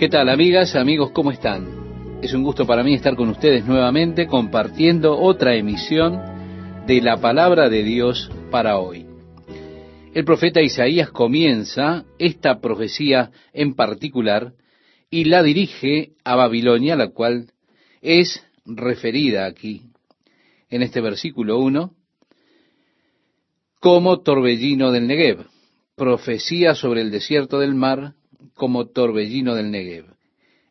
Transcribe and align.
¿Qué 0.00 0.08
tal, 0.08 0.30
amigas, 0.30 0.76
amigos? 0.76 1.10
¿Cómo 1.10 1.30
están? 1.30 2.20
Es 2.22 2.32
un 2.32 2.42
gusto 2.42 2.66
para 2.66 2.82
mí 2.82 2.94
estar 2.94 3.16
con 3.16 3.28
ustedes 3.28 3.66
nuevamente 3.66 4.26
compartiendo 4.26 5.20
otra 5.20 5.56
emisión 5.56 6.18
de 6.86 7.02
la 7.02 7.18
palabra 7.18 7.68
de 7.68 7.82
Dios 7.82 8.30
para 8.50 8.78
hoy. 8.78 9.04
El 10.14 10.24
profeta 10.24 10.62
Isaías 10.62 11.10
comienza 11.10 12.06
esta 12.18 12.62
profecía 12.62 13.30
en 13.52 13.74
particular 13.74 14.54
y 15.10 15.24
la 15.24 15.42
dirige 15.42 16.12
a 16.24 16.34
Babilonia, 16.34 16.96
la 16.96 17.10
cual 17.10 17.50
es 18.00 18.42
referida 18.64 19.44
aquí 19.44 19.82
en 20.70 20.80
este 20.80 21.02
versículo 21.02 21.58
1 21.58 21.92
como 23.80 24.20
torbellino 24.20 24.92
del 24.92 25.06
Negev, 25.06 25.44
profecía 25.94 26.74
sobre 26.74 27.02
el 27.02 27.10
desierto 27.10 27.58
del 27.58 27.74
mar 27.74 28.14
como 28.54 28.88
torbellino 28.88 29.54
del 29.54 29.70
Negev. 29.70 30.06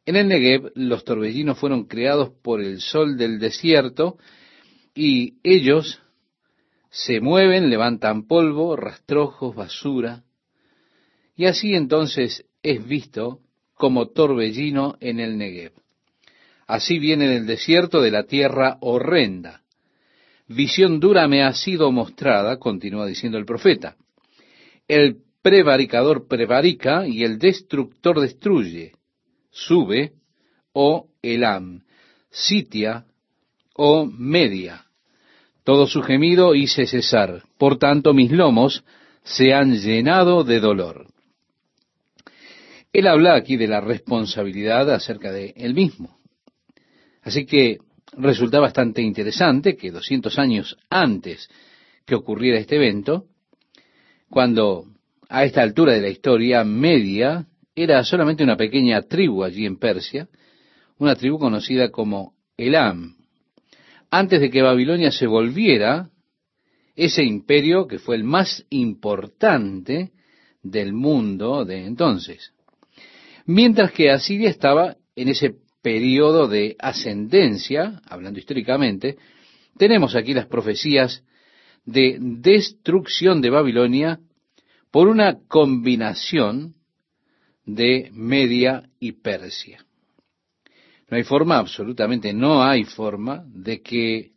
En 0.05 0.15
el 0.15 0.27
Negev 0.27 0.71
los 0.75 1.04
torbellinos 1.04 1.57
fueron 1.57 1.86
creados 1.86 2.32
por 2.42 2.61
el 2.61 2.82
sol 2.82 3.18
del 3.18 3.39
desierto 3.39 4.18
y 4.95 5.36
ellos 5.43 6.01
se 6.89 7.21
mueven, 7.21 7.69
levantan 7.69 8.25
polvo, 8.25 8.75
rastrojos, 8.75 9.55
basura, 9.55 10.23
y 11.36 11.45
así 11.45 11.73
entonces 11.73 12.45
es 12.64 12.86
visto 12.86 13.39
como 13.75 14.09
torbellino 14.09 14.97
en 15.00 15.20
el 15.20 15.37
Negev. 15.37 15.71
Así 16.67 17.00
viene 17.00 17.28
del 17.28 17.45
desierto 17.47 18.01
de 18.01 18.11
la 18.11 18.23
tierra 18.23 18.78
horrenda. 18.81 19.64
Visión 20.47 21.00
dura 21.00 21.28
me 21.28 21.43
ha 21.43 21.54
sido 21.54 21.92
mostrada, 21.92 22.57
continúa 22.57 23.06
diciendo 23.06 23.37
el 23.37 23.45
profeta. 23.45 23.95
El 24.87 25.23
prevaricador 25.42 26.28
prevarica 26.28 27.07
y 27.07 27.24
el 27.24 27.39
destructor 27.39 28.20
destruye. 28.20 28.93
Sube, 29.52 30.14
o 30.74 31.07
Elam, 31.21 31.84
sitia, 32.30 33.06
o 33.73 34.06
media. 34.06 34.86
Todo 35.64 35.88
su 35.88 36.02
gemido 36.02 36.56
hice 36.56 36.86
cesar, 36.88 37.44
por 37.58 37.78
tanto 37.78 38.14
mis 38.14 38.31
lomos 38.31 38.84
se 39.23 39.54
han 39.54 39.76
llenado 39.76 40.44
de 40.44 40.59
dolor. 40.59 41.08
Él 42.92 43.08
habla 43.08 43.36
aquí 43.36 43.56
de 43.56 43.68
la 43.68 43.81
responsabilidad 43.81 44.92
acerca 44.92 45.31
de 45.31 45.53
él 45.56 45.74
mismo. 45.74 46.18
Así 47.22 47.46
que 47.46 47.78
resulta 48.14 48.59
bastante 48.59 49.02
interesante 49.02 49.76
que 49.76 49.92
200 49.92 50.40
años 50.40 50.78
antes 50.90 51.50
que 52.06 52.16
ocurriera 52.16 52.58
este 52.58 52.78
evento, 52.78 53.26
cuando 54.30 54.86
a 55.30 55.45
esta 55.45 55.61
altura 55.61 55.94
de 55.94 56.02
la 56.02 56.09
historia 56.09 56.63
media 56.63 57.45
era 57.75 58.03
solamente 58.03 58.44
una 58.44 58.58
pequeña 58.58 59.03
tribu 59.03 59.44
allí 59.44 59.66
en 59.66 59.77
Persia, 59.77 60.27
una 60.97 61.16
tribu 61.16 61.38
conocida 61.38 61.91
como 61.91 62.33
Elam, 62.58 63.16
antes 64.09 64.41
de 64.41 64.50
que 64.50 64.63
Babilonia 64.63 65.11
se 65.11 65.27
volviera 65.27 66.09
ese 66.95 67.23
imperio 67.23 67.88
que 67.88 68.00
fue 68.00 68.16
el 68.16 68.23
más 68.23 68.66
importante 68.72 70.11
del 70.63 70.94
mundo 70.94 71.63
de 71.63 71.85
entonces. 71.85 72.52
Mientras 73.45 73.91
que 73.91 74.09
Asiria 74.09 74.50
estaba 74.50 74.97
en 75.16 75.30
ese 75.30 75.55
periodo 75.81 76.47
de 76.47 76.75
ascendencia, 76.80 78.02
hablando 78.05 78.39
históricamente, 78.39 79.17
tenemos 79.77 80.16
aquí 80.16 80.33
las 80.33 80.47
profecías 80.47 81.23
de 81.85 82.17
destrucción 82.19 83.41
de 83.41 83.50
Babilonia 83.52 84.19
por 84.92 85.08
una 85.08 85.40
combinación 85.48 86.76
de 87.66 88.09
Media 88.14 88.90
y 89.00 89.14
Persia. 89.14 89.86
No 91.09 91.18
hay 91.18 91.23
forma, 91.23 91.58
absolutamente 91.58 92.34
no 92.34 92.64
hay 92.64 92.84
forma, 92.84 93.44
de 93.48 93.81
que 93.81 94.31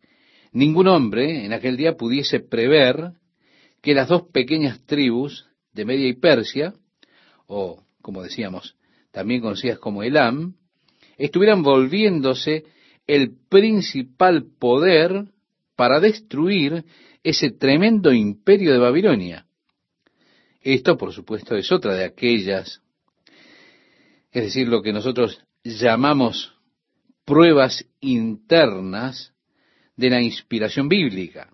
ningún 0.52 0.88
hombre 0.88 1.44
en 1.44 1.52
aquel 1.52 1.76
día 1.76 1.96
pudiese 1.96 2.40
prever 2.40 3.12
que 3.80 3.94
las 3.94 4.08
dos 4.08 4.24
pequeñas 4.32 4.84
tribus 4.86 5.46
de 5.72 5.84
Media 5.84 6.08
y 6.08 6.14
Persia, 6.14 6.74
o 7.46 7.82
como 8.00 8.22
decíamos, 8.22 8.76
también 9.10 9.40
conocidas 9.40 9.78
como 9.78 10.02
Elam, 10.02 10.54
estuvieran 11.18 11.62
volviéndose 11.62 12.64
el 13.06 13.36
principal 13.48 14.46
poder 14.58 15.26
para 15.76 16.00
destruir 16.00 16.84
ese 17.22 17.50
tremendo 17.50 18.12
imperio 18.12 18.72
de 18.72 18.78
Babilonia. 18.78 19.46
Esto, 20.62 20.96
por 20.96 21.12
supuesto, 21.12 21.56
es 21.56 21.70
otra 21.72 21.94
de 21.94 22.04
aquellas, 22.04 22.80
es 24.30 24.44
decir, 24.44 24.68
lo 24.68 24.80
que 24.80 24.92
nosotros 24.92 25.44
llamamos 25.64 26.54
pruebas 27.24 27.84
internas 28.00 29.32
de 29.96 30.10
la 30.10 30.22
inspiración 30.22 30.88
bíblica. 30.88 31.50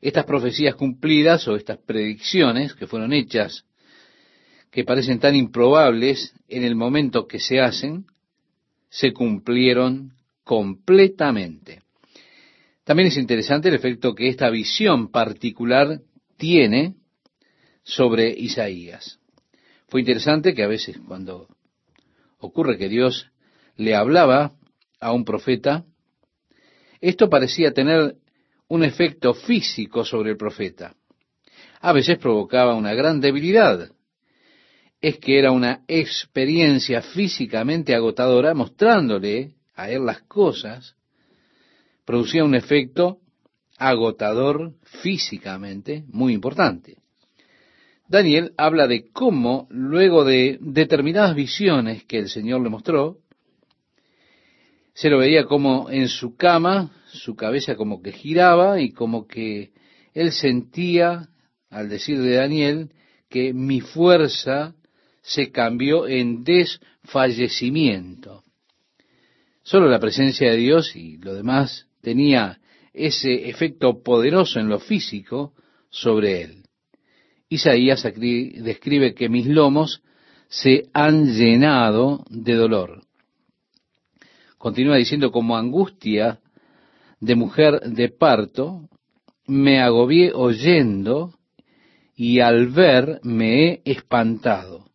Estas 0.00 0.24
profecías 0.24 0.76
cumplidas 0.76 1.46
o 1.48 1.56
estas 1.56 1.78
predicciones 1.78 2.74
que 2.74 2.86
fueron 2.86 3.12
hechas, 3.12 3.64
que 4.70 4.84
parecen 4.84 5.18
tan 5.18 5.34
improbables 5.34 6.34
en 6.48 6.64
el 6.64 6.76
momento 6.76 7.26
que 7.26 7.40
se 7.40 7.60
hacen, 7.60 8.06
se 8.88 9.12
cumplieron 9.12 10.12
completamente. 10.44 11.82
También 12.84 13.08
es 13.08 13.16
interesante 13.16 13.68
el 13.68 13.74
efecto 13.74 14.14
que 14.14 14.28
esta 14.28 14.48
visión 14.50 15.10
particular 15.10 16.00
tiene 16.36 16.94
sobre 17.86 18.30
Isaías. 18.30 19.20
Fue 19.86 20.00
interesante 20.00 20.54
que 20.54 20.64
a 20.64 20.66
veces 20.66 20.98
cuando 21.06 21.46
ocurre 22.38 22.76
que 22.76 22.88
Dios 22.88 23.30
le 23.76 23.94
hablaba 23.94 24.54
a 25.00 25.12
un 25.12 25.24
profeta, 25.24 25.84
esto 27.00 27.30
parecía 27.30 27.72
tener 27.72 28.16
un 28.68 28.82
efecto 28.82 29.34
físico 29.34 30.04
sobre 30.04 30.32
el 30.32 30.36
profeta. 30.36 30.96
A 31.80 31.92
veces 31.92 32.18
provocaba 32.18 32.74
una 32.74 32.92
gran 32.92 33.20
debilidad. 33.20 33.88
Es 35.00 35.18
que 35.18 35.38
era 35.38 35.52
una 35.52 35.84
experiencia 35.86 37.02
físicamente 37.02 37.94
agotadora 37.94 38.52
mostrándole 38.52 39.54
a 39.74 39.90
él 39.90 40.04
las 40.04 40.22
cosas, 40.22 40.96
producía 42.04 42.44
un 42.44 42.56
efecto 42.56 43.20
agotador 43.78 44.72
físicamente 44.82 46.02
muy 46.08 46.32
importante. 46.32 46.96
Daniel 48.08 48.52
habla 48.56 48.86
de 48.86 49.10
cómo, 49.12 49.66
luego 49.70 50.24
de 50.24 50.58
determinadas 50.60 51.34
visiones 51.34 52.04
que 52.04 52.18
el 52.18 52.28
Señor 52.28 52.62
le 52.62 52.70
mostró, 52.70 53.18
se 54.94 55.10
lo 55.10 55.18
veía 55.18 55.44
como 55.44 55.90
en 55.90 56.08
su 56.08 56.36
cama, 56.36 56.92
su 57.12 57.36
cabeza 57.36 57.76
como 57.76 58.00
que 58.00 58.12
giraba 58.12 58.80
y 58.80 58.92
como 58.92 59.26
que 59.26 59.72
él 60.14 60.32
sentía, 60.32 61.28
al 61.68 61.88
decir 61.88 62.20
de 62.20 62.36
Daniel, 62.36 62.92
que 63.28 63.52
mi 63.52 63.80
fuerza 63.80 64.74
se 65.20 65.50
cambió 65.50 66.06
en 66.06 66.44
desfallecimiento. 66.44 68.44
Solo 69.62 69.88
la 69.88 69.98
presencia 69.98 70.50
de 70.50 70.56
Dios 70.56 70.94
y 70.94 71.18
lo 71.18 71.34
demás 71.34 71.88
tenía 72.00 72.60
ese 72.94 73.50
efecto 73.50 74.02
poderoso 74.02 74.60
en 74.60 74.68
lo 74.68 74.78
físico 74.78 75.52
sobre 75.90 76.42
él. 76.42 76.65
Isaías 77.56 78.02
describe 78.02 79.14
que 79.14 79.28
mis 79.28 79.46
lomos 79.46 80.02
se 80.48 80.88
han 80.92 81.34
llenado 81.34 82.24
de 82.30 82.54
dolor. 82.54 83.02
Continúa 84.58 84.96
diciendo, 84.96 85.30
como 85.32 85.56
angustia 85.56 86.40
de 87.20 87.34
mujer 87.34 87.80
de 87.80 88.08
parto, 88.08 88.88
me 89.46 89.80
agobié 89.80 90.32
oyendo 90.34 91.32
y 92.14 92.40
al 92.40 92.68
ver 92.68 93.20
me 93.22 93.64
he 93.64 93.82
espantado. 93.84 94.86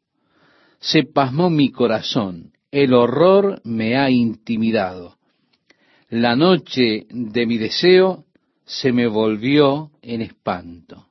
Se 0.80 1.04
pasmó 1.04 1.50
mi 1.50 1.72
corazón, 1.72 2.54
el 2.72 2.94
horror 2.94 3.62
me 3.64 3.98
ha 3.98 4.10
intimidado. 4.10 5.18
La 6.10 6.36
noche 6.36 7.06
de 7.10 7.46
mi 7.46 7.58
deseo 7.58 8.26
se 8.66 8.92
me 8.92 9.08
volvió 9.08 9.92
en 10.02 10.22
espanto. 10.22 11.11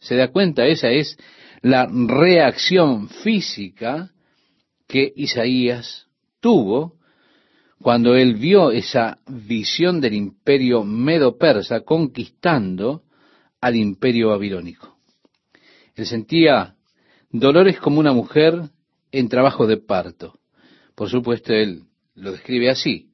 ¿Se 0.00 0.16
da 0.16 0.28
cuenta? 0.28 0.66
Esa 0.66 0.90
es 0.90 1.18
la 1.62 1.86
reacción 1.86 3.08
física 3.08 4.10
que 4.86 5.12
Isaías 5.16 6.06
tuvo 6.40 6.98
cuando 7.80 8.16
él 8.16 8.34
vio 8.34 8.70
esa 8.70 9.18
visión 9.26 10.00
del 10.00 10.14
imperio 10.14 10.84
medo-persa 10.84 11.80
conquistando 11.80 13.02
al 13.60 13.76
imperio 13.76 14.28
babilónico. 14.28 14.98
Él 15.94 16.06
sentía 16.06 16.74
dolores 17.30 17.78
como 17.80 18.00
una 18.00 18.12
mujer 18.12 18.70
en 19.12 19.28
trabajo 19.28 19.66
de 19.66 19.76
parto. 19.76 20.38
Por 20.94 21.08
supuesto, 21.08 21.52
él 21.52 21.82
lo 22.14 22.32
describe 22.32 22.70
así. 22.70 23.10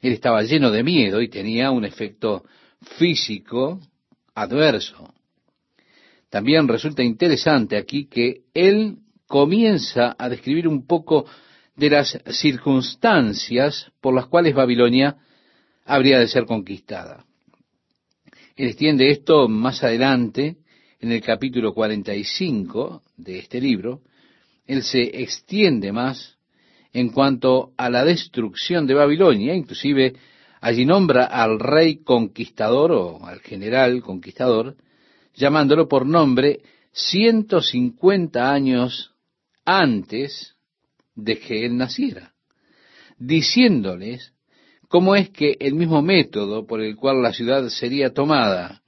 Él 0.00 0.12
estaba 0.12 0.42
lleno 0.42 0.70
de 0.70 0.82
miedo 0.82 1.20
y 1.20 1.28
tenía 1.28 1.70
un 1.70 1.84
efecto 1.84 2.44
físico 2.98 3.80
adverso. 4.34 5.12
También 6.30 6.68
resulta 6.68 7.02
interesante 7.02 7.76
aquí 7.76 8.06
que 8.06 8.42
él 8.54 8.98
comienza 9.26 10.14
a 10.18 10.28
describir 10.28 10.68
un 10.68 10.86
poco 10.86 11.26
de 11.76 11.90
las 11.90 12.18
circunstancias 12.30 13.90
por 14.00 14.14
las 14.14 14.26
cuales 14.26 14.54
Babilonia 14.54 15.16
habría 15.84 16.18
de 16.18 16.28
ser 16.28 16.46
conquistada. 16.46 17.24
Él 18.56 18.68
extiende 18.68 19.10
esto 19.10 19.48
más 19.48 19.82
adelante 19.82 20.56
en 21.00 21.12
el 21.12 21.22
capítulo 21.22 21.72
45 21.74 23.02
de 23.16 23.38
este 23.38 23.60
libro. 23.60 24.02
Él 24.66 24.82
se 24.82 25.22
extiende 25.22 25.92
más 25.92 26.36
en 26.92 27.08
cuanto 27.10 27.72
a 27.76 27.88
la 27.90 28.04
destrucción 28.04 28.86
de 28.86 28.94
Babilonia, 28.94 29.54
inclusive 29.54 30.14
allí 30.60 30.84
nombra 30.84 31.24
al 31.24 31.58
rey 31.58 32.02
conquistador 32.04 32.92
o 32.92 33.24
al 33.24 33.40
general 33.40 34.02
conquistador, 34.02 34.76
llamándolo 35.34 35.88
por 35.88 36.06
nombre 36.06 36.60
150 36.92 38.52
años 38.52 39.12
antes 39.64 40.54
de 41.14 41.38
que 41.38 41.64
él 41.64 41.76
naciera, 41.76 42.32
diciéndoles 43.18 44.32
cómo 44.88 45.14
es 45.14 45.30
que 45.30 45.56
el 45.60 45.74
mismo 45.74 46.02
método 46.02 46.66
por 46.66 46.80
el 46.80 46.96
cual 46.96 47.22
la 47.22 47.32
ciudad 47.32 47.68
sería 47.68 48.12
tomada, 48.12 48.82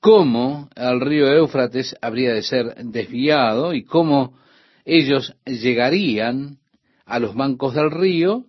cómo 0.00 0.68
el 0.76 1.00
río 1.00 1.32
Éufrates 1.32 1.96
habría 2.00 2.34
de 2.34 2.42
ser 2.42 2.74
desviado 2.84 3.72
y 3.74 3.84
cómo 3.84 4.38
ellos 4.84 5.34
llegarían 5.44 6.58
a 7.04 7.18
los 7.18 7.34
bancos 7.34 7.74
del 7.74 7.90
río 7.90 8.46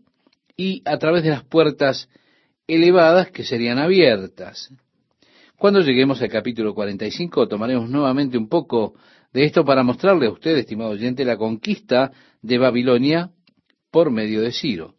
y 0.56 0.82
a 0.86 0.98
través 0.98 1.24
de 1.24 1.30
las 1.30 1.44
puertas 1.44 2.10
elevadas 2.68 3.32
que 3.32 3.44
serían 3.44 3.80
abiertas. 3.80 4.70
Cuando 5.62 5.82
lleguemos 5.82 6.20
al 6.24 6.30
capítulo 6.30 6.74
45 6.74 7.48
tomaremos 7.48 7.88
nuevamente 7.88 8.36
un 8.36 8.50
poco 8.50 8.96
de 9.32 9.46
esto 9.46 9.64
para 9.64 9.84
mostrarle 9.84 10.26
a 10.26 10.32
usted, 10.32 10.58
estimado 10.58 10.90
oyente, 10.90 11.24
la 11.24 11.38
conquista 11.38 12.12
de 12.42 12.58
Babilonia 12.58 13.30
por 13.92 14.10
medio 14.10 14.42
de 14.42 14.54
Ciro. 14.54 14.96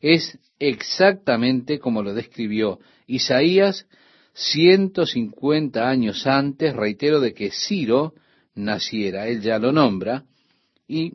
Es 0.00 0.38
exactamente 0.60 1.80
como 1.80 2.04
lo 2.04 2.14
describió 2.14 2.78
Isaías 3.08 3.88
150 4.34 5.88
años 5.88 6.24
antes, 6.28 6.76
reitero, 6.76 7.18
de 7.18 7.34
que 7.34 7.50
Ciro 7.50 8.14
naciera. 8.54 9.26
Él 9.26 9.40
ya 9.40 9.58
lo 9.58 9.72
nombra. 9.72 10.22
Y 10.86 11.14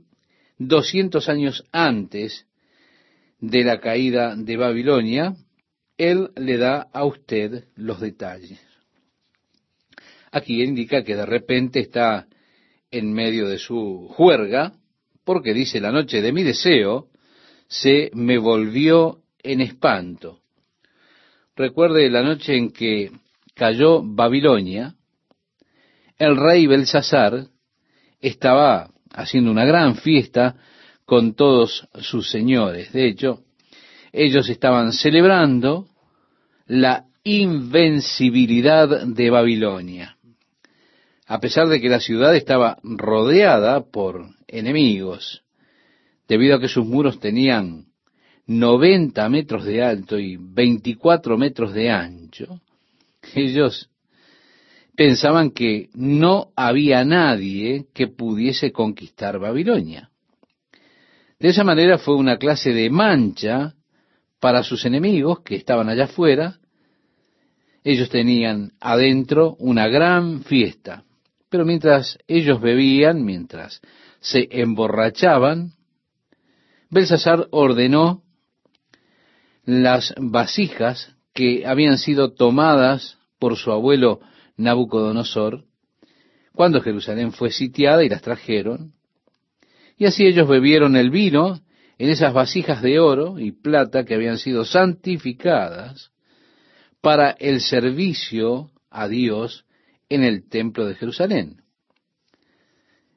200 0.58 1.30
años 1.30 1.64
antes 1.72 2.46
de 3.40 3.64
la 3.64 3.80
caída 3.80 4.36
de 4.36 4.58
Babilonia, 4.58 5.38
Él 5.96 6.32
le 6.36 6.58
da 6.58 6.90
a 6.92 7.06
usted 7.06 7.70
los 7.78 8.02
detalles. 8.02 8.60
Aquí 10.32 10.64
indica 10.64 11.04
que 11.04 11.16
de 11.16 11.26
repente 11.26 11.80
está 11.80 12.28
en 12.90 13.14
medio 13.14 13.48
de 13.48 13.58
su 13.58 14.08
juerga, 14.10 14.74
porque 15.24 15.54
dice, 15.54 15.80
la 15.80 15.92
noche 15.92 16.22
de 16.22 16.32
mi 16.32 16.44
deseo 16.44 17.08
se 17.68 18.12
me 18.14 18.38
volvió 18.38 19.22
en 19.44 19.62
espanto. 19.62 20.40
Recuerde 21.56 22.10
la 22.10 22.24
noche 22.24 22.56
en 22.56 22.72
que 22.72 23.12
cayó 23.54 24.02
Babilonia, 24.04 24.96
el 26.18 26.38
rey 26.38 26.68
Belsasar 26.68 27.48
estaba 28.20 28.92
haciendo 29.12 29.52
una 29.52 29.66
gran 29.66 29.96
fiesta 29.96 30.56
con 31.06 31.36
todos 31.36 31.88
sus 32.00 32.30
señores. 32.30 32.94
De 32.94 33.08
hecho, 33.08 33.44
ellos 34.12 34.50
estaban 34.50 34.94
celebrando 34.94 35.88
la 36.68 37.06
invencibilidad 37.24 39.06
de 39.06 39.30
Babilonia. 39.30 40.18
A 41.32 41.40
pesar 41.40 41.70
de 41.70 41.80
que 41.80 41.88
la 41.88 42.02
ciudad 42.02 42.36
estaba 42.36 42.78
rodeada 42.84 43.86
por 43.90 44.32
enemigos, 44.50 45.44
debido 46.28 46.58
a 46.58 46.60
que 46.60 46.68
sus 46.68 46.86
muros 46.86 47.22
tenían 47.22 47.86
90 48.48 49.30
metros 49.30 49.64
de 49.64 49.82
alto 49.82 50.20
y 50.20 50.36
24 50.36 51.38
metros 51.38 51.74
de 51.74 51.90
ancho, 51.90 52.60
ellos 53.34 53.90
pensaban 54.94 55.52
que 55.52 55.88
no 55.94 56.52
había 56.54 57.06
nadie 57.06 57.86
que 57.94 58.08
pudiese 58.08 58.74
conquistar 58.74 59.40
Babilonia. 59.40 60.10
De 61.40 61.48
esa 61.48 61.64
manera 61.64 61.98
fue 61.98 62.18
una 62.18 62.36
clase 62.36 62.74
de 62.74 62.90
mancha 62.90 63.74
para 64.42 64.64
sus 64.64 64.84
enemigos 64.84 65.40
que 65.44 65.56
estaban 65.56 65.88
allá 65.88 66.04
afuera. 66.04 66.60
Ellos 67.86 68.10
tenían 68.10 68.74
adentro 68.82 69.56
una 69.60 69.88
gran 69.88 70.44
fiesta, 70.44 71.06
pero 71.52 71.66
mientras 71.66 72.18
ellos 72.30 72.62
bebían, 72.62 73.26
mientras 73.26 73.82
se 74.22 74.48
emborrachaban, 74.50 75.74
Belsasar 76.90 77.50
ordenó 77.52 78.24
las 79.66 80.16
vasijas 80.18 81.14
que 81.34 81.66
habían 81.68 81.98
sido 81.98 82.34
tomadas 82.34 83.18
por 83.38 83.58
su 83.58 83.74
abuelo 83.74 84.22
Nabucodonosor, 84.56 85.66
cuando 86.54 86.80
Jerusalén 86.80 87.34
fue 87.34 87.52
sitiada 87.52 88.06
y 88.06 88.10
las 88.10 88.22
trajeron. 88.22 88.94
Y 89.98 90.06
así 90.06 90.26
ellos 90.26 90.48
bebieron 90.48 90.96
el 90.96 91.10
vino 91.10 91.60
en 91.98 92.10
esas 92.10 92.34
vasijas 92.34 92.82
de 92.82 93.00
oro 93.00 93.40
y 93.40 93.52
plata 93.52 94.06
que 94.06 94.16
habían 94.16 94.38
sido 94.38 94.64
santificadas 94.64 96.12
para 97.02 97.32
el 97.32 97.60
servicio 97.60 98.72
a 98.90 99.10
Dios 99.10 99.66
en 100.12 100.26
el 100.26 100.48
templo 100.50 100.86
de 100.86 100.96
Jerusalén. 100.96 101.62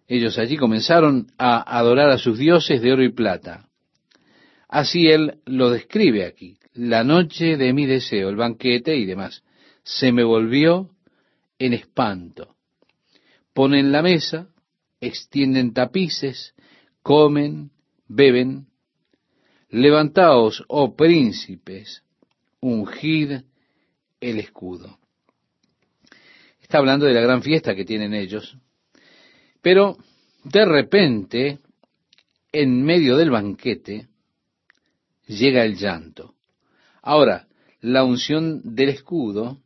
Ellos 0.06 0.38
allí 0.38 0.56
comenzaron 0.56 1.26
a 1.38 1.76
adorar 1.76 2.08
a 2.10 2.18
sus 2.18 2.38
dioses 2.38 2.80
de 2.80 2.92
oro 2.92 3.02
y 3.02 3.10
plata. 3.10 3.68
Así 4.68 5.08
él 5.08 5.40
lo 5.44 5.70
describe 5.70 6.24
aquí. 6.24 6.56
La 6.72 7.02
noche 7.02 7.56
de 7.56 7.72
mi 7.72 7.84
deseo, 7.86 8.28
el 8.28 8.36
banquete 8.36 8.96
y 8.96 9.06
demás, 9.06 9.42
se 9.82 10.12
me 10.12 10.22
volvió 10.22 10.90
en 11.58 11.72
espanto. 11.72 12.54
Ponen 13.52 13.90
la 13.90 14.00
mesa, 14.00 14.48
extienden 15.00 15.72
tapices, 15.72 16.54
comen, 17.02 17.72
beben. 18.06 18.68
Levantaos, 19.68 20.64
oh 20.68 20.94
príncipes, 20.94 22.04
ungid 22.60 23.40
el 24.20 24.38
escudo. 24.38 24.98
Está 26.74 26.80
hablando 26.80 27.06
de 27.06 27.14
la 27.14 27.20
gran 27.20 27.40
fiesta 27.40 27.76
que 27.76 27.84
tienen 27.84 28.14
ellos. 28.14 28.58
Pero 29.62 29.96
de 30.42 30.64
repente, 30.64 31.60
en 32.50 32.82
medio 32.82 33.16
del 33.16 33.30
banquete, 33.30 34.08
llega 35.28 35.64
el 35.64 35.76
llanto. 35.76 36.34
Ahora, 37.00 37.46
la 37.80 38.02
unción 38.02 38.74
del 38.74 38.88
escudo 38.88 39.60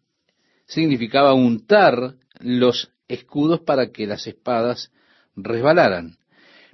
significaba 0.66 1.32
untar 1.32 2.16
los 2.40 2.92
escudos 3.08 3.60
para 3.60 3.90
que 3.90 4.06
las 4.06 4.26
espadas 4.26 4.92
resbalaran. 5.34 6.18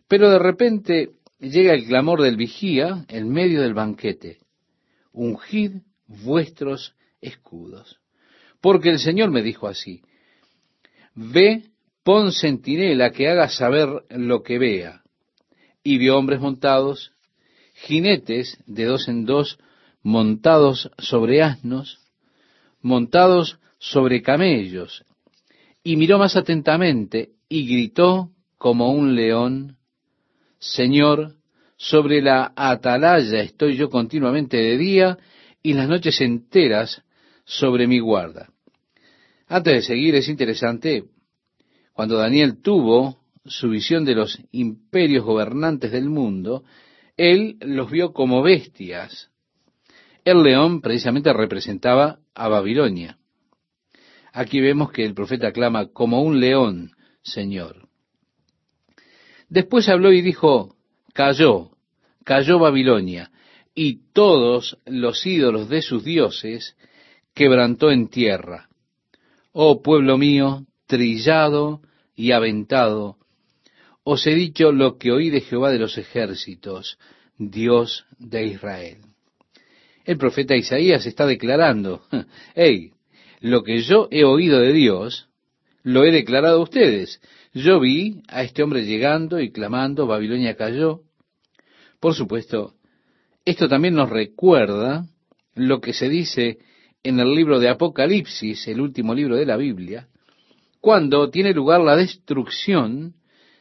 Pero 0.09 0.31
de 0.31 0.41
repente 0.41 1.11
llega 1.39 1.75
el 1.75 1.87
clamor 1.87 2.23
del 2.23 2.37
vigía 2.37 3.05
en 3.07 3.29
medio 3.29 3.63
del 3.63 3.75
banquete. 3.75 4.39
Ungid 5.13 5.83
vuestros 6.09 6.97
escudos. 7.21 8.01
Porque 8.61 8.91
el 8.91 8.99
Señor 8.99 9.31
me 9.31 9.41
dijo 9.41 9.69
así, 9.69 10.03
ve, 11.15 11.65
pon 12.03 12.33
centinela 12.33 13.11
que 13.11 13.29
haga 13.29 13.49
saber 13.49 13.89
lo 14.11 14.43
que 14.43 14.59
vea. 14.59 15.03
Y 15.83 15.99
vio 15.99 16.17
hombres 16.17 16.41
montados, 16.41 17.13
jinetes 17.75 18.59
de 18.67 18.85
dos 18.85 19.09
en 19.09 19.25
dos, 19.25 19.59
montados 20.03 20.91
sobre 20.99 21.43
asnos, 21.43 21.99
montados 22.81 23.59
sobre 23.79 24.23
camellos, 24.23 25.05
y 25.83 25.97
miró 25.97 26.19
más 26.19 26.37
atentamente 26.37 27.31
y 27.49 27.67
gritó 27.67 28.31
como 28.59 28.93
un 28.93 29.15
león, 29.15 29.77
Señor, 30.59 31.35
sobre 31.77 32.23
la 32.23 32.53
atalaya 32.57 33.41
estoy 33.41 33.77
yo 33.77 33.91
continuamente 33.91 34.57
de 34.57 34.79
día 34.79 35.19
y 35.63 35.75
las 35.75 35.89
noches 35.89 36.21
enteras 36.21 37.03
sobre 37.45 37.87
mi 37.87 37.99
guarda. 37.99 38.54
Antes 39.47 39.75
de 39.75 39.83
seguir, 39.83 40.15
es 40.15 40.29
interesante, 40.29 41.05
cuando 41.93 42.17
Daniel 42.17 42.61
tuvo 42.63 43.19
su 43.45 43.69
visión 43.69 44.05
de 44.05 44.15
los 44.15 44.41
imperios 44.53 45.25
gobernantes 45.25 45.93
del 45.93 46.09
mundo, 46.09 46.65
él 47.17 47.57
los 47.61 47.91
vio 47.91 48.13
como 48.13 48.43
bestias. 48.43 49.31
El 50.25 50.43
león 50.43 50.81
precisamente 50.81 51.33
representaba 51.33 52.19
a 52.35 52.49
Babilonia. 52.49 53.19
Aquí 54.33 54.61
vemos 54.61 54.91
que 54.91 55.05
el 55.05 55.15
profeta 55.15 55.53
clama 55.53 55.89
como 55.93 56.23
un 56.23 56.41
león, 56.41 56.93
Señor. 57.23 57.89
Después 59.49 59.89
habló 59.89 60.13
y 60.13 60.23
dijo, 60.23 60.75
cayó, 61.13 61.71
cayó 62.25 62.59
Babilonia, 62.59 63.31
y 63.75 64.01
todos 64.13 64.79
los 64.87 65.25
ídolos 65.27 65.69
de 65.69 65.83
sus 65.83 66.03
dioses 66.03 66.77
quebrantó 67.35 67.91
en 67.91 68.09
tierra. 68.09 68.69
Oh 69.57 69.83
pueblo 69.83 70.19
mío, 70.19 70.67
trillado 70.89 71.81
y 72.17 72.33
aventado, 72.33 73.19
os 74.03 74.27
he 74.27 74.35
dicho 74.35 74.73
lo 74.73 74.99
que 74.99 75.13
oí 75.13 75.31
de 75.31 75.43
Jehová 75.43 75.71
de 75.71 75.79
los 75.79 75.97
ejércitos, 75.97 76.99
Dios 77.39 78.05
de 78.19 78.47
Israel. 78.47 78.99
El 80.05 80.19
profeta 80.19 80.57
Isaías 80.57 81.07
está 81.07 81.25
declarando, 81.25 82.03
hey, 82.57 82.95
lo 83.39 83.63
que 83.63 83.83
yo 83.83 84.09
he 84.11 84.25
oído 84.25 84.59
de 84.59 84.73
Dios, 84.73 85.29
lo 85.85 86.05
he 86.05 86.11
declarado 86.11 86.59
a 86.59 86.63
ustedes. 86.65 87.21
Yo 87.53 87.79
vi 87.79 88.23
a 88.27 88.43
este 88.43 88.65
hombre 88.65 88.85
llegando 88.85 89.39
y 89.39 89.53
clamando, 89.53 90.09
Babilonia 90.09 90.57
cayó. 90.57 91.03
Por 92.01 92.15
supuesto, 92.15 92.75
esto 93.45 93.69
también 93.69 93.95
nos 93.95 94.11
recuerda 94.11 95.07
lo 95.55 95.81
que 95.81 95.93
se 95.93 96.09
dice 96.09 96.59
en 97.05 97.21
el 97.21 97.35
libro 97.35 97.61
de 97.61 97.69
Apocalipsis, 97.69 98.67
el 98.67 98.81
último 98.81 99.15
libro 99.15 99.37
de 99.37 99.45
la 99.45 99.59
Biblia, 99.59 100.09
cuando 100.81 101.31
tiene 101.31 101.53
lugar 101.53 101.81
la 101.83 101.97
destrucción 101.97 103.15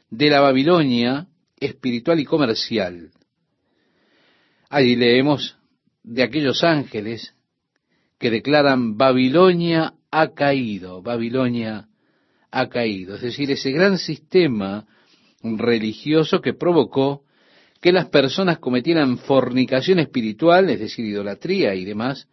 de 0.09 0.29
la 0.29 0.39
Babilonia 0.39 1.27
espiritual 1.59 2.19
y 2.19 2.25
comercial. 2.25 3.11
Allí 4.69 4.95
leemos 4.95 5.57
de 6.03 6.23
aquellos 6.23 6.63
ángeles 6.63 7.35
que 8.17 8.31
declaran 8.31 8.97
Babilonia 8.97 9.93
ha 10.09 10.33
caído, 10.33 11.01
Babilonia 11.01 11.89
ha 12.49 12.69
caído. 12.69 13.15
Es 13.15 13.21
decir, 13.21 13.51
ese 13.51 13.71
gran 13.71 13.97
sistema 13.97 14.85
religioso 15.43 16.39
que 16.39 16.53
provocó 16.53 17.23
que 17.81 17.91
las 17.91 18.07
personas 18.07 18.59
cometieran 18.59 19.17
fornicación 19.17 19.99
espiritual, 19.99 20.69
es 20.69 20.79
decir, 20.79 21.05
idolatría 21.05 21.75
y 21.75 21.83
demás. 21.83 22.29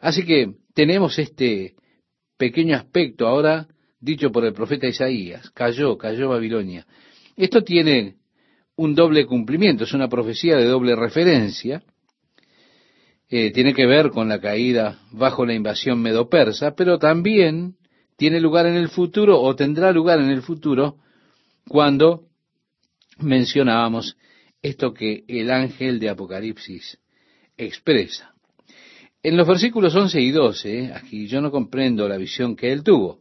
Así 0.00 0.24
que 0.24 0.54
tenemos 0.74 1.18
este 1.18 1.74
pequeño 2.36 2.76
aspecto 2.76 3.26
ahora 3.26 3.66
dicho 4.00 4.30
por 4.30 4.44
el 4.44 4.52
profeta 4.52 4.86
Isaías. 4.86 5.50
Cayó, 5.50 5.98
cayó 5.98 6.28
Babilonia. 6.28 6.86
Esto 7.36 7.62
tiene 7.62 8.16
un 8.76 8.94
doble 8.94 9.26
cumplimiento, 9.26 9.84
es 9.84 9.92
una 9.92 10.08
profecía 10.08 10.56
de 10.56 10.66
doble 10.66 10.94
referencia. 10.94 11.82
Eh, 13.28 13.50
tiene 13.50 13.74
que 13.74 13.86
ver 13.86 14.10
con 14.10 14.28
la 14.28 14.40
caída 14.40 15.00
bajo 15.10 15.44
la 15.44 15.52
invasión 15.52 16.00
medo-persa, 16.00 16.74
pero 16.74 16.98
también 16.98 17.76
tiene 18.16 18.40
lugar 18.40 18.66
en 18.66 18.76
el 18.76 18.88
futuro 18.88 19.40
o 19.40 19.54
tendrá 19.54 19.92
lugar 19.92 20.18
en 20.20 20.30
el 20.30 20.42
futuro 20.42 20.96
cuando 21.68 22.28
mencionábamos 23.18 24.16
esto 24.62 24.94
que 24.94 25.24
el 25.28 25.50
ángel 25.50 26.00
de 26.00 26.08
Apocalipsis 26.08 26.98
expresa. 27.56 28.34
En 29.22 29.36
los 29.36 29.48
versículos 29.48 29.94
11 29.94 30.20
y 30.20 30.30
12, 30.30 30.92
aquí 30.94 31.26
yo 31.26 31.40
no 31.40 31.50
comprendo 31.50 32.08
la 32.08 32.16
visión 32.16 32.54
que 32.54 32.72
él 32.72 32.84
tuvo, 32.84 33.18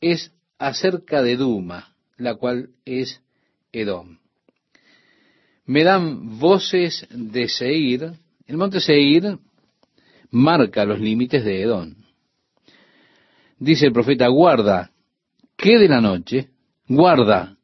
es 0.00 0.32
acerca 0.58 1.22
de 1.22 1.36
Duma, 1.36 1.94
la 2.18 2.34
cual 2.34 2.70
es 2.84 3.22
Edom. 3.72 4.18
Me 5.64 5.84
dan 5.84 6.38
voces 6.38 7.06
de 7.10 7.48
Seir. 7.48 8.12
El 8.46 8.56
monte 8.56 8.80
Seir 8.80 9.38
marca 10.30 10.84
los 10.84 11.00
límites 11.00 11.44
de 11.44 11.62
Edom. 11.62 11.94
Dice 13.58 13.86
el 13.86 13.92
profeta, 13.92 14.26
guarda, 14.28 14.90
¿qué 15.56 15.78
de 15.78 15.88
la 15.88 16.00
noche? 16.00 16.50
Guarda, 16.88 17.56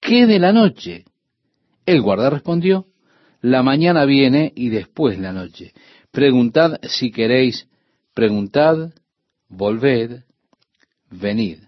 ¿qué 0.00 0.26
de 0.26 0.38
la 0.38 0.52
noche? 0.52 1.04
El 1.86 2.02
guarda 2.02 2.30
respondió, 2.30 2.86
la 3.40 3.62
mañana 3.62 4.04
viene 4.04 4.52
y 4.54 4.68
después 4.68 5.18
la 5.18 5.32
noche. 5.32 5.72
Preguntad 6.10 6.80
si 6.82 7.12
queréis, 7.12 7.68
preguntad, 8.14 8.92
volved, 9.48 10.24
venid. 11.10 11.58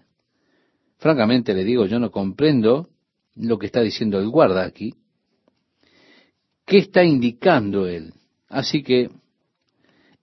Francamente 0.97 1.53
le 1.53 1.63
digo, 1.63 1.85
yo 1.85 1.99
no 1.99 2.11
comprendo 2.11 2.89
lo 3.35 3.57
que 3.57 3.67
está 3.67 3.81
diciendo 3.81 4.19
el 4.19 4.29
guarda 4.29 4.65
aquí. 4.65 4.95
¿Qué 6.65 6.79
está 6.79 7.03
indicando 7.03 7.87
él? 7.87 8.13
Así 8.49 8.83
que 8.83 9.09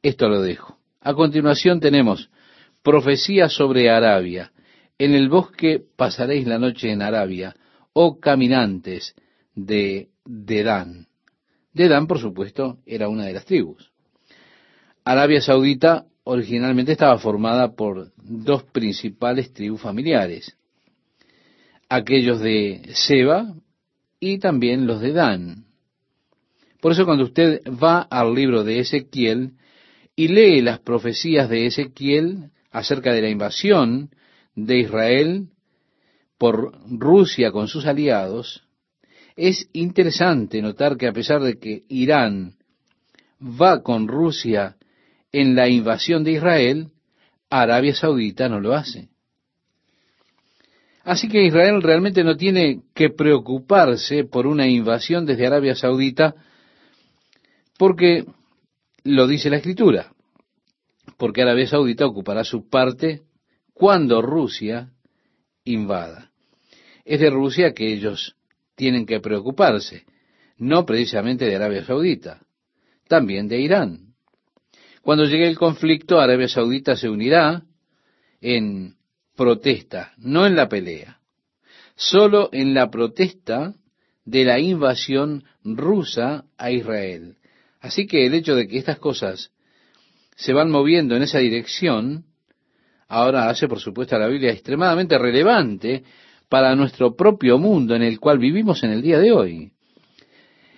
esto 0.03 0.29
lo 0.29 0.41
dejo. 0.43 0.79
A 1.01 1.15
continuación 1.15 1.81
tenemos 1.81 2.31
profecía 2.83 3.49
sobre 3.49 3.91
Arabia. 3.91 4.53
En 4.99 5.15
el 5.15 5.29
bosque 5.29 5.83
pasaréis 5.97 6.47
la 6.47 6.59
noche 6.59 6.91
en 6.91 7.03
Arabia, 7.03 7.57
oh 7.95 8.21
caminantes, 8.21 9.15
de 9.55 10.09
Dedán. 10.25 11.09
Dedán, 11.73 12.07
por 12.07 12.19
supuesto, 12.19 12.79
era 12.85 13.09
una 13.09 13.25
de 13.25 13.33
las 13.33 13.45
tribus. 13.45 13.91
Arabia 15.05 15.41
Saudita 15.41 16.07
originalmente 16.25 16.93
estaba 16.93 17.19
formada 17.19 17.75
por 17.75 18.13
dos 18.17 18.65
principales 18.65 19.53
tribus 19.53 19.81
familiares, 19.81 20.57
aquellos 21.89 22.41
de 22.41 22.83
Seba 22.93 23.55
y 24.21 24.39
también 24.39 24.87
los 24.87 25.01
de 25.01 25.13
Dan. 25.13 25.65
Por 26.81 26.93
eso 26.93 27.05
cuando 27.05 27.25
usted 27.25 27.63
va 27.67 28.03
al 28.03 28.35
libro 28.35 28.65
de 28.65 28.81
Ezequiel 28.81 29.53
y 30.15 30.29
lee 30.29 30.61
las 30.61 30.79
profecías 30.81 31.49
de 31.49 31.67
Ezequiel 31.67 32.51
acerca 32.71 33.13
de 33.13 33.23
la 33.23 33.29
invasión 33.29 34.11
de 34.55 34.81
Israel 34.81 35.49
por 36.39 36.73
Rusia 36.89 37.53
con 37.53 37.69
sus 37.69 37.87
aliados, 37.87 38.67
es 39.37 39.69
interesante 39.73 40.61
notar 40.63 40.97
que 40.97 41.07
a 41.07 41.13
pesar 41.13 41.43
de 41.43 41.59
que 41.59 41.85
Irán 41.89 42.57
va 43.41 43.83
con 43.83 44.07
Rusia 44.07 44.77
en 45.33 45.55
la 45.55 45.69
invasión 45.69 46.25
de 46.25 46.33
Israel, 46.33 46.89
Arabia 47.49 47.95
Saudita 47.95 48.49
no 48.49 48.61
lo 48.61 48.75
hace. 48.75 49.09
Así 51.03 51.29
que 51.29 51.45
Israel 51.45 51.83
realmente 51.83 52.23
no 52.23 52.37
tiene 52.37 52.83
que 52.95 53.11
preocuparse 53.11 54.25
por 54.25 54.47
una 54.47 54.69
invasión 54.69 55.25
desde 55.27 55.47
Arabia 55.47 55.75
Saudita 55.75 56.35
porque 57.79 58.27
lo 59.05 59.27
dice 59.27 59.49
la 59.49 59.57
escritura, 59.57 60.13
porque 61.17 61.43
Arabia 61.43 61.67
Saudita 61.67 62.07
ocupará 62.07 62.45
su 62.45 62.69
parte 62.69 63.23
cuando 63.73 64.21
Rusia 64.21 64.93
invada. 65.65 66.31
Es 67.05 67.21
de 67.21 67.31
Rusia 67.31 67.73
que 67.73 67.93
ellos 67.93 68.37
tienen 68.75 69.07
que 69.07 69.21
preocuparse, 69.21 70.05
no 70.59 70.85
precisamente 70.85 71.47
de 71.47 71.57
Arabia 71.57 71.85
Saudita, 71.85 72.43
también 73.09 73.49
de 73.49 73.61
Irán. 73.61 74.10
Cuando 75.03 75.25
llegue 75.25 75.49
el 75.49 75.59
conflicto, 75.59 76.21
Arabia 76.21 76.49
Saudita 76.49 76.97
se 76.97 77.09
unirá 77.09 77.63
en 78.41 78.95
protesta, 79.37 80.13
no 80.19 80.47
en 80.47 80.57
la 80.57 80.69
pelea, 80.69 81.21
solo 81.97 82.51
en 82.53 82.75
la 82.75 82.91
protesta 82.91 83.75
de 84.25 84.45
la 84.45 84.59
invasión 84.59 85.45
rusa 85.65 86.45
a 86.59 86.71
Israel. 86.71 87.37
Así 87.81 88.07
que 88.07 88.27
el 88.27 88.35
hecho 88.35 88.55
de 88.55 88.69
que 88.69 88.79
estas 88.79 88.99
cosas 88.99 89.51
se 90.37 90.53
van 90.53 90.71
moviendo 90.71 91.17
en 91.17 91.23
esa 91.23 91.39
dirección, 91.39 92.27
ahora 93.09 93.49
hace 93.49 93.69
por 93.69 93.81
supuesto 93.81 94.17
a 94.17 94.19
la 94.19 94.29
Biblia 94.29 94.53
extremadamente 94.53 95.19
relevante 95.19 96.05
para 96.49 96.75
nuestro 96.75 97.17
propio 97.17 97.59
mundo 97.59 97.95
en 97.95 98.03
el 98.03 98.21
cual 98.21 98.39
vivimos 98.39 98.83
en 98.83 98.91
el 98.91 99.03
día 99.03 99.19
de 99.19 99.33
hoy. 99.33 99.73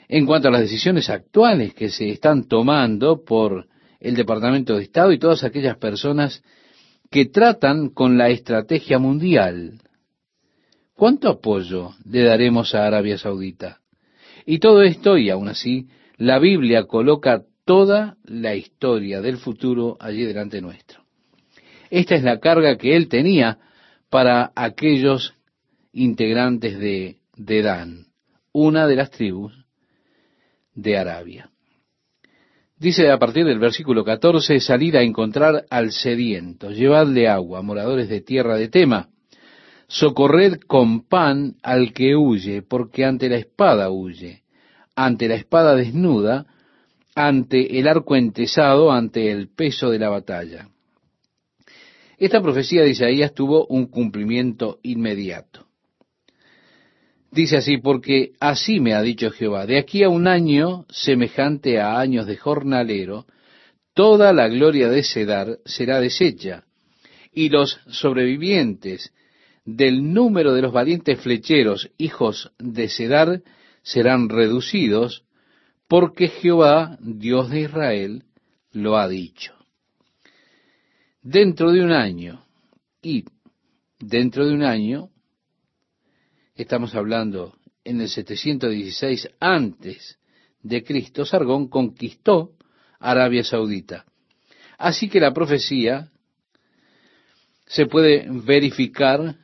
En 0.09 0.27
cuanto 0.27 0.49
a 0.49 0.51
las 0.53 0.61
decisiones 0.61 1.11
actuales 1.11 1.75
que 1.75 1.89
se 1.89 2.11
están 2.11 2.47
tomando 2.47 3.25
por 3.25 3.67
el 4.03 4.17
Departamento 4.17 4.77
de 4.77 4.83
Estado 4.83 5.13
y 5.13 5.19
todas 5.19 5.45
aquellas 5.45 5.79
personas 5.79 6.43
que 7.09 7.27
tratan 7.27 7.89
con 7.89 8.19
la 8.19 8.31
estrategia 8.31 8.99
mundial. 8.99 9.81
¿Cuánto 10.95 11.29
apoyo 11.29 11.91
le 12.05 12.25
daremos 12.25 12.75
a 12.75 12.87
Arabia 12.87 13.17
Saudita? 13.17 13.81
Y 14.45 14.59
todo 14.59 14.83
esto, 14.83 15.17
y 15.17 15.31
aún 15.31 15.49
así, 15.49 15.87
la 16.17 16.41
Biblia 16.41 16.85
coloca 16.85 17.45
toda 17.65 18.17
la 18.25 18.57
historia 18.57 19.21
del 19.21 19.37
futuro 19.37 19.97
allí 20.01 20.25
delante 20.25 20.61
nuestro. 20.61 21.05
Esta 21.89 22.17
es 22.17 22.25
la 22.25 22.41
carga 22.41 22.77
que 22.77 22.97
él 22.97 23.09
tenía 23.09 23.59
para 24.11 24.51
aquellos 24.57 25.35
integrantes 25.93 26.79
de, 26.79 27.19
de 27.37 27.63
Dan, 27.63 28.07
una 28.53 28.87
de 28.89 28.97
las 28.97 29.11
tribus 29.11 29.53
de 30.75 30.99
Arabia. 30.99 31.51
Dice 32.83 33.13
a 33.13 33.17
partir 33.17 33.45
del 33.45 33.61
versículo 33.61 34.03
14, 34.05 34.59
salid 34.59 34.97
a 34.97 35.03
encontrar 35.03 35.67
al 35.71 35.93
sediento, 35.93 36.73
llevadle 36.73 37.29
agua, 37.29 37.63
moradores 37.63 38.09
de 38.09 38.23
tierra 38.23 38.57
de 38.57 38.67
Tema, 38.67 39.09
socorred 39.87 40.59
con 40.67 41.07
pan 41.07 41.55
al 41.63 41.93
que 41.93 42.17
huye, 42.17 42.63
porque 42.63 43.05
ante 43.05 43.29
la 43.29 43.37
espada 43.37 43.89
huye, 43.89 44.43
ante 44.97 45.29
la 45.29 45.37
espada 45.37 45.77
desnuda, 45.77 46.47
ante 47.15 47.79
el 47.79 47.87
arco 47.87 48.17
entesado, 48.17 48.91
ante 48.91 49.31
el 49.31 49.47
peso 49.47 49.89
de 49.89 50.01
la 50.01 50.09
batalla. 50.09 50.67
Esta 52.19 52.43
profecía 52.43 52.83
de 52.83 52.91
Isaías 52.91 53.33
tuvo 53.33 53.65
un 53.69 53.87
cumplimiento 53.87 54.81
inmediato. 54.83 55.69
Dice 57.33 57.57
así, 57.57 57.79
porque 57.79 58.33
así 58.41 58.79
me 58.79 58.93
ha 58.93 59.01
dicho 59.01 59.31
Jehová, 59.31 59.65
de 59.65 59.79
aquí 59.79 60.03
a 60.03 60.11
un 60.11 60.29
año 60.29 60.85
semejante 60.91 61.81
a 61.81 61.99
años 61.99 62.27
de 62.27 62.37
jornalero, 62.37 63.25
toda 63.95 64.35
la 64.35 64.49
gloria 64.49 64.91
de 64.91 65.03
Sedar 65.03 65.59
será 65.65 65.99
deshecha, 65.99 66.65
y 67.33 67.49
los 67.49 67.81
sobrevivientes 67.89 69.15
del 69.65 70.13
número 70.13 70.53
de 70.53 70.61
los 70.61 70.75
valientes 70.75 71.21
flecheros, 71.23 71.91
hijos 71.97 72.53
de 72.59 72.91
Sedar, 72.91 73.41
serán 73.83 74.29
reducidos, 74.29 75.25
porque 75.89 76.29
Jehová, 76.29 76.99
Dios 77.01 77.49
de 77.49 77.61
Israel, 77.61 78.25
lo 78.73 78.99
ha 78.99 79.09
dicho. 79.09 79.55
Dentro 81.23 81.73
de 81.73 81.83
un 81.83 81.93
año, 81.93 82.45
y 83.01 83.25
dentro 83.99 84.47
de 84.47 84.53
un 84.53 84.65
año, 84.65 85.09
estamos 86.55 86.95
hablando 86.95 87.55
en 87.85 88.01
el 88.01 88.09
716 88.09 89.29
antes 89.41 90.19
de 90.63 90.85
Cristo, 90.85 91.25
Sargón 91.25 91.69
conquistó 91.69 92.53
Arabia 93.01 93.43
Saudita. 93.43 94.05
Así 94.79 95.09
que 95.09 95.21
la 95.21 95.33
profecía 95.33 96.11
se 97.67 97.87
puede 97.87 98.27
verificar 98.29 99.37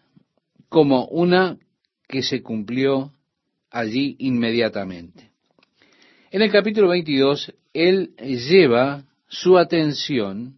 como 0.68 1.06
una 1.06 1.58
que 2.06 2.22
se 2.22 2.42
cumplió 2.42 3.12
allí 3.70 4.16
inmediatamente. 4.18 5.30
En 6.30 6.42
el 6.42 6.52
capítulo 6.52 6.88
22, 6.88 7.54
él 7.72 8.14
lleva 8.16 9.04
su 9.28 9.58
atención 9.58 10.56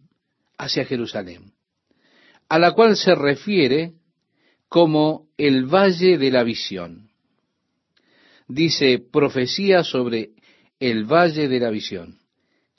hacia 0.57 0.85
Jerusalén, 0.85 1.53
a 2.49 2.59
la 2.59 2.73
cual 2.73 2.97
se 2.97 3.15
refiere 3.15 3.93
como 4.71 5.27
el 5.37 5.65
valle 5.65 6.17
de 6.17 6.31
la 6.31 6.43
visión. 6.43 7.09
Dice 8.47 8.99
profecía 8.99 9.83
sobre 9.83 10.29
el 10.79 11.03
valle 11.03 11.49
de 11.49 11.59
la 11.59 11.69
visión. 11.69 12.19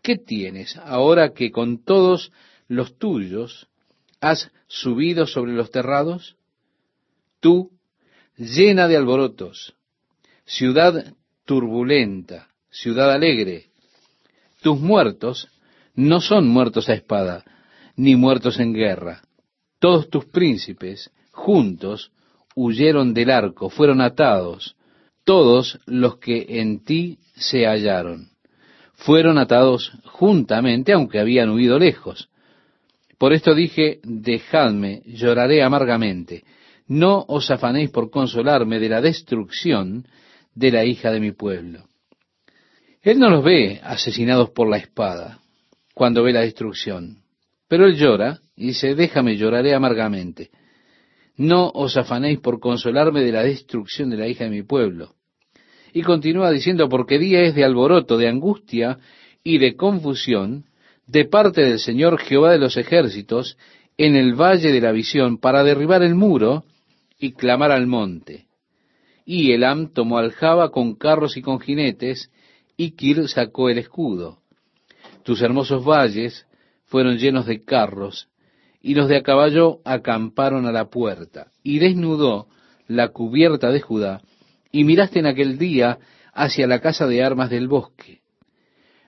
¿Qué 0.02 0.16
tienes 0.16 0.78
ahora 0.78 1.34
que 1.34 1.50
con 1.50 1.84
todos 1.84 2.32
los 2.66 2.96
tuyos 2.96 3.68
has 4.22 4.50
subido 4.68 5.26
sobre 5.26 5.52
los 5.52 5.70
terrados? 5.70 6.36
Tú, 7.40 7.72
llena 8.38 8.88
de 8.88 8.96
alborotos, 8.96 9.74
ciudad 10.46 11.12
turbulenta, 11.44 12.48
ciudad 12.70 13.12
alegre, 13.12 13.66
tus 14.62 14.80
muertos 14.80 15.46
no 15.94 16.22
son 16.22 16.48
muertos 16.48 16.88
a 16.88 16.94
espada, 16.94 17.44
ni 17.96 18.16
muertos 18.16 18.58
en 18.60 18.72
guerra. 18.72 19.20
Todos 19.78 20.08
tus 20.08 20.24
príncipes 20.24 21.10
juntos 21.32 22.12
huyeron 22.54 23.14
del 23.14 23.30
arco, 23.30 23.68
fueron 23.70 24.00
atados, 24.00 24.76
todos 25.24 25.80
los 25.86 26.18
que 26.18 26.60
en 26.60 26.84
ti 26.84 27.18
se 27.34 27.66
hallaron 27.66 28.32
fueron 29.04 29.38
atados 29.38 29.92
juntamente, 30.04 30.92
aunque 30.92 31.18
habían 31.18 31.50
huido 31.50 31.78
lejos. 31.78 32.28
Por 33.18 33.32
esto 33.32 33.54
dije, 33.54 34.00
dejadme, 34.04 35.02
lloraré 35.06 35.62
amargamente. 35.62 36.44
No 36.86 37.24
os 37.28 37.50
afanéis 37.50 37.90
por 37.90 38.10
consolarme 38.10 38.78
de 38.78 38.88
la 38.88 39.00
destrucción 39.00 40.06
de 40.54 40.70
la 40.70 40.84
hija 40.84 41.10
de 41.10 41.20
mi 41.20 41.32
pueblo. 41.32 41.84
Él 43.00 43.18
no 43.18 43.30
los 43.30 43.44
ve 43.44 43.80
asesinados 43.82 44.50
por 44.50 44.68
la 44.68 44.76
espada 44.76 45.40
cuando 45.94 46.22
ve 46.22 46.32
la 46.32 46.40
destrucción, 46.40 47.18
pero 47.68 47.86
él 47.86 47.96
llora 47.96 48.40
y 48.56 48.68
dice, 48.68 48.94
déjame, 48.94 49.36
lloraré 49.36 49.74
amargamente. 49.74 50.50
No 51.42 51.72
os 51.74 51.96
afanéis 51.96 52.38
por 52.38 52.60
consolarme 52.60 53.20
de 53.22 53.32
la 53.32 53.42
destrucción 53.42 54.10
de 54.10 54.16
la 54.16 54.28
hija 54.28 54.44
de 54.44 54.50
mi 54.50 54.62
pueblo. 54.62 55.16
Y 55.92 56.02
continúa 56.02 56.52
diciendo, 56.52 56.88
porque 56.88 57.18
día 57.18 57.40
es 57.40 57.56
de 57.56 57.64
alboroto, 57.64 58.16
de 58.16 58.28
angustia 58.28 59.00
y 59.42 59.58
de 59.58 59.74
confusión 59.74 60.66
de 61.08 61.24
parte 61.24 61.62
del 61.62 61.80
Señor 61.80 62.20
Jehová 62.20 62.52
de 62.52 62.60
los 62.60 62.76
ejércitos 62.76 63.58
en 63.98 64.14
el 64.14 64.40
valle 64.40 64.70
de 64.70 64.80
la 64.80 64.92
visión 64.92 65.36
para 65.36 65.64
derribar 65.64 66.04
el 66.04 66.14
muro 66.14 66.62
y 67.18 67.32
clamar 67.32 67.72
al 67.72 67.88
monte. 67.88 68.46
Y 69.24 69.50
Elam 69.50 69.92
tomó 69.92 70.18
aljaba 70.18 70.70
con 70.70 70.94
carros 70.94 71.36
y 71.36 71.42
con 71.42 71.58
jinetes, 71.58 72.30
y 72.76 72.92
Kir 72.92 73.28
sacó 73.28 73.68
el 73.68 73.78
escudo. 73.78 74.38
Tus 75.24 75.42
hermosos 75.42 75.84
valles 75.84 76.46
fueron 76.84 77.18
llenos 77.18 77.46
de 77.46 77.64
carros, 77.64 78.28
y 78.82 78.94
los 78.94 79.08
de 79.08 79.16
a 79.16 79.22
caballo 79.22 79.78
acamparon 79.84 80.66
a 80.66 80.72
la 80.72 80.90
puerta, 80.90 81.52
y 81.62 81.78
desnudó 81.78 82.48
la 82.88 83.08
cubierta 83.08 83.70
de 83.70 83.80
Judá, 83.80 84.20
y 84.72 84.84
miraste 84.84 85.20
en 85.20 85.26
aquel 85.26 85.56
día 85.56 85.98
hacia 86.34 86.66
la 86.66 86.80
casa 86.80 87.06
de 87.06 87.22
armas 87.22 87.48
del 87.48 87.68
bosque. 87.68 88.20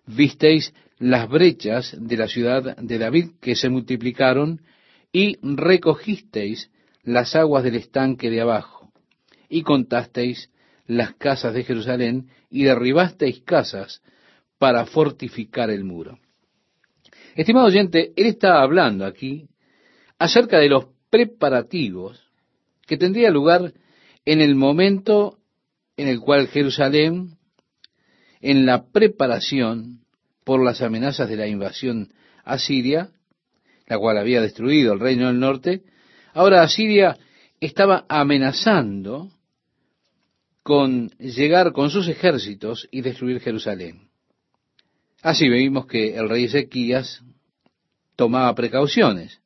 Visteis 0.06 0.72
las 0.98 1.28
brechas 1.28 1.96
de 1.98 2.16
la 2.16 2.28
ciudad 2.28 2.76
de 2.76 2.98
David 2.98 3.30
que 3.40 3.56
se 3.56 3.68
multiplicaron, 3.68 4.62
y 5.12 5.38
recogisteis 5.42 6.70
las 7.02 7.34
aguas 7.34 7.64
del 7.64 7.74
estanque 7.74 8.30
de 8.30 8.40
abajo, 8.40 8.92
y 9.48 9.62
contasteis 9.62 10.50
las 10.87 11.14
casas 11.14 11.52
de 11.52 11.64
Jerusalén, 11.64 12.28
y 12.48 12.62
derribasteis 12.62 13.40
casas 13.42 14.02
para 14.58 14.87
fortificar 14.87 15.70
el 15.70 15.82
muro. 15.82 16.18
Estimado 17.34 17.66
oyente, 17.66 18.12
él 18.14 18.26
está 18.26 18.62
hablando 18.62 19.04
aquí 19.04 19.48
acerca 20.18 20.59
de 20.59 20.68
los 20.68 20.87
preparativos 21.11 22.22
que 22.87 22.96
tendría 22.96 23.31
lugar 23.31 23.72
en 24.24 24.40
el 24.40 24.55
momento 24.55 25.38
en 25.96 26.09
el 26.09 26.20
cual 26.20 26.48
Jerusalén, 26.48 27.37
en 28.40 28.66
la 28.66 28.87
preparación 28.87 30.00
por 30.44 30.62
las 30.62 30.83
amenazas 30.83 31.29
de 31.29 31.37
la 31.37 31.46
invasión 31.46 32.12
asiria, 32.44 33.11
la 33.87 33.98
cual 33.98 34.18
había 34.18 34.40
destruido 34.40 34.92
el 34.92 35.00
reino 35.00 35.29
del 35.29 35.38
norte, 35.38 35.83
ahora 36.33 36.62
Asiria 36.62 37.16
estaba 37.61 38.05
amenazando 38.09 39.31
con 40.62 41.09
llegar 41.18 41.72
con 41.72 41.90
sus 41.90 42.09
ejércitos 42.09 42.88
y 42.90 43.03
destruir 43.03 43.40
Jerusalén. 43.40 44.09
Así 45.22 45.48
vimos 45.48 45.87
que 45.87 46.16
el 46.16 46.29
rey 46.29 46.44
Ezequías 46.44 47.22
tomaba 48.16 48.55
precauciones. 48.55 49.40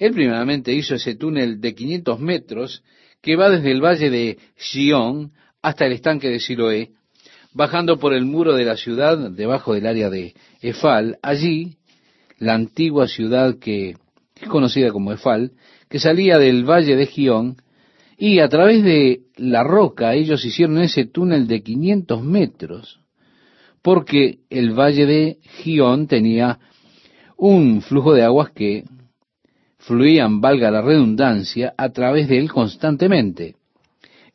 Él 0.00 0.12
primeramente 0.12 0.72
hizo 0.72 0.94
ese 0.94 1.14
túnel 1.14 1.60
de 1.60 1.74
500 1.74 2.18
metros 2.18 2.82
que 3.20 3.36
va 3.36 3.50
desde 3.50 3.70
el 3.70 3.84
valle 3.84 4.08
de 4.08 4.38
Sion 4.56 5.30
hasta 5.60 5.84
el 5.84 5.92
estanque 5.92 6.30
de 6.30 6.40
Siloé, 6.40 6.92
bajando 7.52 7.98
por 7.98 8.14
el 8.14 8.24
muro 8.24 8.54
de 8.54 8.64
la 8.64 8.78
ciudad, 8.78 9.30
debajo 9.30 9.74
del 9.74 9.86
área 9.86 10.08
de 10.08 10.34
Efal, 10.62 11.18
allí, 11.22 11.76
la 12.38 12.54
antigua 12.54 13.08
ciudad 13.08 13.58
que 13.58 13.96
es 14.40 14.48
conocida 14.48 14.90
como 14.90 15.12
Efal, 15.12 15.52
que 15.90 15.98
salía 15.98 16.38
del 16.38 16.64
valle 16.64 16.96
de 16.96 17.04
Gión, 17.04 17.56
y 18.16 18.38
a 18.38 18.48
través 18.48 18.82
de 18.82 19.24
la 19.36 19.64
roca 19.64 20.14
ellos 20.14 20.42
hicieron 20.46 20.78
ese 20.78 21.04
túnel 21.04 21.46
de 21.46 21.62
500 21.62 22.24
metros, 22.24 23.00
porque 23.82 24.38
el 24.48 24.72
valle 24.72 25.04
de 25.04 25.38
Gión 25.62 26.06
tenía 26.06 26.58
un 27.36 27.82
flujo 27.82 28.14
de 28.14 28.22
aguas 28.22 28.50
que 28.52 28.84
fluían, 29.90 30.40
valga 30.40 30.70
la 30.70 30.82
redundancia, 30.82 31.74
a 31.76 31.88
través 31.88 32.28
de 32.28 32.38
él 32.38 32.48
constantemente. 32.48 33.56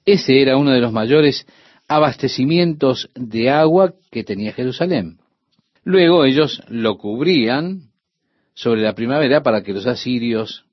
Ese 0.05 0.41
era 0.41 0.57
uno 0.57 0.71
de 0.71 0.81
los 0.81 0.91
mayores 0.91 1.47
abastecimientos 1.87 3.09
de 3.15 3.49
agua 3.49 3.93
que 4.11 4.25
tenía 4.25 4.51
Jerusalén. 4.51 5.19
Luego 5.85 6.25
ellos 6.25 6.61
lo 6.67 6.97
cubrían 6.97 7.91
sobre 8.53 8.81
la 8.81 8.95
primavera 8.95 9.43
para 9.43 9.63
que 9.63 9.71
los 9.71 9.87
asirios 9.87 10.65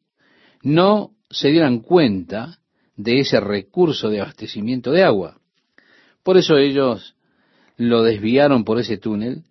no 0.65 1.13
se 1.31 1.51
dieran 1.51 1.79
cuenta 1.79 2.59
de 2.97 3.21
ese 3.21 3.39
recurso 3.39 4.11
de 4.11 4.21
abastecimiento 4.21 4.91
de 4.91 5.05
agua. 5.05 5.39
Por 6.25 6.39
eso 6.39 6.57
ellos 6.57 7.15
lo 7.77 8.03
desviaron 8.03 8.65
por 8.65 8.81
ese 8.81 8.99
túnel, 8.99 9.45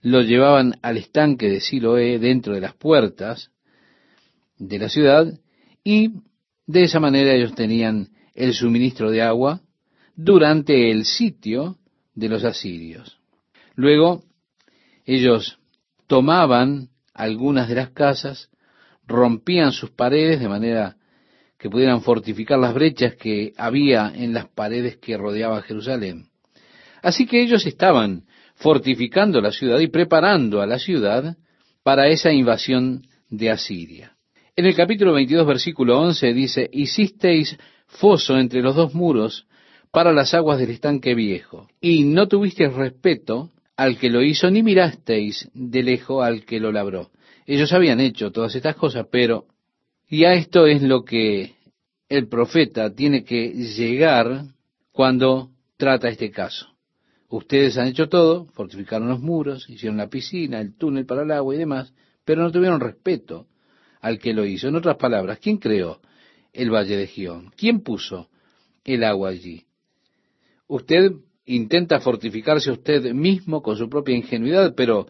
lo 0.00 0.20
llevaban 0.20 0.78
al 0.82 0.96
estanque 0.96 1.48
de 1.48 1.60
Siloé 1.60 2.20
dentro 2.20 2.54
de 2.54 2.60
las 2.60 2.74
puertas 2.74 3.50
de 4.58 4.78
la 4.78 4.88
ciudad 4.88 5.26
y 5.84 6.10
de 6.66 6.82
esa 6.82 7.00
manera 7.00 7.32
ellos 7.32 7.54
tenían 7.54 8.08
el 8.34 8.54
suministro 8.54 9.10
de 9.10 9.22
agua 9.22 9.60
durante 10.14 10.90
el 10.90 11.04
sitio 11.04 11.76
de 12.14 12.28
los 12.28 12.44
asirios. 12.44 13.18
Luego, 13.74 14.24
ellos 15.04 15.58
tomaban 16.06 16.88
algunas 17.14 17.68
de 17.68 17.76
las 17.76 17.90
casas, 17.90 18.50
rompían 19.06 19.72
sus 19.72 19.90
paredes 19.90 20.40
de 20.40 20.48
manera 20.48 20.96
que 21.58 21.70
pudieran 21.70 22.02
fortificar 22.02 22.58
las 22.58 22.74
brechas 22.74 23.14
que 23.14 23.52
había 23.56 24.12
en 24.14 24.34
las 24.34 24.48
paredes 24.48 24.96
que 24.96 25.16
rodeaban 25.16 25.62
Jerusalén. 25.62 26.28
Así 27.02 27.26
que 27.26 27.42
ellos 27.42 27.66
estaban 27.66 28.24
fortificando 28.56 29.40
la 29.40 29.52
ciudad 29.52 29.78
y 29.78 29.88
preparando 29.88 30.60
a 30.60 30.66
la 30.66 30.78
ciudad 30.78 31.36
para 31.82 32.08
esa 32.08 32.32
invasión 32.32 33.06
de 33.30 33.50
Asiria. 33.50 34.15
En 34.58 34.64
el 34.64 34.74
capítulo 34.74 35.12
22, 35.12 35.46
versículo 35.46 36.00
11 36.00 36.32
dice, 36.32 36.70
hicisteis 36.72 37.58
foso 37.88 38.38
entre 38.38 38.62
los 38.62 38.74
dos 38.74 38.94
muros 38.94 39.46
para 39.90 40.14
las 40.14 40.32
aguas 40.32 40.58
del 40.58 40.70
estanque 40.70 41.14
viejo. 41.14 41.68
Y 41.78 42.04
no 42.04 42.26
tuvisteis 42.26 42.72
respeto 42.72 43.50
al 43.76 43.98
que 43.98 44.08
lo 44.08 44.22
hizo, 44.22 44.50
ni 44.50 44.62
mirasteis 44.62 45.50
de 45.52 45.82
lejos 45.82 46.24
al 46.24 46.46
que 46.46 46.58
lo 46.58 46.72
labró. 46.72 47.10
Ellos 47.44 47.70
habían 47.74 48.00
hecho 48.00 48.32
todas 48.32 48.54
estas 48.54 48.76
cosas, 48.76 49.08
pero 49.12 49.44
ya 50.08 50.32
esto 50.32 50.66
es 50.66 50.80
lo 50.80 51.04
que 51.04 51.52
el 52.08 52.26
profeta 52.26 52.94
tiene 52.94 53.24
que 53.24 53.50
llegar 53.50 54.46
cuando 54.90 55.50
trata 55.76 56.08
este 56.08 56.30
caso. 56.30 56.66
Ustedes 57.28 57.76
han 57.76 57.88
hecho 57.88 58.08
todo, 58.08 58.46
fortificaron 58.54 59.08
los 59.08 59.20
muros, 59.20 59.68
hicieron 59.68 59.98
la 59.98 60.08
piscina, 60.08 60.62
el 60.62 60.78
túnel 60.78 61.04
para 61.04 61.24
el 61.24 61.30
agua 61.32 61.54
y 61.54 61.58
demás, 61.58 61.92
pero 62.24 62.40
no 62.42 62.50
tuvieron 62.50 62.80
respeto 62.80 63.48
al 64.06 64.20
que 64.20 64.32
lo 64.32 64.46
hizo. 64.46 64.68
En 64.68 64.76
otras 64.76 64.96
palabras, 64.96 65.40
¿quién 65.42 65.56
creó 65.56 66.00
el 66.52 66.70
valle 66.70 66.96
de 66.96 67.08
Gión? 67.08 67.52
¿Quién 67.56 67.80
puso 67.80 68.28
el 68.84 69.02
agua 69.02 69.30
allí? 69.30 69.64
Usted 70.68 71.10
intenta 71.44 71.98
fortificarse 71.98 72.70
usted 72.70 73.12
mismo 73.12 73.62
con 73.62 73.76
su 73.76 73.88
propia 73.88 74.16
ingenuidad, 74.16 74.74
pero 74.76 75.08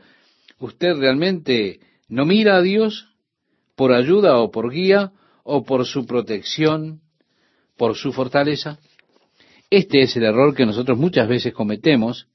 usted 0.61 0.97
realmente 0.97 1.81
no 2.09 2.25
mira 2.25 2.57
a 2.57 2.63
Dios 2.63 3.09
por 3.75 3.93
ayuda 3.93 4.39
o 4.39 4.51
por 4.51 4.73
guía 4.73 5.13
o 5.45 5.63
por 5.63 5.85
su 5.85 6.07
protección, 6.07 7.03
por 7.77 7.97
su 7.97 8.15
fortaleza. 8.15 8.79
Este 9.69 10.01
es 10.01 10.17
el 10.17 10.23
error 10.23 10.55
que 10.55 10.65
nosotros 10.65 10.97
muchas 10.97 11.29
veces 11.29 11.53
cometemos 11.53 12.29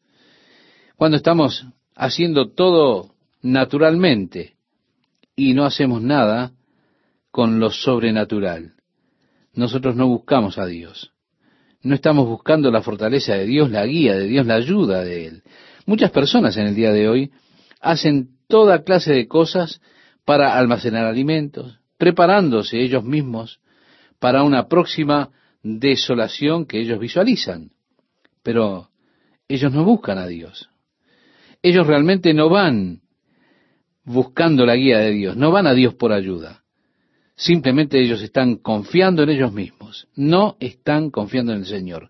cuando 0.95 1.17
estamos 1.17 1.65
haciendo 1.95 2.51
todo 2.51 3.15
naturalmente 3.41 4.57
y 5.49 5.55
no 5.55 5.65
hacemos 5.65 6.03
nada 6.03 6.51
con 7.31 7.59
lo 7.59 7.71
sobrenatural. 7.71 8.73
Nosotros 9.55 9.95
no 9.95 10.07
buscamos 10.07 10.59
a 10.59 10.67
Dios. 10.67 11.13
No 11.81 11.95
estamos 11.95 12.27
buscando 12.27 12.69
la 12.69 12.83
fortaleza 12.83 13.33
de 13.33 13.47
Dios, 13.47 13.71
la 13.71 13.83
guía 13.87 14.15
de 14.15 14.27
Dios, 14.27 14.45
la 14.45 14.55
ayuda 14.55 15.03
de 15.03 15.25
Él. 15.25 15.43
Muchas 15.87 16.11
personas 16.11 16.55
en 16.57 16.67
el 16.67 16.75
día 16.75 16.91
de 16.91 17.09
hoy 17.09 17.31
hacen 17.79 18.37
toda 18.47 18.83
clase 18.83 19.13
de 19.13 19.27
cosas 19.27 19.81
para 20.25 20.59
almacenar 20.59 21.05
alimentos, 21.05 21.79
preparándose 21.97 22.79
ellos 22.79 23.03
mismos 23.03 23.61
para 24.19 24.43
una 24.43 24.67
próxima 24.67 25.31
desolación 25.63 26.67
que 26.67 26.79
ellos 26.79 26.99
visualizan. 26.99 27.71
Pero 28.43 28.91
ellos 29.47 29.73
no 29.73 29.83
buscan 29.83 30.19
a 30.19 30.27
Dios. 30.27 30.69
Ellos 31.63 31.87
realmente 31.87 32.31
no 32.35 32.47
van 32.49 33.00
buscando 34.03 34.65
la 34.65 34.75
guía 34.75 34.99
de 34.99 35.11
Dios, 35.11 35.37
no 35.37 35.51
van 35.51 35.67
a 35.67 35.73
Dios 35.73 35.93
por 35.95 36.11
ayuda. 36.11 36.63
Simplemente 37.35 37.99
ellos 37.99 38.21
están 38.21 38.55
confiando 38.57 39.23
en 39.23 39.29
ellos 39.29 39.51
mismos, 39.51 40.07
no 40.15 40.57
están 40.59 41.09
confiando 41.09 41.53
en 41.53 41.59
el 41.59 41.65
Señor, 41.65 42.09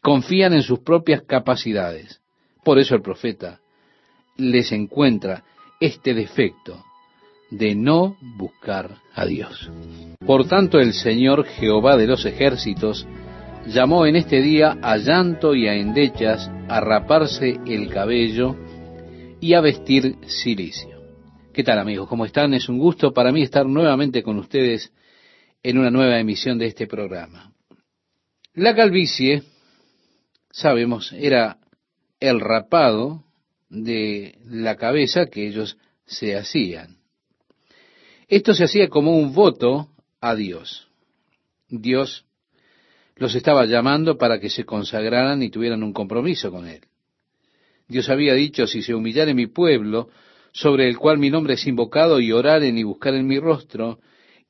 confían 0.00 0.54
en 0.54 0.62
sus 0.62 0.80
propias 0.80 1.22
capacidades. 1.22 2.20
Por 2.64 2.78
eso 2.78 2.94
el 2.94 3.02
profeta 3.02 3.60
les 4.36 4.72
encuentra 4.72 5.44
este 5.80 6.14
defecto 6.14 6.84
de 7.50 7.74
no 7.74 8.16
buscar 8.36 8.96
a 9.14 9.26
Dios. 9.26 9.70
Por 10.24 10.48
tanto, 10.48 10.78
el 10.78 10.94
Señor 10.94 11.44
Jehová 11.44 11.96
de 11.96 12.06
los 12.06 12.24
ejércitos 12.24 13.06
llamó 13.66 14.06
en 14.06 14.16
este 14.16 14.40
día 14.40 14.78
a 14.82 14.96
llanto 14.96 15.54
y 15.54 15.68
a 15.68 15.74
endechas 15.74 16.50
a 16.68 16.80
raparse 16.80 17.60
el 17.66 17.88
cabello 17.88 18.56
y 19.40 19.54
a 19.54 19.60
vestir 19.60 20.16
silicio. 20.26 20.91
¿Qué 21.52 21.64
tal 21.64 21.78
amigos? 21.78 22.08
¿Cómo 22.08 22.24
están? 22.24 22.54
Es 22.54 22.70
un 22.70 22.78
gusto 22.78 23.12
para 23.12 23.30
mí 23.30 23.42
estar 23.42 23.66
nuevamente 23.66 24.22
con 24.22 24.38
ustedes 24.38 24.90
en 25.62 25.76
una 25.76 25.90
nueva 25.90 26.18
emisión 26.18 26.56
de 26.56 26.66
este 26.66 26.86
programa. 26.86 27.52
La 28.54 28.74
calvicie, 28.74 29.42
sabemos, 30.50 31.12
era 31.12 31.58
el 32.20 32.40
rapado 32.40 33.24
de 33.68 34.38
la 34.46 34.76
cabeza 34.76 35.26
que 35.26 35.46
ellos 35.46 35.76
se 36.06 36.36
hacían. 36.36 36.96
Esto 38.28 38.54
se 38.54 38.64
hacía 38.64 38.88
como 38.88 39.18
un 39.18 39.34
voto 39.34 39.90
a 40.22 40.34
Dios. 40.34 40.88
Dios 41.68 42.24
los 43.16 43.34
estaba 43.34 43.66
llamando 43.66 44.16
para 44.16 44.40
que 44.40 44.48
se 44.48 44.64
consagraran 44.64 45.42
y 45.42 45.50
tuvieran 45.50 45.82
un 45.82 45.92
compromiso 45.92 46.50
con 46.50 46.66
Él. 46.66 46.80
Dios 47.88 48.08
había 48.08 48.32
dicho, 48.32 48.66
si 48.66 48.82
se 48.82 48.94
humillare 48.94 49.34
mi 49.34 49.48
pueblo, 49.48 50.08
sobre 50.52 50.88
el 50.88 50.98
cual 50.98 51.18
mi 51.18 51.30
nombre 51.30 51.54
es 51.54 51.66
invocado, 51.66 52.20
y 52.20 52.32
oraren 52.32 52.76
y 52.78 52.82
buscaren 52.82 53.26
mi 53.26 53.38
rostro, 53.38 53.98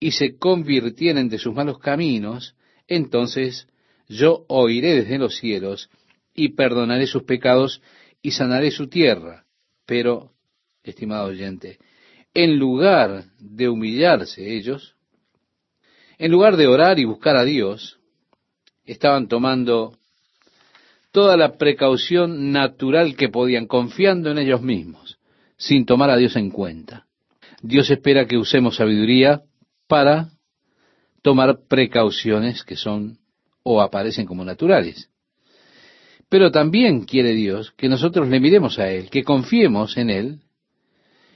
y 0.01 0.11
se 0.13 0.37
convirtieren 0.37 1.29
de 1.29 1.39
sus 1.39 1.55
malos 1.55 1.79
caminos, 1.79 2.57
entonces 2.89 3.69
yo 4.09 4.45
oiré 4.49 4.97
desde 4.97 5.19
los 5.19 5.37
cielos, 5.37 5.89
y 6.35 6.51
perdonaré 6.51 7.07
sus 7.07 7.23
pecados, 7.23 7.81
y 8.21 8.33
sanaré 8.33 8.71
su 8.71 8.89
tierra. 8.89 9.45
Pero, 9.87 10.33
estimado 10.83 11.29
oyente, 11.29 11.79
en 12.35 12.59
lugar 12.59 13.25
de 13.39 13.69
humillarse 13.69 14.57
ellos, 14.57 14.97
en 16.19 16.31
lugar 16.31 16.57
de 16.57 16.67
orar 16.67 16.99
y 16.99 17.05
buscar 17.05 17.37
a 17.37 17.45
Dios, 17.45 17.99
estaban 18.85 19.29
tomando 19.29 19.97
toda 21.11 21.37
la 21.37 21.57
precaución 21.59 22.53
natural 22.53 23.17
que 23.17 23.29
podían, 23.29 23.67
confiando 23.67 24.31
en 24.31 24.39
ellos 24.39 24.63
mismos, 24.63 25.19
sin 25.63 25.87
tomar 25.87 26.11
a 26.11 26.17
Dios 26.17 26.35
en 26.35 26.51
cuenta. 26.51 27.07
Dios 27.63 27.89
espera 27.89 28.27
que 28.27 28.37
usemos 28.37 28.75
sabiduría 28.75 29.43
para 29.87 30.31
tomar 31.23 31.61
precauciones 31.69 32.65
que 32.65 32.75
son 32.75 33.19
o 33.63 33.81
aparecen 33.81 34.27
como 34.27 34.45
naturales. 34.45 35.09
Pero 36.29 36.51
también 36.51 37.05
quiere 37.05 37.33
Dios 37.33 37.73
que 37.77 37.89
nosotros 37.89 38.29
le 38.29 38.41
miremos 38.41 38.81
a 38.81 38.91
Él, 38.91 39.09
que 39.09 39.23
confiemos 39.23 39.97
en 39.97 40.11
Él 40.11 40.41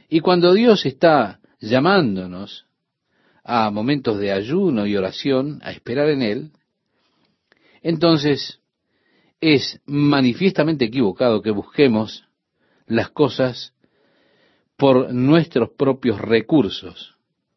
y 0.09 0.19
cuando 0.19 0.55
Dios 0.55 0.87
está 0.87 1.39
llamándonos 1.61 2.67
a 3.45 3.71
momentos 3.71 4.19
de 4.19 4.33
ayuno 4.33 4.89
y 4.89 4.97
oración, 4.97 5.61
a 5.63 5.71
esperar 5.71 6.09
en 6.09 6.23
Él, 6.23 6.51
entonces 7.81 8.59
es 9.41 9.81
manifiestamente 9.87 10.87
equivocado 10.87 11.43
que 11.43 11.53
busquemos 11.53 12.25
las 12.89 13.11
cosas 13.11 13.76
por 14.77 15.13
nuestros 15.13 15.71
propios 15.71 16.21
recursos, 16.21 17.15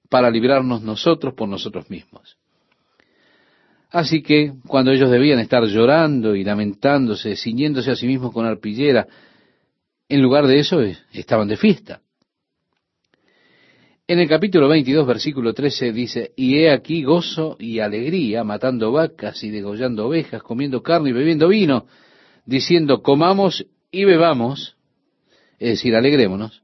para 0.10 0.29
librarnos 0.29 0.82
nosotros 0.82 1.34
por 1.34 1.49
nosotros 1.49 1.89
mismos. 1.89 2.38
Así 3.91 4.21
que 4.21 4.53
cuando 4.67 4.91
ellos 4.91 5.10
debían 5.10 5.39
estar 5.39 5.63
llorando 5.65 6.36
y 6.36 6.43
lamentándose, 6.43 7.36
ciñéndose 7.36 7.91
a 7.91 7.95
sí 7.95 8.08
mismos 8.08 8.32
con 8.32 8.45
arpillera, 8.45 9.08
en 10.08 10.21
lugar 10.21 10.47
de 10.47 10.60
eso 10.60 10.82
estaban 11.12 11.47
de 11.47 11.58
fiesta. 11.58 12.01
En 14.08 14.19
el 14.19 14.27
capítulo 14.27 14.67
22, 14.67 15.05
versículo 15.05 15.53
13 15.53 15.91
dice, 15.91 16.32
y 16.36 16.58
he 16.58 16.71
aquí 16.71 17.03
gozo 17.03 17.58
y 17.60 17.79
alegría, 17.79 18.43
matando 18.43 18.91
vacas 18.91 19.43
y 19.43 19.51
degollando 19.51 20.08
ovejas, 20.08 20.41
comiendo 20.41 20.82
carne 20.82 21.12
y 21.12 21.13
bebiendo 21.13 21.47
vino, 21.47 21.86
diciendo, 22.45 23.03
comamos 23.03 23.67
y 23.91 24.05
bebamos, 24.05 24.77
es 25.60 25.69
decir, 25.69 25.95
alegrémonos, 25.95 26.63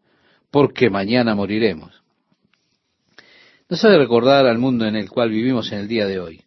porque 0.56 0.90
mañana 0.90 1.36
moriremos. 1.36 2.02
Nos 3.68 3.84
hace 3.84 3.98
recordar 3.98 4.46
al 4.46 4.58
mundo 4.58 4.86
en 4.86 4.96
el 4.96 5.10
cual 5.10 5.30
vivimos 5.30 5.70
en 5.74 5.80
el 5.80 5.90
día 5.90 6.06
de 6.06 6.18
hoy. 6.18 6.46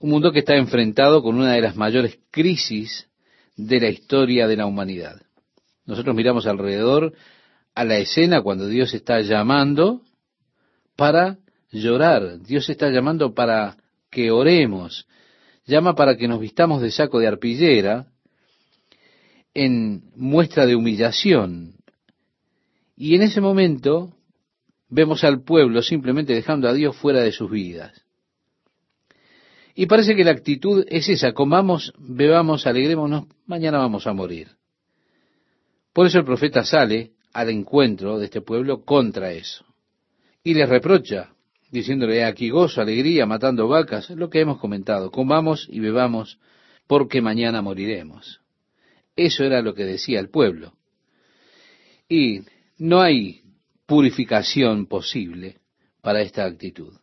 Un 0.00 0.08
mundo 0.08 0.32
que 0.32 0.38
está 0.38 0.56
enfrentado 0.56 1.22
con 1.22 1.36
una 1.36 1.52
de 1.52 1.60
las 1.60 1.76
mayores 1.76 2.18
crisis 2.30 3.06
de 3.58 3.78
la 3.78 3.90
historia 3.90 4.48
de 4.48 4.56
la 4.56 4.64
humanidad. 4.64 5.20
Nosotros 5.84 6.16
miramos 6.16 6.46
alrededor 6.46 7.12
a 7.74 7.84
la 7.84 7.98
escena 7.98 8.40
cuando 8.40 8.66
Dios 8.68 8.94
está 8.94 9.20
llamando 9.20 10.00
para 10.96 11.36
llorar. 11.70 12.40
Dios 12.40 12.70
está 12.70 12.88
llamando 12.88 13.34
para 13.34 13.76
que 14.10 14.30
oremos. 14.30 15.06
Llama 15.66 15.94
para 15.94 16.16
que 16.16 16.26
nos 16.26 16.40
vistamos 16.40 16.80
de 16.80 16.90
saco 16.90 17.18
de 17.18 17.26
arpillera 17.26 18.06
en 19.52 20.10
muestra 20.16 20.64
de 20.64 20.74
humillación. 20.74 21.77
Y 23.00 23.14
en 23.14 23.22
ese 23.22 23.40
momento 23.40 24.12
vemos 24.88 25.22
al 25.22 25.44
pueblo 25.44 25.82
simplemente 25.82 26.34
dejando 26.34 26.68
a 26.68 26.72
Dios 26.72 26.96
fuera 26.96 27.20
de 27.20 27.30
sus 27.30 27.48
vidas. 27.48 28.04
Y 29.76 29.86
parece 29.86 30.16
que 30.16 30.24
la 30.24 30.32
actitud 30.32 30.84
es 30.88 31.08
esa, 31.08 31.32
comamos, 31.32 31.92
bebamos, 31.96 32.66
alegrémonos, 32.66 33.26
mañana 33.46 33.78
vamos 33.78 34.08
a 34.08 34.12
morir. 34.12 34.48
Por 35.92 36.08
eso 36.08 36.18
el 36.18 36.24
profeta 36.24 36.64
sale 36.64 37.12
al 37.32 37.50
encuentro 37.50 38.18
de 38.18 38.24
este 38.24 38.40
pueblo 38.40 38.84
contra 38.84 39.30
eso. 39.30 39.64
Y 40.42 40.54
les 40.54 40.68
reprocha, 40.68 41.30
diciéndole 41.70 42.24
aquí 42.24 42.50
gozo, 42.50 42.80
alegría, 42.80 43.26
matando 43.26 43.68
vacas, 43.68 44.10
lo 44.10 44.28
que 44.28 44.40
hemos 44.40 44.58
comentado, 44.58 45.12
comamos 45.12 45.68
y 45.70 45.78
bebamos, 45.78 46.40
porque 46.88 47.22
mañana 47.22 47.62
moriremos. 47.62 48.40
Eso 49.14 49.44
era 49.44 49.62
lo 49.62 49.74
que 49.74 49.84
decía 49.84 50.18
el 50.18 50.30
pueblo. 50.30 50.72
Y 52.08 52.40
no 52.78 53.00
hay 53.00 53.42
purificación 53.86 54.86
posible 54.86 55.58
para 56.00 56.20
esta 56.22 56.44
actitud. 56.44 56.94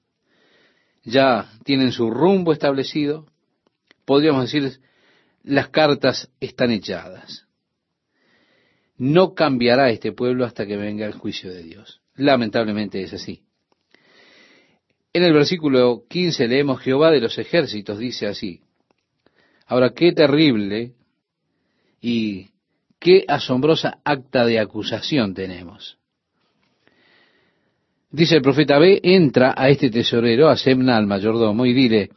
Ya 1.04 1.52
tienen 1.64 1.92
su 1.92 2.10
rumbo 2.10 2.52
establecido, 2.52 3.28
podríamos 4.06 4.52
decir, 4.52 4.80
las 5.44 5.70
cartas 5.70 6.30
están 6.40 6.72
echadas 6.72 7.46
no 8.98 9.34
cambiará 9.34 9.90
este 9.90 10.12
pueblo 10.12 10.46
hasta 10.46 10.66
que 10.66 10.78
venga 10.78 11.06
el 11.06 11.14
juicio 11.14 11.52
de 11.52 11.64
Dios. 11.64 12.02
Lamentablemente 12.16 13.02
es 13.02 13.14
así. 13.14 13.44
En 15.14 15.24
el 15.24 15.34
versículo 15.34 16.04
15 16.10 16.48
leemos 16.48 16.82
Jehová 16.82 17.12
de 17.12 17.22
los 17.22 17.38
ejércitos, 17.38 18.00
dice 18.00 18.28
así. 18.28 18.62
Ahora, 19.66 19.92
qué 19.94 20.12
terrible 20.12 20.94
y 22.02 22.50
qué 23.06 23.24
asombrosa 23.28 24.00
acta 24.04 24.48
de 24.48 24.60
acusación 24.60 25.36
tenemos. 25.36 26.00
Dice 28.10 28.38
el 28.38 28.42
profeta 28.42 28.80
B, 28.80 29.00
entra 29.04 29.54
a 29.56 29.70
este 29.70 29.92
tesorero, 29.92 30.50
a 30.50 30.58
Semna, 30.58 30.98
al 30.98 31.06
mayordomo, 31.06 31.68
y 31.68 31.74
dile, 31.74 32.10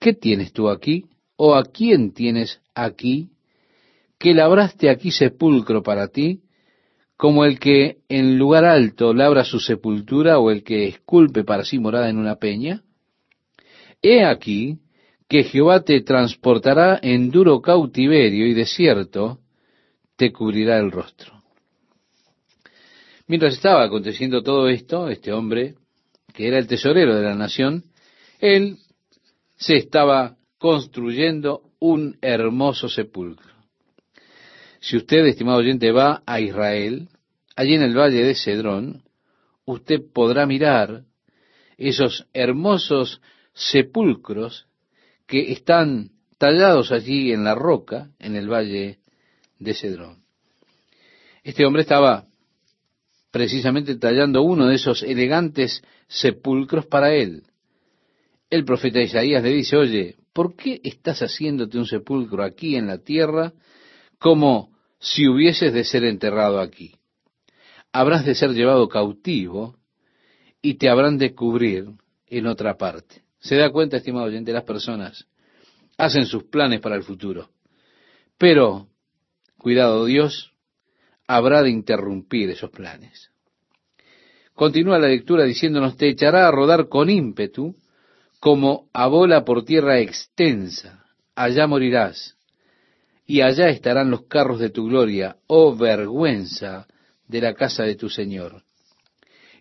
¿qué 0.00 0.14
tienes 0.14 0.54
tú 0.54 0.70
aquí? 0.70 1.04
¿O 1.36 1.54
a 1.54 1.64
quién 1.64 2.14
tienes 2.14 2.62
aquí? 2.74 3.32
Que 4.18 4.32
labraste 4.32 4.88
aquí 4.88 5.10
sepulcro 5.10 5.82
para 5.82 6.08
ti, 6.08 6.40
como 7.18 7.44
el 7.44 7.58
que 7.58 7.98
en 8.08 8.38
lugar 8.38 8.64
alto 8.64 9.12
labra 9.12 9.44
su 9.44 9.60
sepultura 9.60 10.38
o 10.38 10.50
el 10.50 10.64
que 10.64 10.86
esculpe 10.88 11.44
para 11.44 11.66
sí 11.66 11.78
morada 11.78 12.08
en 12.08 12.16
una 12.16 12.36
peña? 12.36 12.82
He 14.00 14.24
aquí 14.24 14.78
que 15.28 15.44
Jehová 15.44 15.84
te 15.84 16.00
transportará 16.00 16.98
en 17.02 17.30
duro 17.30 17.60
cautiverio 17.60 18.46
y 18.46 18.54
desierto 18.54 19.43
te 20.16 20.32
cubrirá 20.32 20.78
el 20.78 20.90
rostro. 20.90 21.42
Mientras 23.26 23.54
estaba 23.54 23.84
aconteciendo 23.84 24.42
todo 24.42 24.68
esto, 24.68 25.08
este 25.08 25.32
hombre, 25.32 25.76
que 26.32 26.46
era 26.48 26.58
el 26.58 26.66
tesorero 26.66 27.16
de 27.16 27.22
la 27.22 27.34
nación, 27.34 27.84
él 28.38 28.78
se 29.56 29.76
estaba 29.76 30.36
construyendo 30.58 31.62
un 31.78 32.18
hermoso 32.20 32.88
sepulcro. 32.88 33.52
Si 34.80 34.96
usted, 34.96 35.24
estimado 35.26 35.58
oyente, 35.58 35.90
va 35.92 36.22
a 36.26 36.40
Israel, 36.40 37.08
allí 37.56 37.74
en 37.74 37.82
el 37.82 37.96
valle 37.96 38.22
de 38.22 38.34
Cedrón, 38.34 39.02
usted 39.64 40.00
podrá 40.12 40.46
mirar 40.46 41.04
esos 41.78 42.26
hermosos 42.34 43.22
sepulcros 43.54 44.66
que 45.26 45.52
están 45.52 46.10
tallados 46.36 46.92
allí 46.92 47.32
en 47.32 47.44
la 47.44 47.54
roca, 47.54 48.10
en 48.18 48.36
el 48.36 48.50
valle 48.50 48.98
de 49.58 49.74
Cedrón. 49.74 50.22
Este 51.42 51.64
hombre 51.64 51.82
estaba 51.82 52.26
precisamente 53.30 53.96
tallando 53.96 54.42
uno 54.42 54.68
de 54.68 54.76
esos 54.76 55.02
elegantes 55.02 55.82
sepulcros 56.08 56.86
para 56.86 57.14
él. 57.14 57.42
El 58.50 58.64
profeta 58.64 59.00
Isaías 59.00 59.42
le 59.42 59.50
dice, 59.50 59.76
oye, 59.76 60.16
¿por 60.32 60.54
qué 60.54 60.80
estás 60.84 61.20
haciéndote 61.22 61.78
un 61.78 61.86
sepulcro 61.86 62.44
aquí 62.44 62.76
en 62.76 62.86
la 62.86 62.98
tierra 62.98 63.52
como 64.18 64.74
si 65.04 65.28
hubieses 65.28 65.74
de 65.74 65.84
ser 65.84 66.04
enterrado 66.04 66.60
aquí. 66.60 66.94
Habrás 67.92 68.24
de 68.24 68.34
ser 68.34 68.52
llevado 68.52 68.88
cautivo 68.88 69.76
y 70.62 70.74
te 70.74 70.88
habrán 70.88 71.18
de 71.18 71.34
cubrir 71.34 71.90
en 72.26 72.46
otra 72.46 72.78
parte. 72.78 73.22
¿Se 73.38 73.56
da 73.56 73.70
cuenta, 73.70 73.98
estimado 73.98 74.24
oyente? 74.24 74.52
Las 74.52 74.64
personas 74.64 75.26
hacen 75.98 76.24
sus 76.24 76.44
planes 76.44 76.80
para 76.80 76.96
el 76.96 77.02
futuro. 77.02 77.50
Pero, 78.38 78.88
cuidado, 79.64 80.04
Dios 80.04 80.52
habrá 81.26 81.62
de 81.62 81.70
interrumpir 81.70 82.50
esos 82.50 82.68
planes. 82.68 83.30
Continúa 84.52 84.98
la 84.98 85.08
lectura 85.08 85.44
diciéndonos, 85.44 85.96
te 85.96 86.10
echará 86.10 86.46
a 86.46 86.50
rodar 86.50 86.90
con 86.90 87.08
ímpetu 87.08 87.74
como 88.40 88.90
a 88.92 89.06
bola 89.06 89.42
por 89.42 89.64
tierra 89.64 90.00
extensa. 90.00 91.06
Allá 91.34 91.66
morirás 91.66 92.36
y 93.26 93.40
allá 93.40 93.70
estarán 93.70 94.10
los 94.10 94.26
carros 94.26 94.60
de 94.60 94.68
tu 94.68 94.86
gloria, 94.86 95.38
oh 95.46 95.74
vergüenza 95.74 96.86
de 97.26 97.40
la 97.40 97.54
casa 97.54 97.84
de 97.84 97.96
tu 97.96 98.10
Señor. 98.10 98.64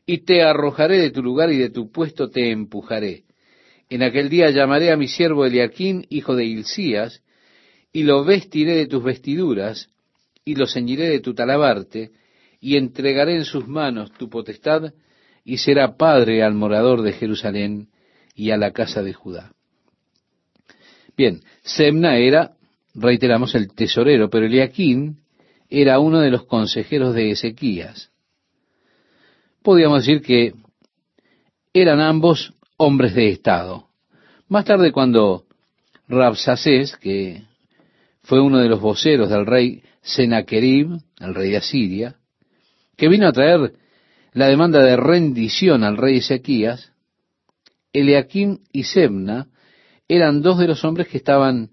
Y 0.05 0.25
te 0.25 0.43
arrojaré 0.43 0.99
de 0.99 1.11
tu 1.11 1.23
lugar 1.23 1.49
y 1.49 1.57
de 1.57 1.69
tu 1.69 1.93
puesto 1.93 2.29
te 2.29 2.51
empujaré. 2.51 3.23
En 3.89 4.03
aquel 4.03 4.27
día 4.27 4.49
llamaré 4.49 4.91
a 4.91 4.97
mi 4.97 5.07
siervo 5.07 5.45
Eliaquín, 5.45 6.05
hijo 6.09 6.35
de 6.35 6.43
Hilcías, 6.43 7.23
y 7.93 8.03
lo 8.03 8.25
vestiré 8.25 8.75
de 8.75 8.87
tus 8.87 9.01
vestiduras, 9.01 9.92
y 10.45 10.55
lo 10.55 10.67
ceñiré 10.67 11.09
de 11.09 11.19
tu 11.19 11.33
talabarte, 11.33 12.11
y 12.59 12.77
entregaré 12.77 13.35
en 13.35 13.45
sus 13.45 13.67
manos 13.67 14.11
tu 14.11 14.29
potestad, 14.29 14.93
y 15.43 15.57
será 15.57 15.97
padre 15.97 16.43
al 16.43 16.53
morador 16.53 17.01
de 17.01 17.13
Jerusalén 17.13 17.89
y 18.35 18.51
a 18.51 18.57
la 18.57 18.71
casa 18.71 19.03
de 19.03 19.13
Judá. 19.13 19.53
Bien, 21.15 21.41
Semna 21.61 22.17
era 22.17 22.53
reiteramos, 22.93 23.55
el 23.55 23.73
tesorero, 23.73 24.29
pero 24.29 24.45
Eliaquín 24.45 25.19
era 25.69 25.99
uno 25.99 26.19
de 26.19 26.31
los 26.31 26.45
consejeros 26.45 27.15
de 27.15 27.31
Ezequías. 27.31 28.11
Podríamos 29.61 30.05
decir 30.05 30.21
que 30.21 30.53
eran 31.73 31.99
ambos 31.99 32.53
hombres 32.77 33.15
de 33.15 33.29
Estado. 33.29 33.87
Más 34.47 34.65
tarde, 34.65 34.91
cuando 34.91 35.45
Rabsacés, 36.07 36.97
que 36.97 37.43
fue 38.23 38.41
uno 38.41 38.59
de 38.59 38.69
los 38.69 38.81
voceros 38.81 39.29
del 39.29 39.45
rey 39.45 39.83
Senaquerib, 40.03 40.99
el 41.19 41.33
rey 41.33 41.51
de 41.51 41.57
Asiria, 41.57 42.15
que 42.95 43.07
vino 43.07 43.27
a 43.27 43.31
traer 43.31 43.73
la 44.33 44.47
demanda 44.47 44.83
de 44.83 44.95
rendición 44.97 45.83
al 45.83 45.97
rey 45.97 46.17
Ezequías, 46.17 46.91
Eliaquín 47.93 48.61
y 48.71 48.83
Sebna 48.83 49.47
eran 50.07 50.41
dos 50.41 50.59
de 50.59 50.67
los 50.67 50.83
hombres 50.83 51.07
que 51.07 51.17
estaban 51.17 51.71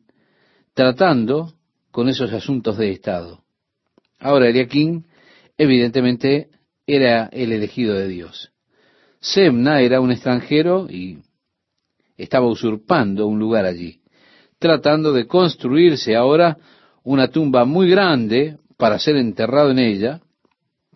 tratando 0.74 1.54
con 1.90 2.08
esos 2.08 2.32
asuntos 2.32 2.78
de 2.78 2.92
Estado. 2.92 3.42
Ahora, 4.18 4.48
Eliaquín, 4.48 5.06
evidentemente, 5.56 6.50
era 6.86 7.26
el 7.32 7.52
elegido 7.52 7.94
de 7.94 8.08
Dios. 8.08 8.52
Semna 9.20 9.80
era 9.80 10.00
un 10.00 10.12
extranjero 10.12 10.86
y 10.88 11.18
estaba 12.16 12.46
usurpando 12.46 13.26
un 13.26 13.38
lugar 13.38 13.64
allí, 13.64 14.00
tratando 14.58 15.12
de 15.12 15.26
construirse 15.26 16.14
ahora 16.14 16.58
una 17.02 17.28
tumba 17.28 17.64
muy 17.64 17.88
grande 17.88 18.58
para 18.76 18.98
ser 18.98 19.16
enterrado 19.16 19.70
en 19.70 19.78
ella, 19.78 20.20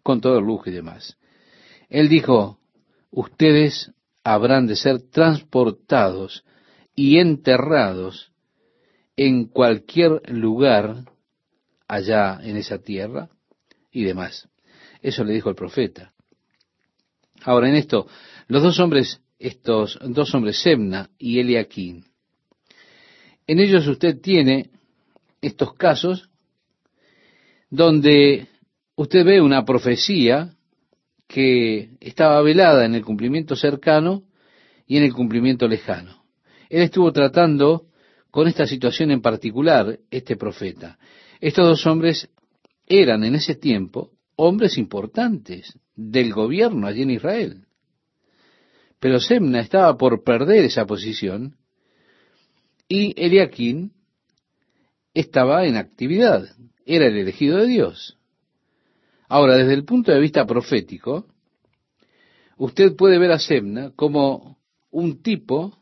con 0.02 0.20
todo 0.20 0.38
el 0.38 0.44
lujo 0.44 0.68
y 0.68 0.72
demás. 0.72 1.16
Él 1.88 2.08
dijo, 2.08 2.58
ustedes 3.10 3.92
habrán 4.22 4.66
de 4.66 4.76
ser 4.76 5.00
transportados 5.10 6.44
y 6.94 7.18
enterrados 7.18 8.32
en 9.16 9.46
cualquier 9.46 10.22
lugar 10.30 11.04
allá 11.86 12.40
en 12.42 12.56
esa 12.56 12.78
tierra 12.78 13.28
y 13.92 14.04
demás. 14.04 14.48
Eso 15.02 15.24
le 15.24 15.34
dijo 15.34 15.50
el 15.50 15.56
profeta. 15.56 16.12
Ahora 17.44 17.68
en 17.68 17.76
esto, 17.76 18.06
los 18.48 18.62
dos 18.62 18.80
hombres, 18.80 19.20
estos 19.38 19.98
dos 20.02 20.34
hombres, 20.34 20.58
Semna 20.58 21.10
y 21.18 21.38
Eliaquín, 21.38 22.06
en 23.46 23.58
ellos 23.58 23.86
usted 23.86 24.20
tiene 24.20 24.70
estos 25.46 25.74
casos 25.74 26.30
donde 27.70 28.46
usted 28.96 29.24
ve 29.24 29.40
una 29.40 29.64
profecía 29.64 30.54
que 31.26 31.96
estaba 32.00 32.40
velada 32.42 32.85
en 32.85 32.94
el 32.94 33.04
cumplimiento 33.04 33.57
cercano 33.57 34.24
y 34.87 34.96
en 34.98 35.04
el 35.04 35.12
cumplimiento 35.12 35.66
lejano. 35.66 36.24
Él 36.68 36.83
estuvo 36.83 37.12
tratando 37.12 37.87
con 38.30 38.48
esta 38.48 38.66
situación 38.66 39.11
en 39.11 39.22
particular 39.22 39.98
este 40.11 40.37
profeta. 40.37 40.98
Estos 41.40 41.66
dos 41.66 41.87
hombres 41.87 42.28
eran 42.87 43.24
en 43.24 43.35
ese 43.35 43.54
tiempo 43.54 44.11
hombres 44.37 44.76
importantes 44.78 45.78
del 45.94 46.33
gobierno 46.33 46.87
allí 46.87 47.02
en 47.02 47.11
Israel. 47.11 47.66
Pero 49.00 49.20
Semna 49.20 49.61
estaba 49.61 49.96
por 49.96 50.22
perder 50.24 50.64
esa 50.64 50.87
posición 50.87 51.57
y 52.88 53.14
Eliaquín 53.16 53.93
estaba 55.14 55.64
en 55.64 55.77
actividad, 55.77 56.44
era 56.85 57.07
el 57.07 57.16
elegido 57.16 57.59
de 57.59 57.68
Dios. 57.68 58.18
Ahora, 59.29 59.57
desde 59.57 59.74
el 59.74 59.85
punto 59.85 60.12
de 60.12 60.20
vista 60.20 60.44
profético, 60.44 61.27
usted 62.59 62.94
puede 62.96 63.18
ver 63.18 63.33
a 63.33 63.38
Semna 63.38 63.92
como 63.96 64.59
un 64.90 65.22
tipo 65.22 65.79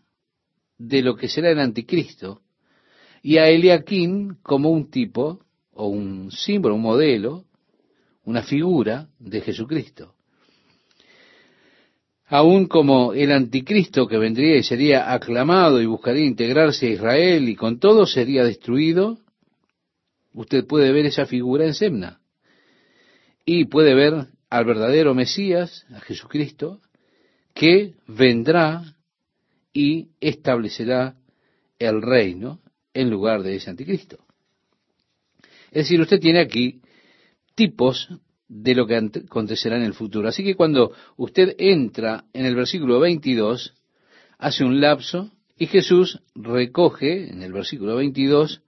de 0.79 1.03
lo 1.03 1.17
que 1.17 1.29
será 1.29 1.51
el 1.51 1.61
anticristo, 1.61 2.43
y 3.23 3.39
a 3.39 3.49
Eliaquín 3.49 4.37
como 4.43 4.71
un 4.71 4.91
tipo, 4.91 5.41
o 5.73 5.87
un 5.87 6.31
símbolo, 6.31 6.75
un 6.75 6.83
modelo, 6.83 7.45
una 8.25 8.43
figura 8.43 9.09
de 9.19 9.41
Jesucristo. 9.41 10.15
Aún 12.33 12.65
como 12.65 13.13
el 13.13 13.31
anticristo 13.31 14.09
que 14.09 14.17
vendría 14.17 14.57
y 14.57 14.63
sería 14.63 15.13
aclamado 15.13 15.83
y 15.83 15.85
buscaría 15.85 16.25
integrarse 16.25 16.87
a 16.87 16.91
Israel 16.93 17.47
y 17.47 17.55
con 17.55 17.79
todo 17.79 18.07
sería 18.07 18.43
destruido, 18.43 19.19
usted 20.33 20.67
puede 20.67 20.93
ver 20.93 21.05
esa 21.05 21.27
figura 21.27 21.67
en 21.67 21.75
Semna. 21.75 22.23
Y 23.45 23.67
puede 23.67 23.93
ver 23.95 24.29
al 24.49 24.65
verdadero 24.65 25.13
Mesías, 25.15 25.85
a 25.95 26.01
Jesucristo, 26.01 26.81
que 27.53 27.97
vendrá 28.07 28.83
y 29.75 30.09
establecerá 30.19 31.17
el 31.79 32.01
reino 32.01 32.61
en 32.95 33.11
lugar 33.11 33.43
de 33.43 33.57
ese 33.57 33.69
anticristo. 33.69 34.25
Es 35.71 35.85
decir, 35.85 36.01
usted 36.01 36.19
tiene 36.19 36.41
aquí 36.41 36.81
tipos 37.55 38.09
de 38.55 38.75
lo 38.75 38.87
que 38.87 38.97
acontecerá 38.97 39.77
en 39.77 39.83
el 39.83 39.95
futuro. 39.95 40.29
Así 40.29 40.45
que 40.45 40.55
cuando 40.55 40.93
usted 41.17 41.55
entra 41.57 42.25
en 42.35 42.45
el 42.45 42.55
versículo 42.55 43.01
22, 43.01 43.73
hace 44.39 44.63
un 44.63 44.79
lapso 44.79 45.31
y 45.57 45.67
Jesús 45.67 46.21
recoge 46.35 47.31
en 47.31 47.43
el 47.43 47.53
versículo 47.53 47.97
22, 47.97 48.61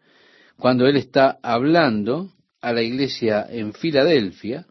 cuando 0.57 0.87
él 0.87 0.97
está 0.97 1.39
hablando 1.43 2.31
a 2.63 2.73
la 2.73 2.81
iglesia 2.81 3.47
en 3.51 3.75
Filadelfia, 3.75 4.67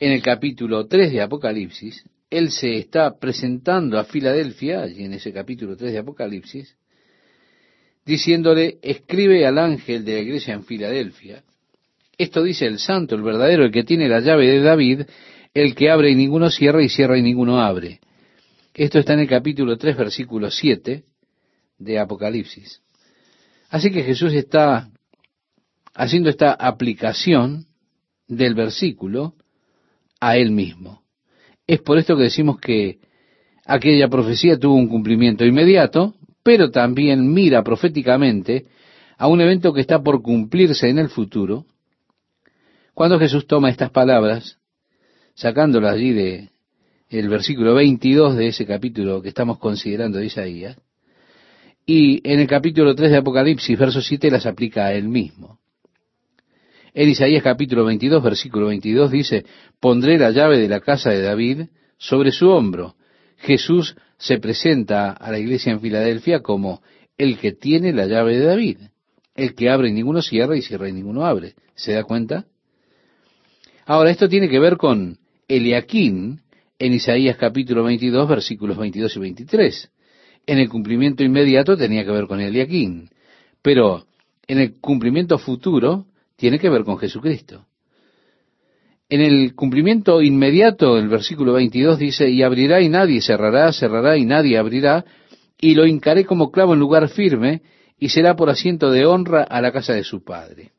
en 0.00 0.12
el 0.12 0.22
capítulo 0.22 0.88
3 0.88 1.12
de 1.12 1.20
Apocalipsis, 1.20 2.04
él 2.28 2.50
se 2.50 2.76
está 2.76 3.20
presentando 3.20 3.98
a 3.98 4.04
Filadelfia, 4.04 4.82
allí 4.82 5.04
en 5.04 5.12
ese 5.12 5.32
capítulo 5.32 5.76
3 5.76 5.92
de 5.92 5.98
Apocalipsis, 5.98 6.76
diciéndole, 8.04 8.78
escribe 8.82 9.46
al 9.46 9.58
ángel 9.58 10.04
de 10.04 10.14
la 10.14 10.20
iglesia 10.20 10.54
en 10.54 10.64
Filadelfia, 10.64 11.44
esto 12.22 12.42
dice 12.42 12.66
el 12.66 12.78
santo, 12.78 13.14
el 13.14 13.22
verdadero, 13.22 13.64
el 13.64 13.72
que 13.72 13.82
tiene 13.82 14.06
la 14.06 14.20
llave 14.20 14.46
de 14.46 14.60
David, 14.60 15.02
el 15.54 15.74
que 15.74 15.90
abre 15.90 16.10
y 16.10 16.14
ninguno 16.14 16.50
cierra 16.50 16.82
y 16.82 16.90
cierra 16.90 17.16
y 17.16 17.22
ninguno 17.22 17.60
abre. 17.60 18.00
Esto 18.74 18.98
está 18.98 19.14
en 19.14 19.20
el 19.20 19.28
capítulo 19.28 19.78
3, 19.78 19.96
versículo 19.96 20.50
7 20.50 21.02
de 21.78 21.98
Apocalipsis. 21.98 22.82
Así 23.70 23.90
que 23.90 24.02
Jesús 24.02 24.34
está 24.34 24.90
haciendo 25.94 26.28
esta 26.28 26.52
aplicación 26.52 27.64
del 28.28 28.54
versículo 28.54 29.34
a 30.20 30.36
él 30.36 30.50
mismo. 30.50 31.02
Es 31.66 31.80
por 31.80 31.96
esto 31.96 32.16
que 32.16 32.24
decimos 32.24 32.60
que 32.60 32.98
aquella 33.64 34.08
profecía 34.08 34.58
tuvo 34.58 34.74
un 34.74 34.88
cumplimiento 34.88 35.46
inmediato, 35.46 36.14
pero 36.42 36.70
también 36.70 37.32
mira 37.32 37.62
proféticamente 37.62 38.66
a 39.16 39.26
un 39.26 39.40
evento 39.40 39.72
que 39.72 39.80
está 39.80 40.02
por 40.02 40.20
cumplirse 40.20 40.88
en 40.88 40.98
el 40.98 41.08
futuro, 41.08 41.64
cuando 43.00 43.18
Jesús 43.18 43.46
toma 43.46 43.70
estas 43.70 43.90
palabras, 43.90 44.58
sacándolas 45.32 45.94
allí 45.94 46.12
de 46.12 46.50
el 47.08 47.30
versículo 47.30 47.74
22 47.74 48.36
de 48.36 48.48
ese 48.48 48.66
capítulo 48.66 49.22
que 49.22 49.30
estamos 49.30 49.58
considerando 49.58 50.18
de 50.18 50.26
Isaías, 50.26 50.76
y 51.86 52.20
en 52.30 52.40
el 52.40 52.46
capítulo 52.46 52.94
3 52.94 53.10
de 53.10 53.16
Apocalipsis, 53.16 53.78
verso 53.78 54.02
7, 54.02 54.30
las 54.30 54.44
aplica 54.44 54.84
a 54.84 54.92
él 54.92 55.08
mismo. 55.08 55.60
En 56.92 57.08
Isaías 57.08 57.42
capítulo 57.42 57.86
22, 57.86 58.22
versículo 58.22 58.66
22 58.66 59.10
dice, 59.10 59.46
pondré 59.80 60.18
la 60.18 60.30
llave 60.30 60.58
de 60.58 60.68
la 60.68 60.80
casa 60.80 61.08
de 61.08 61.22
David 61.22 61.68
sobre 61.96 62.32
su 62.32 62.50
hombro. 62.50 62.96
Jesús 63.38 63.96
se 64.18 64.38
presenta 64.40 65.12
a 65.12 65.30
la 65.30 65.38
iglesia 65.38 65.72
en 65.72 65.80
Filadelfia 65.80 66.40
como 66.40 66.82
el 67.16 67.38
que 67.38 67.52
tiene 67.52 67.94
la 67.94 68.04
llave 68.04 68.36
de 68.36 68.44
David, 68.44 68.76
el 69.36 69.54
que 69.54 69.70
abre 69.70 69.88
y 69.88 69.92
ninguno 69.94 70.20
cierra 70.20 70.54
y 70.54 70.60
cierra 70.60 70.86
y 70.86 70.92
ninguno 70.92 71.24
abre. 71.24 71.54
¿Se 71.74 71.94
da 71.94 72.04
cuenta? 72.04 72.44
Ahora, 73.90 74.12
esto 74.12 74.28
tiene 74.28 74.48
que 74.48 74.60
ver 74.60 74.76
con 74.76 75.18
Eliaquín 75.48 76.42
en 76.78 76.92
Isaías 76.92 77.36
capítulo 77.36 77.82
22, 77.82 78.28
versículos 78.28 78.78
22 78.78 79.16
y 79.16 79.18
23. 79.18 79.90
En 80.46 80.58
el 80.58 80.68
cumplimiento 80.68 81.24
inmediato 81.24 81.76
tenía 81.76 82.04
que 82.04 82.12
ver 82.12 82.28
con 82.28 82.40
Eliaquín, 82.40 83.10
pero 83.62 84.04
en 84.46 84.60
el 84.60 84.78
cumplimiento 84.80 85.38
futuro 85.38 86.06
tiene 86.36 86.60
que 86.60 86.70
ver 86.70 86.84
con 86.84 86.98
Jesucristo. 86.98 87.66
En 89.08 89.22
el 89.22 89.56
cumplimiento 89.56 90.22
inmediato, 90.22 90.96
el 90.96 91.08
versículo 91.08 91.54
22 91.54 91.98
dice, 91.98 92.30
y 92.30 92.44
abrirá 92.44 92.80
y 92.80 92.88
nadie 92.88 93.20
cerrará, 93.20 93.72
cerrará 93.72 94.16
y 94.16 94.24
nadie 94.24 94.56
abrirá, 94.56 95.04
y 95.60 95.74
lo 95.74 95.84
hincaré 95.84 96.24
como 96.24 96.52
clavo 96.52 96.74
en 96.74 96.78
lugar 96.78 97.08
firme, 97.08 97.62
y 97.98 98.10
será 98.10 98.36
por 98.36 98.50
asiento 98.50 98.92
de 98.92 99.04
honra 99.04 99.42
a 99.42 99.60
la 99.60 99.72
casa 99.72 99.94
de 99.94 100.04
su 100.04 100.22
padre. 100.22 100.70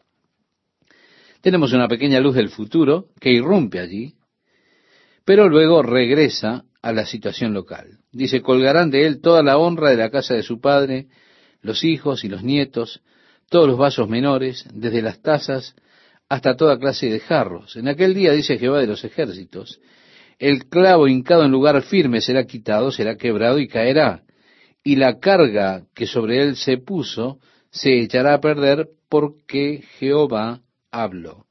Tenemos 1.41 1.73
una 1.73 1.87
pequeña 1.87 2.19
luz 2.19 2.35
del 2.35 2.49
futuro 2.49 3.07
que 3.19 3.31
irrumpe 3.31 3.79
allí, 3.79 4.13
pero 5.25 5.49
luego 5.49 5.81
regresa 5.81 6.65
a 6.81 6.93
la 6.93 7.05
situación 7.05 7.53
local. 7.53 7.99
Dice, 8.11 8.41
colgarán 8.41 8.91
de 8.91 9.07
él 9.07 9.21
toda 9.21 9.41
la 9.41 9.57
honra 9.57 9.89
de 9.89 9.97
la 9.97 10.11
casa 10.11 10.35
de 10.35 10.43
su 10.43 10.59
padre, 10.59 11.07
los 11.61 11.83
hijos 11.83 12.23
y 12.23 12.29
los 12.29 12.43
nietos, 12.43 13.01
todos 13.49 13.67
los 13.67 13.77
vasos 13.77 14.07
menores, 14.07 14.65
desde 14.73 15.01
las 15.01 15.21
tazas 15.21 15.75
hasta 16.29 16.55
toda 16.55 16.79
clase 16.79 17.09
de 17.09 17.19
jarros. 17.19 17.75
En 17.75 17.87
aquel 17.87 18.13
día, 18.13 18.31
dice 18.33 18.57
Jehová 18.57 18.79
de 18.79 18.87
los 18.87 19.03
ejércitos, 19.03 19.79
el 20.39 20.69
clavo 20.69 21.07
hincado 21.07 21.43
en 21.43 21.51
lugar 21.51 21.81
firme 21.81 22.21
será 22.21 22.45
quitado, 22.45 22.91
será 22.91 23.17
quebrado 23.17 23.59
y 23.59 23.67
caerá, 23.67 24.23
y 24.83 24.95
la 24.95 25.19
carga 25.19 25.85
que 25.93 26.07
sobre 26.07 26.41
él 26.41 26.55
se 26.55 26.77
puso 26.77 27.39
se 27.69 27.99
echará 27.99 28.35
a 28.35 28.41
perder 28.41 28.89
porque 29.09 29.83
Jehová 29.99 30.61
habló. 30.91 31.45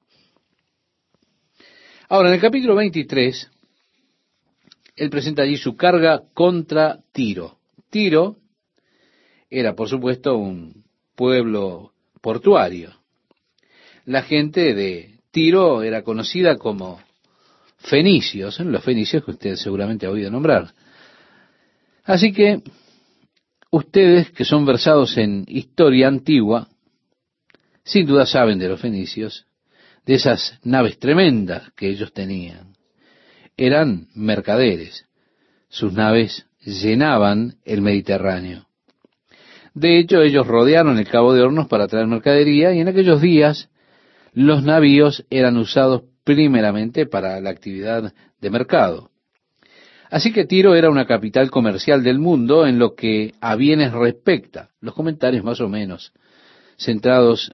Ahora, 2.09 2.29
en 2.29 2.35
el 2.35 2.40
capítulo 2.40 2.74
23, 2.74 3.50
él 4.96 5.11
presenta 5.11 5.42
allí 5.42 5.57
su 5.57 5.76
carga 5.76 6.22
contra 6.35 7.00
Tiro. 7.12 7.59
Tiro 7.88 8.37
era, 9.48 9.74
por 9.74 9.88
supuesto, 9.88 10.37
un 10.37 10.85
pueblo 11.14 11.92
portuario. 12.20 12.94
La 14.05 14.22
gente 14.22 14.74
de 14.74 15.20
Tiro 15.31 15.83
era 15.83 16.03
conocida 16.03 16.57
como 16.57 17.00
fenicios, 17.79 18.61
los 18.61 18.85
fenicios 18.85 19.24
que 19.24 19.31
usted 19.31 19.57
seguramente 19.57 20.07
ha 20.07 20.11
oído 20.11 20.31
nombrar. 20.31 20.74
Así 22.05 22.33
que 22.33 22.62
ustedes 23.70 24.31
que 24.33 24.44
son 24.44 24.66
versados 24.66 25.16
en 25.16 25.44
historia 25.46 26.09
antigua, 26.09 26.68
sin 27.84 28.06
duda 28.06 28.26
saben 28.26 28.58
de 28.58 28.68
los 28.68 28.80
fenicios, 28.80 29.46
de 30.06 30.14
esas 30.14 30.58
naves 30.64 30.98
tremendas 30.98 31.70
que 31.76 31.88
ellos 31.88 32.12
tenían. 32.12 32.74
Eran 33.56 34.08
mercaderes. 34.14 35.06
Sus 35.68 35.92
naves 35.92 36.46
llenaban 36.64 37.56
el 37.64 37.82
Mediterráneo. 37.82 38.66
De 39.74 39.98
hecho, 39.98 40.20
ellos 40.22 40.46
rodearon 40.46 40.98
el 40.98 41.08
Cabo 41.08 41.32
de 41.32 41.42
Hornos 41.42 41.68
para 41.68 41.86
traer 41.86 42.06
mercadería 42.06 42.72
y 42.72 42.80
en 42.80 42.88
aquellos 42.88 43.20
días 43.20 43.70
los 44.32 44.62
navíos 44.62 45.24
eran 45.30 45.56
usados 45.56 46.02
primeramente 46.24 47.06
para 47.06 47.40
la 47.40 47.50
actividad 47.50 48.12
de 48.40 48.50
mercado. 48.50 49.10
Así 50.10 50.32
que 50.32 50.44
Tiro 50.44 50.74
era 50.74 50.90
una 50.90 51.06
capital 51.06 51.50
comercial 51.50 52.02
del 52.02 52.18
mundo 52.18 52.66
en 52.66 52.78
lo 52.78 52.94
que 52.94 53.34
a 53.40 53.54
bienes 53.54 53.92
respecta. 53.92 54.70
Los 54.80 54.94
comentarios 54.94 55.44
más 55.44 55.60
o 55.60 55.68
menos 55.68 56.12
centrados 56.76 57.52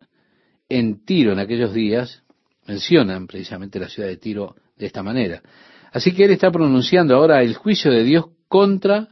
en 0.69 1.05
Tiro 1.05 1.33
en 1.33 1.39
aquellos 1.39 1.73
días 1.73 2.23
mencionan 2.67 3.27
precisamente 3.27 3.79
la 3.79 3.89
ciudad 3.89 4.09
de 4.09 4.17
Tiro 4.17 4.57
de 4.77 4.87
esta 4.87 5.03
manera. 5.03 5.43
Así 5.93 6.13
que 6.13 6.25
él 6.25 6.33
está 6.33 6.51
pronunciando 6.51 7.15
ahora 7.15 7.43
el 7.43 7.55
juicio 7.55 7.91
de 7.91 8.05
Dios 8.05 8.27
contra 8.49 9.09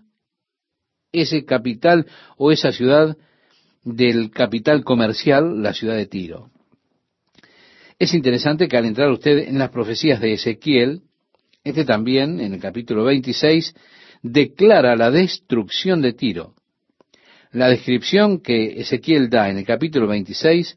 ese 1.12 1.45
capital 1.45 2.07
o 2.37 2.51
esa 2.51 2.73
ciudad 2.73 3.17
del 3.85 4.31
capital 4.31 4.83
comercial, 4.83 5.62
la 5.62 5.73
ciudad 5.73 5.97
de 5.97 6.07
Tiro. 6.07 6.51
Es 7.99 8.12
interesante 8.12 8.67
que 8.67 8.77
al 8.77 8.87
entrar 8.87 9.11
usted 9.11 9.49
en 9.49 9.59
las 9.59 9.71
profecías 9.71 10.21
de 10.21 10.33
Ezequiel, 10.33 11.03
este 11.62 11.85
también, 11.85 12.40
en 12.40 12.55
el 12.55 12.61
capítulo 12.61 13.05
26, 13.05 13.75
declara 14.23 14.97
la 14.97 15.11
destrucción 15.11 16.03
de 16.03 16.12
Tiro. 16.12 16.55
La 17.53 17.69
descripción 17.69 18.40
que 18.40 18.81
Ezequiel 18.81 19.31
da 19.31 19.49
en 19.49 19.59
el 19.59 19.64
capítulo 19.64 20.09
26 20.09 20.77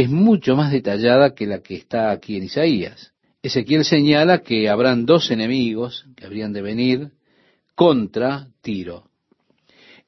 es 0.00 0.10
mucho 0.10 0.56
más 0.56 0.72
detallada 0.72 1.34
que 1.36 1.46
la 1.46 1.60
que 1.60 1.76
está 1.76 2.10
aquí 2.10 2.36
en 2.36 2.44
Isaías. 2.44 3.12
Ezequiel 3.42 3.84
señala 3.84 4.42
que 4.42 4.68
habrán 4.68 5.06
dos 5.06 5.30
enemigos 5.30 6.06
que 6.16 6.26
habrían 6.26 6.52
de 6.52 6.62
venir 6.62 7.10
contra 7.76 8.48
Tiro. 8.60 9.08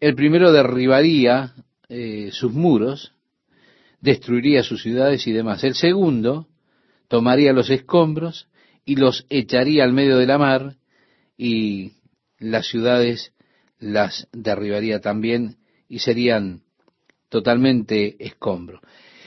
El 0.01 0.16
primero 0.16 0.51
derribaría 0.51 1.55
eh, 1.88 2.31
sus 2.33 2.53
muros, 2.53 3.12
destruiría 4.01 4.64
sus 4.64 4.83
ciudades 4.83 5.25
y 5.29 5.33
demás. 5.33 5.62
El 5.62 5.77
segundo 5.77 6.49
tomaría 7.07 7.53
los 7.53 7.70
escombros 7.70 8.49
y 8.85 8.96
los 8.96 9.25
echaría 9.31 9.85
al 9.85 9.92
medio 9.92 10.16
de 10.16 10.27
la 10.27 10.38
mar 10.38 10.77
y 11.38 11.92
las 12.40 12.66
ciudades 12.66 13.33
las 13.79 14.27
derribaría 14.33 15.01
también 15.01 15.59
y 15.89 16.01
serían 16.01 16.62
totalmente 17.28 18.16
escombros. 18.18 18.80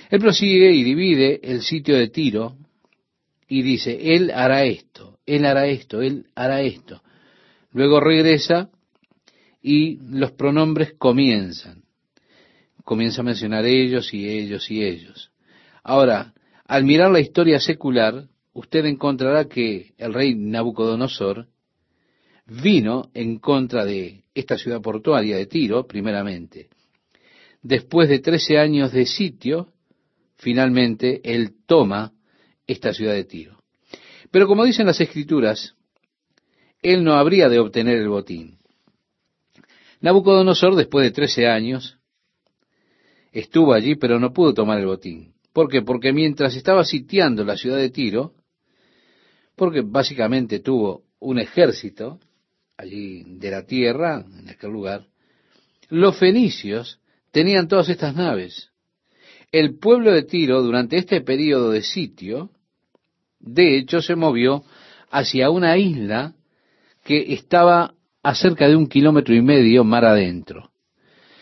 Él 0.10 0.20
prosigue 0.20 0.72
y 0.74 0.84
divide 0.84 1.40
el 1.44 1.62
sitio 1.62 1.96
de 1.96 2.08
Tiro 2.08 2.58
y 3.48 3.62
dice, 3.62 4.16
Él 4.16 4.32
hará 4.32 4.64
esto, 4.66 5.20
Él 5.26 5.46
hará 5.46 5.68
esto, 5.68 6.02
Él 6.02 6.26
hará 6.34 6.62
esto. 6.62 7.02
Luego 7.72 8.00
regresa 8.00 8.70
y 9.62 9.98
los 10.10 10.32
pronombres 10.32 10.94
comienzan. 10.98 11.84
Comienza 12.84 13.22
a 13.22 13.26
mencionar 13.26 13.66
ellos 13.66 14.12
y 14.14 14.28
ellos 14.28 14.70
y 14.72 14.84
ellos. 14.84 15.32
Ahora, 15.84 16.34
al 16.66 16.86
mirar 16.86 17.12
la 17.12 17.20
historia 17.20 17.60
secular, 17.60 18.28
usted 18.54 18.86
encontrará 18.86 19.46
que 19.46 19.94
el 19.98 20.14
rey 20.14 20.34
Nabucodonosor 20.34 21.48
vino 22.48 23.12
en 23.14 23.38
contra 23.38 23.86
de 23.86 24.24
esta 24.34 24.58
ciudad 24.58 24.82
portuaria 24.82 25.38
de 25.38 25.46
Tiro, 25.46 25.86
primeramente. 25.86 26.70
Después 27.62 28.10
de 28.10 28.20
trece 28.20 28.58
años 28.58 28.92
de 28.92 29.06
sitio, 29.06 29.72
finalmente 30.40 31.22
él 31.24 31.54
toma 31.66 32.14
esta 32.66 32.94
ciudad 32.94 33.14
de 33.14 33.26
Tiro. 33.26 33.62
Pero 34.32 34.48
como 34.48 34.66
dicen 34.66 34.88
las 34.88 35.02
escrituras, 35.02 35.76
él 36.82 37.04
no 37.04 37.14
habría 37.14 37.50
de 37.50 37.60
obtener 37.60 37.98
el 37.98 38.08
botín. 38.08 38.58
Nabucodonosor, 40.02 40.76
después 40.76 41.04
de 41.06 41.12
trece 41.12 41.48
años, 41.48 41.98
estuvo 43.34 43.74
allí, 43.74 43.96
pero 43.96 44.18
no 44.20 44.32
pudo 44.32 44.54
tomar 44.54 44.80
el 44.80 44.86
botín. 44.86 45.34
¿Por 45.52 45.70
qué? 45.70 45.82
Porque 45.82 46.14
mientras 46.14 46.56
estaba 46.56 46.86
sitiando 46.86 47.44
la 47.44 47.58
ciudad 47.58 47.78
de 47.78 47.90
Tiro, 47.90 48.34
porque 49.56 49.82
básicamente 49.82 50.60
tuvo 50.60 51.04
un 51.20 51.38
ejército 51.38 52.20
allí 52.78 53.24
de 53.26 53.52
la 53.52 53.66
tierra, 53.66 54.24
en 54.40 54.48
aquel 54.48 54.72
lugar, 54.72 55.08
los 55.90 56.18
fenicios 56.18 57.02
tenían 57.32 57.68
todas 57.68 57.90
estas 57.90 58.16
naves. 58.16 58.70
El 59.52 59.80
pueblo 59.80 60.12
de 60.12 60.24
Tiro, 60.24 60.62
durante 60.62 60.98
este 60.98 61.22
periodo 61.22 61.72
de 61.72 61.82
sitio, 61.82 62.52
de 63.40 63.78
hecho 63.78 64.02
se 64.02 64.16
movió 64.16 64.64
hacia 65.10 65.50
una 65.50 65.76
isla 65.78 66.36
que 67.04 67.34
estaba 67.34 67.96
a 68.22 68.36
cerca 68.36 68.68
de 68.68 68.76
un 68.76 68.88
kilómetro 68.88 69.34
y 69.34 69.42
medio 69.42 69.84
mar 69.84 70.06
adentro. 70.06 70.70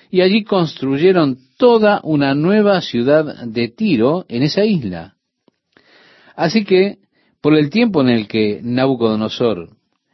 Y 0.10 0.22
allí 0.22 0.46
construyeron 0.46 1.38
toda 1.58 2.00
una 2.04 2.34
nueva 2.34 2.80
ciudad 2.80 3.46
de 3.46 3.68
Tiro 3.68 4.26
en 4.30 4.44
esa 4.44 4.64
isla. 4.64 5.16
Así 6.36 6.64
que, 6.64 7.00
por 7.42 7.56
el 7.56 7.70
tiempo 7.70 8.02
en 8.02 8.10
el 8.10 8.28
que 8.28 8.62
Nabucodonosor 8.64 9.72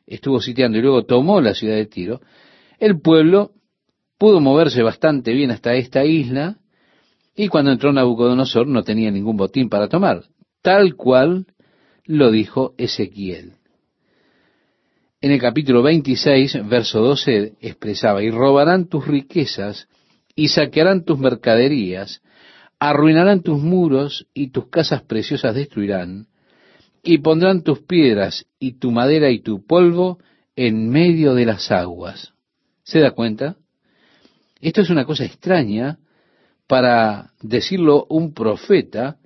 estuvo 0.07 0.41
sitiando 0.41 0.79
y 0.79 0.81
luego 0.81 1.03
tomó 1.03 1.41
la 1.41 1.53
ciudad 1.53 1.75
de 1.75 1.85
Tiro, 1.85 2.21
el 2.79 2.99
pueblo 3.01 3.51
pudo 4.17 4.39
moverse 4.39 4.81
bastante 4.81 5.33
bien 5.33 5.51
hasta 5.51 5.75
esta 5.75 6.05
isla 6.05 6.57
y 7.35 7.47
cuando 7.47 7.71
entró 7.71 7.91
Nabucodonosor 7.91 8.67
no 8.67 8.83
tenía 8.83 9.11
ningún 9.11 9.37
botín 9.37 9.69
para 9.69 9.87
tomar, 9.87 10.23
tal 10.61 10.95
cual 10.95 11.47
lo 12.05 12.31
dijo 12.31 12.73
Ezequiel. 12.77 13.53
En 15.21 15.31
el 15.31 15.39
capítulo 15.39 15.81
26, 15.81 16.67
verso 16.67 17.01
12, 17.01 17.53
expresaba, 17.61 18.21
y 18.23 18.29
robarán 18.29 18.87
tus 18.87 19.07
riquezas 19.07 19.87
y 20.35 20.49
saquearán 20.49 21.05
tus 21.05 21.17
mercaderías, 21.17 22.21
arruinarán 22.77 23.41
tus 23.41 23.61
muros 23.61 24.27
y 24.33 24.49
tus 24.49 24.67
casas 24.67 25.03
preciosas 25.03 25.55
destruirán, 25.55 26.27
y 27.01 27.19
pondrán 27.19 27.63
tus 27.63 27.81
piedras 27.81 28.45
y 28.59 28.73
tu 28.79 28.91
madera 28.91 29.29
y 29.29 29.39
tu 29.39 29.65
polvo 29.65 30.19
en 30.55 30.89
medio 30.89 31.33
de 31.33 31.45
las 31.45 31.71
aguas. 31.71 32.33
¿Se 32.83 32.99
da 32.99 33.11
cuenta? 33.11 33.55
Esto 34.59 34.81
es 34.81 34.89
una 34.89 35.05
cosa 35.05 35.25
extraña 35.25 35.99
para 36.67 37.31
decirlo 37.41 38.05
un 38.09 38.33
profeta 38.33 39.17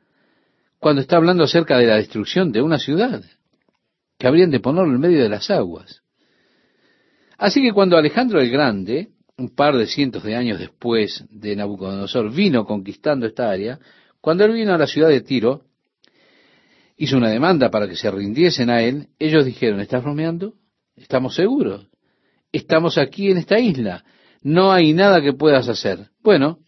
cuando 0.79 1.01
está 1.01 1.17
hablando 1.17 1.43
acerca 1.43 1.77
de 1.77 1.88
la 1.88 1.95
destrucción 1.95 2.51
de 2.51 2.61
una 2.61 2.77
ciudad, 2.77 3.23
que 4.17 4.27
habrían 4.27 4.51
de 4.51 4.59
ponerlo 4.59 4.93
en 4.93 5.01
medio 5.01 5.21
de 5.21 5.29
las 5.29 5.49
aguas. 5.49 6.01
Así 7.38 7.61
que 7.61 7.73
cuando 7.73 7.97
Alejandro 7.97 8.39
el 8.39 8.49
Grande 8.49 9.09
un 9.38 9.53
par 9.53 9.77
de 9.77 9.85
cientos 9.85 10.23
de 10.23 10.35
años 10.35 10.59
después 10.59 11.23
de 11.29 11.55
Nabucodonosor, 11.55 12.33
vino 12.33 12.65
conquistando 12.65 13.27
esta 13.27 13.49
área, 13.49 13.79
cuando 14.19 14.43
él 14.43 14.53
vino 14.53 14.73
a 14.73 14.77
la 14.79 14.88
ciudad 14.88 15.09
de 15.09 15.21
Tiro, 15.21 15.61
hizo 16.97 17.17
una 17.17 17.29
demanda 17.29 17.69
para 17.69 17.88
que 17.88 17.95
se 17.95 18.09
rindiesen 18.09 18.71
a 18.71 18.81
él, 18.81 19.09
ellos 19.19 19.45
dijeron, 19.45 19.79
¿estás 19.79 20.03
bromeando? 20.03 20.55
¿Estamos 20.95 21.35
seguros? 21.35 21.88
Estamos 22.51 22.97
aquí 22.97 23.29
en 23.29 23.38
esta 23.38 23.59
isla, 23.59 24.03
no 24.41 24.71
hay 24.71 24.93
nada 24.93 25.21
que 25.21 25.33
puedas 25.33 25.69
hacer. 25.69 26.09
Bueno, 26.23 26.59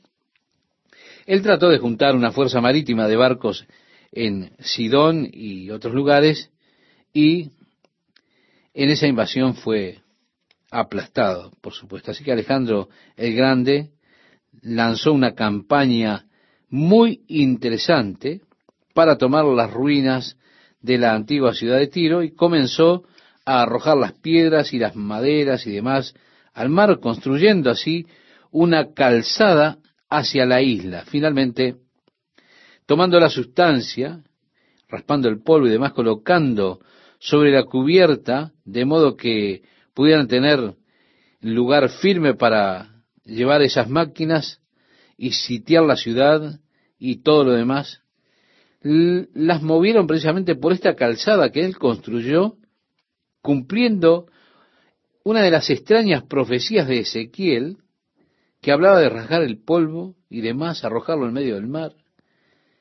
él 1.30 1.44
trató 1.44 1.70
de 1.70 1.78
juntar 1.78 2.16
una 2.16 2.32
fuerza 2.32 2.60
marítima 2.60 3.08
de 3.08 3.16
barcos 3.16 3.68
en 4.12 4.52
Sidón 4.58 5.30
y 5.32 5.70
otros 5.70 5.94
lugares, 5.94 6.50
y 7.14 7.52
en 8.74 8.90
esa 8.90 9.06
invasión 9.06 9.54
fue 9.54 10.00
aplastado, 10.72 11.52
por 11.62 11.74
supuesto. 11.74 12.10
Así 12.10 12.24
que 12.24 12.32
Alejandro 12.32 12.90
el 13.16 13.36
Grande 13.36 13.92
lanzó 14.64 15.14
una 15.14 15.36
campaña 15.36 16.26
muy 16.68 17.22
interesante 17.28 18.42
para 18.96 19.20
tomar 19.20 19.46
las 19.46 19.72
ruinas 19.72 20.36
de 20.82 20.98
la 20.98 21.14
antigua 21.14 21.54
ciudad 21.54 21.78
de 21.78 21.90
Tiro 21.90 22.24
y 22.24 22.32
comenzó 22.32 23.04
a 23.46 23.62
arrojar 23.62 23.98
las 23.98 24.14
piedras 24.14 24.74
y 24.74 24.80
las 24.80 24.96
maderas 24.96 25.68
y 25.68 25.72
demás 25.72 26.16
al 26.56 26.70
mar, 26.70 27.00
construyendo 27.00 27.70
así 27.70 28.08
una 28.50 28.96
calzada 28.96 29.78
hacia 30.10 30.45
la 30.45 30.62
isla. 30.62 31.05
Finalmente, 31.05 31.76
tomando 32.86 33.20
la 33.20 33.30
sustancia, 33.30 34.24
raspando 34.88 35.30
el 35.30 35.41
polvo 35.41 35.68
y 35.68 35.72
demás, 35.72 35.93
colocando 35.93 36.80
sobre 37.20 37.51
la 37.51 37.64
cubierta, 37.64 38.53
de 38.66 38.86
modo 38.86 39.16
que 39.16 39.64
pudieran 39.93 40.28
tener 40.28 40.76
lugar 41.41 41.89
firme 41.89 42.34
para 42.34 43.03
llevar 43.24 43.62
esas 43.62 43.89
máquinas 43.89 44.62
y 45.18 45.32
sitiar 45.32 45.84
la 45.84 45.95
ciudad 45.95 46.60
y 46.97 47.22
todo 47.22 47.43
lo 47.43 47.51
demás, 47.51 48.01
las 48.82 49.62
movieron 49.62 50.07
precisamente 50.07 50.55
por 50.55 50.72
esta 50.72 50.95
calzada 50.95 51.51
que 51.51 51.66
él 51.66 51.78
construyó, 51.78 52.55
cumpliendo 53.41 54.28
una 55.24 55.41
de 55.41 55.51
las 55.51 55.70
extrañas 55.70 56.24
profecías 56.24 56.88
de 56.88 56.99
Ezequiel, 56.99 57.78
que 58.62 58.72
hablaba 58.72 58.99
de 58.99 59.10
rasgar 59.10 59.41
el 59.41 59.64
polvo 59.64 60.16
y 60.30 60.41
demás, 60.41 60.84
arrojarlo 60.84 61.28
en 61.28 61.34
medio 61.34 61.55
del 61.55 61.68
mar. 61.68 61.93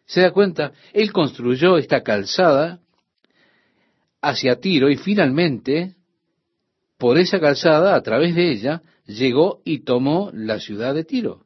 Se 0.06 0.22
da 0.22 0.32
cuenta, 0.32 0.72
él 0.92 1.12
construyó 1.12 1.76
esta 1.78 2.02
calzada 2.02 2.80
hacia 4.20 4.56
Tiro 4.56 4.90
y 4.90 4.96
finalmente 4.96 5.96
por 6.98 7.16
esa 7.16 7.38
calzada, 7.38 7.94
a 7.94 8.02
través 8.02 8.34
de 8.34 8.50
ella, 8.50 8.82
llegó 9.06 9.62
y 9.64 9.84
tomó 9.84 10.30
la 10.34 10.58
ciudad 10.58 10.94
de 10.94 11.04
Tiro. 11.04 11.44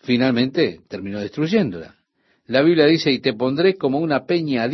Finalmente 0.00 0.80
terminó 0.88 1.20
destruyéndola. 1.20 1.96
La 2.46 2.62
Biblia 2.62 2.86
dice, 2.86 3.12
y 3.12 3.20
te 3.20 3.34
pondré 3.34 3.76
como 3.76 3.98
una 3.98 4.24
peña 4.24 4.68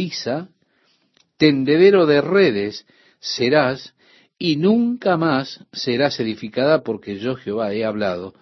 tendedero 1.37 2.07
de 2.07 2.21
redes 2.21 2.87
serás, 3.19 3.95
y 4.39 4.57
nunca 4.57 5.17
más 5.17 5.65
serás 5.73 6.21
edificada 6.21 6.83
porque 6.83 7.19
yo 7.19 7.35
Jehová 7.35 7.73
he 7.73 7.85
hablado, 7.85 8.35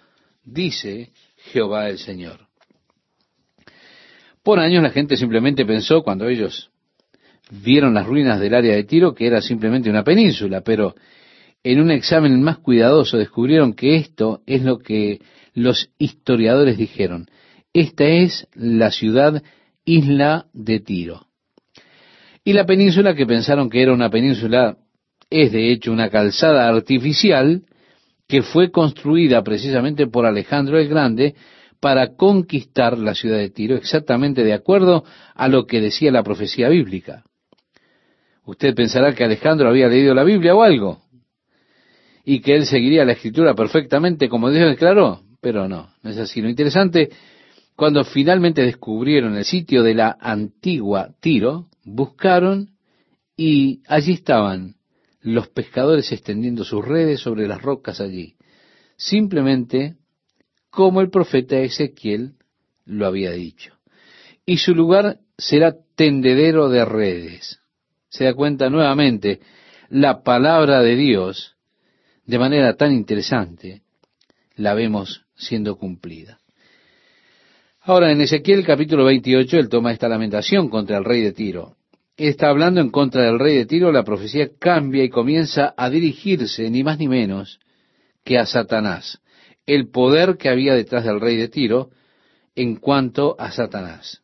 dice 0.44 1.10
Jehová 1.36 1.88
el 1.88 1.98
Señor. 1.98 2.46
Por 4.42 4.60
años 4.60 4.82
la 4.82 4.90
gente 4.90 5.16
simplemente 5.16 5.64
pensó, 5.64 6.02
cuando 6.02 6.28
ellos 6.28 6.70
vieron 7.50 7.94
las 7.94 8.06
ruinas 8.06 8.40
del 8.40 8.54
área 8.54 8.74
de 8.74 8.84
Tiro, 8.84 9.14
que 9.14 9.26
era 9.26 9.40
simplemente 9.40 9.90
una 9.90 10.04
península, 10.04 10.60
pero 10.60 10.94
en 11.64 11.80
un 11.80 11.90
examen 11.90 12.40
más 12.42 12.58
cuidadoso 12.58 13.16
descubrieron 13.16 13.72
que 13.72 13.96
esto 13.96 14.42
es 14.46 14.62
lo 14.62 14.78
que 14.78 15.20
los 15.54 15.90
historiadores 15.98 16.76
dijeron. 16.76 17.26
Esta 17.72 18.04
es 18.04 18.46
la 18.54 18.90
ciudad 18.90 19.42
isla 19.84 20.46
de 20.52 20.80
Tiro. 20.80 21.26
Y 22.44 22.52
la 22.52 22.66
península 22.66 23.14
que 23.14 23.26
pensaron 23.26 23.68
que 23.68 23.82
era 23.82 23.92
una 23.92 24.10
península 24.10 24.76
es 25.30 25.52
de 25.52 25.72
hecho 25.72 25.92
una 25.92 26.10
calzada 26.10 26.68
artificial 26.68 27.62
que 28.28 28.42
fue 28.42 28.70
construida 28.70 29.42
precisamente 29.42 30.06
por 30.06 30.26
Alejandro 30.26 30.78
el 30.78 30.88
Grande 30.88 31.34
para 31.80 32.14
conquistar 32.16 32.98
la 32.98 33.14
ciudad 33.14 33.38
de 33.38 33.50
Tiro, 33.50 33.76
exactamente 33.76 34.42
de 34.42 34.52
acuerdo 34.52 35.04
a 35.34 35.48
lo 35.48 35.66
que 35.66 35.80
decía 35.80 36.10
la 36.10 36.22
profecía 36.22 36.68
bíblica. 36.68 37.24
Usted 38.44 38.74
pensará 38.74 39.14
que 39.14 39.24
Alejandro 39.24 39.68
había 39.68 39.88
leído 39.88 40.14
la 40.14 40.24
Biblia 40.24 40.54
o 40.54 40.62
algo, 40.62 41.02
y 42.24 42.40
que 42.40 42.56
él 42.56 42.66
seguiría 42.66 43.04
la 43.04 43.12
escritura 43.12 43.54
perfectamente 43.54 44.28
como 44.28 44.50
Dios 44.50 44.68
declaró, 44.68 45.20
pero 45.40 45.68
no, 45.68 45.90
no 46.02 46.10
es 46.10 46.18
así. 46.18 46.40
Lo 46.40 46.48
interesante, 46.48 47.10
cuando 47.76 48.02
finalmente 48.04 48.62
descubrieron 48.62 49.36
el 49.36 49.44
sitio 49.44 49.82
de 49.82 49.94
la 49.94 50.16
antigua 50.18 51.10
Tiro, 51.20 51.68
buscaron 51.84 52.70
y 53.36 53.82
allí 53.86 54.14
estaban 54.14 54.75
los 55.26 55.48
pescadores 55.48 56.10
extendiendo 56.12 56.64
sus 56.64 56.84
redes 56.84 57.20
sobre 57.20 57.46
las 57.46 57.60
rocas 57.60 58.00
allí, 58.00 58.36
simplemente 58.96 59.96
como 60.70 61.00
el 61.00 61.10
profeta 61.10 61.58
Ezequiel 61.58 62.34
lo 62.84 63.06
había 63.06 63.32
dicho. 63.32 63.74
Y 64.44 64.58
su 64.58 64.74
lugar 64.74 65.18
será 65.36 65.74
tendedero 65.96 66.68
de 66.68 66.84
redes 66.84 67.60
se 68.16 68.24
da 68.24 68.34
cuenta 68.34 68.70
nuevamente 68.70 69.40
la 69.90 70.22
palabra 70.22 70.80
de 70.80 70.96
Dios 70.96 71.54
de 72.24 72.38
manera 72.38 72.74
tan 72.74 72.92
interesante, 72.92 73.82
la 74.56 74.74
vemos 74.74 75.26
siendo 75.36 75.76
cumplida. 75.76 76.40
Ahora, 77.82 78.10
en 78.10 78.20
Ezequiel 78.20 78.64
capítulo 78.64 79.04
28, 79.04 79.58
él 79.58 79.68
toma 79.68 79.92
esta 79.92 80.08
lamentación 80.08 80.68
contra 80.68 80.98
el 80.98 81.04
rey 81.04 81.22
de 81.22 81.32
Tiro. 81.32 81.76
Está 82.16 82.48
hablando 82.48 82.80
en 82.80 82.90
contra 82.90 83.24
del 83.24 83.38
rey 83.38 83.58
de 83.58 83.66
Tiro, 83.66 83.92
la 83.92 84.02
profecía 84.02 84.48
cambia 84.58 85.04
y 85.04 85.10
comienza 85.10 85.74
a 85.76 85.90
dirigirse 85.90 86.70
ni 86.70 86.82
más 86.82 86.98
ni 86.98 87.08
menos 87.08 87.60
que 88.24 88.38
a 88.38 88.46
Satanás, 88.46 89.20
el 89.66 89.90
poder 89.90 90.38
que 90.38 90.48
había 90.48 90.74
detrás 90.74 91.04
del 91.04 91.20
rey 91.20 91.36
de 91.36 91.48
Tiro 91.48 91.90
en 92.54 92.76
cuanto 92.76 93.36
a 93.38 93.52
Satanás. 93.52 94.22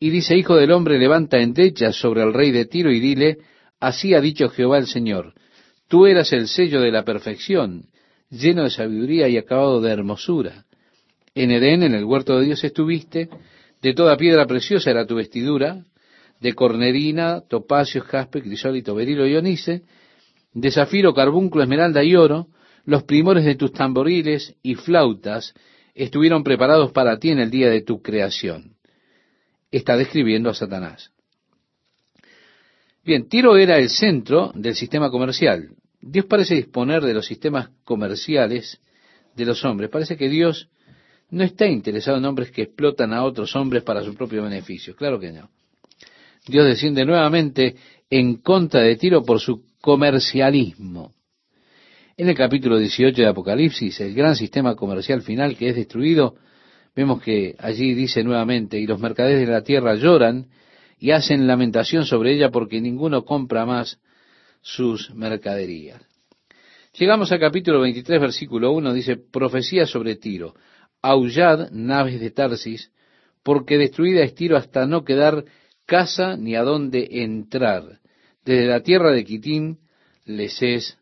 Y 0.00 0.08
dice, 0.08 0.34
Hijo 0.34 0.56
del 0.56 0.72
hombre, 0.72 0.98
levanta 0.98 1.38
endechas 1.38 1.94
sobre 1.94 2.22
el 2.22 2.32
rey 2.32 2.50
de 2.52 2.64
Tiro 2.64 2.90
y 2.90 3.00
dile, 3.00 3.38
así 3.78 4.14
ha 4.14 4.22
dicho 4.22 4.48
Jehová 4.48 4.78
el 4.78 4.86
Señor, 4.86 5.34
tú 5.88 6.06
eras 6.06 6.32
el 6.32 6.48
sello 6.48 6.80
de 6.80 6.90
la 6.90 7.04
perfección, 7.04 7.90
lleno 8.30 8.64
de 8.64 8.70
sabiduría 8.70 9.28
y 9.28 9.36
acabado 9.36 9.82
de 9.82 9.92
hermosura. 9.92 10.64
En 11.34 11.50
Edén, 11.50 11.82
en 11.82 11.94
el 11.94 12.04
huerto 12.04 12.38
de 12.38 12.46
Dios 12.46 12.64
estuviste, 12.64 13.28
de 13.82 13.94
toda 13.94 14.16
piedra 14.16 14.46
preciosa 14.46 14.90
era 14.90 15.06
tu 15.06 15.16
vestidura, 15.16 15.84
de 16.42 16.54
cornerina, 16.54 17.40
topacio, 17.48 18.02
jaspe, 18.02 18.42
crisólito, 18.42 18.96
berilo 18.96 19.26
y 19.26 19.36
onice, 19.36 19.82
de 20.52 20.70
zafiro, 20.72 21.14
carbúnculo, 21.14 21.62
esmeralda 21.62 22.02
y 22.02 22.16
oro, 22.16 22.48
los 22.84 23.04
primores 23.04 23.44
de 23.44 23.54
tus 23.54 23.72
tamboriles 23.72 24.56
y 24.60 24.74
flautas 24.74 25.54
estuvieron 25.94 26.42
preparados 26.42 26.90
para 26.90 27.16
ti 27.18 27.30
en 27.30 27.38
el 27.38 27.50
día 27.50 27.70
de 27.70 27.82
tu 27.82 28.02
creación. 28.02 28.74
Está 29.70 29.96
describiendo 29.96 30.50
a 30.50 30.54
Satanás. 30.54 31.12
Bien, 33.04 33.28
Tiro 33.28 33.56
era 33.56 33.78
el 33.78 33.88
centro 33.88 34.52
del 34.54 34.74
sistema 34.74 35.10
comercial. 35.10 35.70
Dios 36.00 36.26
parece 36.26 36.56
disponer 36.56 37.02
de 37.02 37.14
los 37.14 37.26
sistemas 37.26 37.70
comerciales 37.84 38.80
de 39.36 39.44
los 39.44 39.64
hombres. 39.64 39.90
Parece 39.90 40.16
que 40.16 40.28
Dios 40.28 40.68
no 41.30 41.44
está 41.44 41.66
interesado 41.66 42.18
en 42.18 42.24
hombres 42.24 42.50
que 42.50 42.62
explotan 42.62 43.12
a 43.14 43.22
otros 43.22 43.54
hombres 43.54 43.84
para 43.84 44.02
su 44.02 44.14
propio 44.14 44.42
beneficio. 44.42 44.96
Claro 44.96 45.20
que 45.20 45.30
no. 45.30 45.48
Dios 46.46 46.66
desciende 46.66 47.04
nuevamente 47.04 47.76
en 48.10 48.36
contra 48.36 48.80
de 48.80 48.96
Tiro 48.96 49.22
por 49.22 49.38
su 49.38 49.64
comercialismo. 49.80 51.14
En 52.16 52.28
el 52.28 52.36
capítulo 52.36 52.78
18 52.78 53.22
de 53.22 53.28
Apocalipsis, 53.28 54.00
el 54.00 54.14
gran 54.14 54.34
sistema 54.34 54.74
comercial 54.74 55.22
final 55.22 55.56
que 55.56 55.68
es 55.68 55.76
destruido, 55.76 56.34
vemos 56.96 57.22
que 57.22 57.54
allí 57.58 57.94
dice 57.94 58.24
nuevamente, 58.24 58.78
y 58.78 58.86
los 58.86 59.00
mercaderes 59.00 59.46
de 59.46 59.52
la 59.52 59.62
tierra 59.62 59.94
lloran 59.94 60.48
y 60.98 61.12
hacen 61.12 61.46
lamentación 61.46 62.04
sobre 62.04 62.34
ella 62.34 62.50
porque 62.50 62.80
ninguno 62.80 63.24
compra 63.24 63.64
más 63.64 64.00
sus 64.60 65.14
mercaderías. 65.14 66.02
Llegamos 66.98 67.32
al 67.32 67.40
capítulo 67.40 67.80
23, 67.80 68.20
versículo 68.20 68.72
1, 68.72 68.92
dice, 68.92 69.16
profecía 69.16 69.86
sobre 69.86 70.16
Tiro, 70.16 70.54
aullad 71.00 71.70
naves 71.70 72.20
de 72.20 72.30
Tarsis, 72.30 72.90
porque 73.42 73.78
destruida 73.78 74.22
es 74.22 74.34
Tiro 74.34 74.56
hasta 74.56 74.86
no 74.86 75.04
quedar 75.04 75.44
casa 75.86 76.36
ni 76.36 76.54
a 76.54 76.62
dónde 76.62 77.08
entrar. 77.10 78.00
Desde 78.44 78.66
la 78.66 78.80
tierra 78.80 79.12
de 79.12 79.24
Quitín 79.24 79.78
les 80.24 80.60
es 80.62 80.98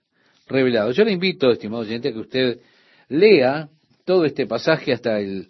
revelado. 0.47 0.91
Yo 0.93 1.05
le 1.05 1.12
invito, 1.12 1.51
estimado 1.51 1.83
oyente, 1.83 2.09
a 2.09 2.12
que 2.12 2.18
usted 2.18 2.61
lea 3.09 3.68
todo 4.05 4.24
este 4.24 4.47
pasaje 4.47 4.93
hasta 4.93 5.20
el 5.20 5.49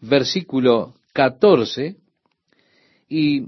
versículo 0.00 0.94
14 1.12 1.96
y 3.08 3.46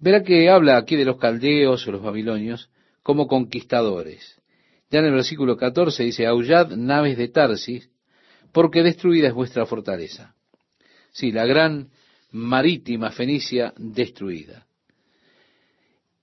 verá 0.00 0.22
que 0.22 0.48
habla 0.48 0.76
aquí 0.76 0.96
de 0.96 1.04
los 1.04 1.18
caldeos 1.18 1.86
o 1.86 1.92
los 1.92 2.02
babilonios 2.02 2.70
como 3.02 3.26
conquistadores. 3.26 4.40
Ya 4.90 5.00
en 5.00 5.06
el 5.06 5.12
versículo 5.12 5.56
14 5.56 6.02
dice, 6.04 6.26
aullad 6.26 6.70
naves 6.70 7.16
de 7.16 7.28
Tarsis, 7.28 7.88
porque 8.52 8.82
destruida 8.82 9.28
es 9.28 9.34
vuestra 9.34 9.64
fortaleza. 9.64 10.34
Sí, 11.10 11.32
la 11.32 11.46
gran 11.46 11.88
marítima 12.32 13.10
fenicia 13.10 13.72
destruida. 13.76 14.66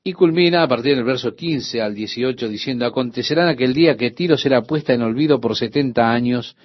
Y 0.03 0.14
culmina 0.14 0.64
a 0.64 0.68
partir 0.68 0.95
del 0.95 1.03
verso 1.03 1.36
15 1.36 1.82
al 1.82 1.93
18 1.93 2.47
diciendo, 2.47 2.86
acontecerá 2.86 3.43
en 3.43 3.49
aquel 3.49 3.74
día 3.74 3.95
que 3.95 4.12
Tiro 4.12 4.38
será 4.38 4.62
puesta 4.64 4.93
en 4.93 5.01
olvido 5.01 5.39
por 5.39 5.55
setenta 5.55 6.12
años 6.12 6.55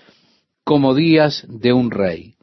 como 0.62 0.95
días 0.95 1.45
de 1.49 1.72
un 1.72 1.90
rey. 1.90 2.36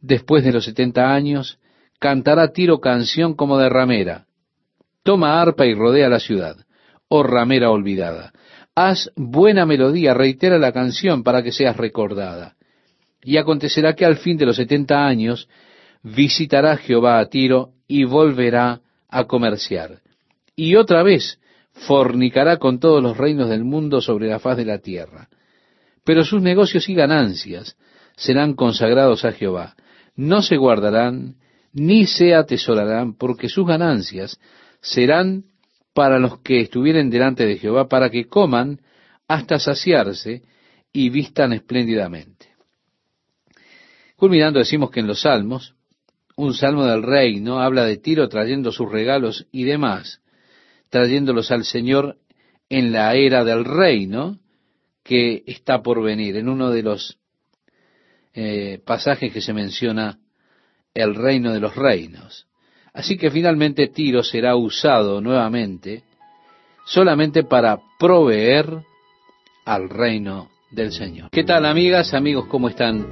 Después 0.00 0.44
de 0.44 0.52
los 0.52 0.64
setenta 0.64 1.12
años, 1.12 1.58
cantará 1.98 2.52
Tiro 2.52 2.78
canción 2.78 3.34
como 3.34 3.58
de 3.58 3.68
ramera. 3.68 4.26
Toma 5.02 5.40
arpa 5.40 5.66
y 5.66 5.74
rodea 5.74 6.08
la 6.08 6.20
ciudad, 6.20 6.56
oh 7.08 7.22
ramera 7.22 7.70
olvidada. 7.70 8.32
Haz 8.74 9.10
buena 9.16 9.66
melodía, 9.66 10.14
reitera 10.14 10.58
la 10.58 10.72
canción 10.72 11.24
para 11.24 11.42
que 11.42 11.50
seas 11.50 11.76
recordada. 11.76 12.54
Y 13.22 13.38
acontecerá 13.38 13.94
que 13.94 14.04
al 14.04 14.18
fin 14.18 14.36
de 14.36 14.46
los 14.46 14.56
setenta 14.56 15.04
años 15.04 15.48
visitará 16.02 16.76
Jehová 16.76 17.18
a 17.18 17.28
Tiro 17.28 17.70
y 17.86 18.04
volverá 18.04 18.80
a 19.08 19.24
comerciar 19.24 20.00
y 20.58 20.74
otra 20.74 21.04
vez 21.04 21.38
fornicará 21.72 22.56
con 22.56 22.80
todos 22.80 23.00
los 23.00 23.16
reinos 23.16 23.48
del 23.48 23.62
mundo 23.62 24.00
sobre 24.00 24.26
la 24.26 24.40
faz 24.40 24.56
de 24.56 24.64
la 24.64 24.80
tierra. 24.80 25.28
Pero 26.04 26.24
sus 26.24 26.42
negocios 26.42 26.88
y 26.88 26.94
ganancias 26.94 27.76
serán 28.16 28.54
consagrados 28.54 29.24
a 29.24 29.30
Jehová. 29.30 29.76
No 30.16 30.42
se 30.42 30.56
guardarán 30.56 31.36
ni 31.72 32.06
se 32.06 32.34
atesorarán, 32.34 33.14
porque 33.16 33.48
sus 33.48 33.68
ganancias 33.68 34.40
serán 34.80 35.44
para 35.94 36.18
los 36.18 36.40
que 36.40 36.62
estuvieren 36.62 37.08
delante 37.08 37.46
de 37.46 37.58
Jehová, 37.58 37.88
para 37.88 38.10
que 38.10 38.26
coman 38.26 38.80
hasta 39.28 39.60
saciarse 39.60 40.42
y 40.92 41.08
vistan 41.10 41.52
espléndidamente. 41.52 42.48
Culminando 44.16 44.58
decimos 44.58 44.90
que 44.90 44.98
en 44.98 45.06
los 45.06 45.20
salmos, 45.20 45.76
un 46.38 46.54
salmo 46.54 46.86
del 46.86 47.02
reino 47.02 47.60
habla 47.60 47.84
de 47.84 47.96
Tiro 47.96 48.28
trayendo 48.28 48.70
sus 48.70 48.90
regalos 48.90 49.46
y 49.50 49.64
demás, 49.64 50.20
trayéndolos 50.88 51.50
al 51.50 51.64
Señor 51.64 52.16
en 52.68 52.92
la 52.92 53.14
era 53.14 53.44
del 53.44 53.64
reino 53.64 54.38
que 55.02 55.42
está 55.46 55.82
por 55.82 56.00
venir. 56.00 56.36
En 56.36 56.48
uno 56.48 56.70
de 56.70 56.82
los 56.84 57.18
eh, 58.34 58.80
pasajes 58.84 59.32
que 59.32 59.40
se 59.40 59.52
menciona 59.52 60.20
el 60.94 61.16
reino 61.16 61.52
de 61.52 61.58
los 61.58 61.74
reinos. 61.74 62.46
Así 62.92 63.16
que 63.16 63.32
finalmente 63.32 63.88
Tiro 63.88 64.22
será 64.22 64.54
usado 64.54 65.20
nuevamente 65.20 66.04
solamente 66.86 67.42
para 67.42 67.80
proveer 67.98 68.84
al 69.64 69.90
reino 69.90 70.50
del 70.70 70.92
Señor. 70.92 71.30
¿Qué 71.30 71.42
tal 71.42 71.66
amigas, 71.66 72.14
amigos, 72.14 72.46
cómo 72.46 72.68
están? 72.68 73.04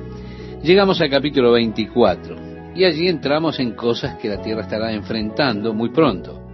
Llegamos 0.62 1.00
al 1.00 1.10
capítulo 1.10 1.52
24 1.52 2.45
y 2.76 2.84
allí 2.84 3.08
entramos 3.08 3.58
en 3.58 3.74
cosas 3.74 4.18
que 4.18 4.28
la 4.28 4.42
tierra 4.42 4.62
estará 4.62 4.92
enfrentando 4.92 5.72
muy 5.72 5.90
pronto 5.90 6.46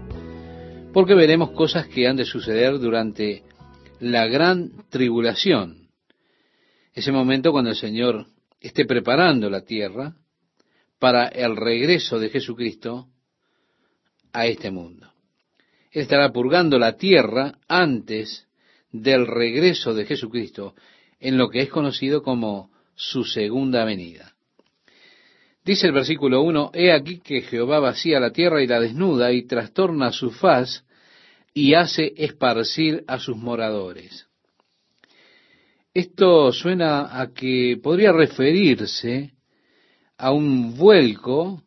porque 0.92 1.14
veremos 1.14 1.52
cosas 1.52 1.86
que 1.86 2.06
han 2.06 2.16
de 2.16 2.24
suceder 2.24 2.78
durante 2.78 3.44
la 4.00 4.26
gran 4.26 4.86
tribulación, 4.90 5.88
ese 6.92 7.12
momento 7.12 7.52
cuando 7.52 7.70
el 7.70 7.76
Señor 7.76 8.26
esté 8.60 8.84
preparando 8.84 9.48
la 9.48 9.62
tierra 9.62 10.14
para 10.98 11.28
el 11.28 11.56
regreso 11.56 12.18
de 12.18 12.28
Jesucristo 12.28 13.08
a 14.32 14.46
este 14.46 14.70
mundo. 14.70 15.10
Él 15.90 16.02
estará 16.02 16.30
purgando 16.30 16.78
la 16.78 16.96
tierra 16.96 17.58
antes 17.68 18.46
del 18.90 19.26
regreso 19.26 19.94
de 19.94 20.04
Jesucristo 20.04 20.74
en 21.18 21.38
lo 21.38 21.48
que 21.48 21.62
es 21.62 21.70
conocido 21.70 22.22
como 22.22 22.70
su 22.94 23.24
segunda 23.24 23.84
venida. 23.84 24.31
Dice 25.64 25.86
el 25.86 25.92
versículo 25.92 26.42
1, 26.42 26.72
He 26.74 26.92
aquí 26.92 27.20
que 27.20 27.42
Jehová 27.42 27.78
vacía 27.78 28.18
la 28.18 28.32
tierra 28.32 28.62
y 28.62 28.66
la 28.66 28.80
desnuda 28.80 29.32
y 29.32 29.46
trastorna 29.46 30.10
su 30.10 30.32
faz 30.32 30.84
y 31.54 31.74
hace 31.74 32.12
esparcir 32.16 33.04
a 33.06 33.20
sus 33.20 33.36
moradores. 33.36 34.26
Esto 35.94 36.50
suena 36.52 37.20
a 37.20 37.32
que 37.32 37.78
podría 37.80 38.12
referirse 38.12 39.34
a 40.16 40.32
un 40.32 40.76
vuelco 40.76 41.62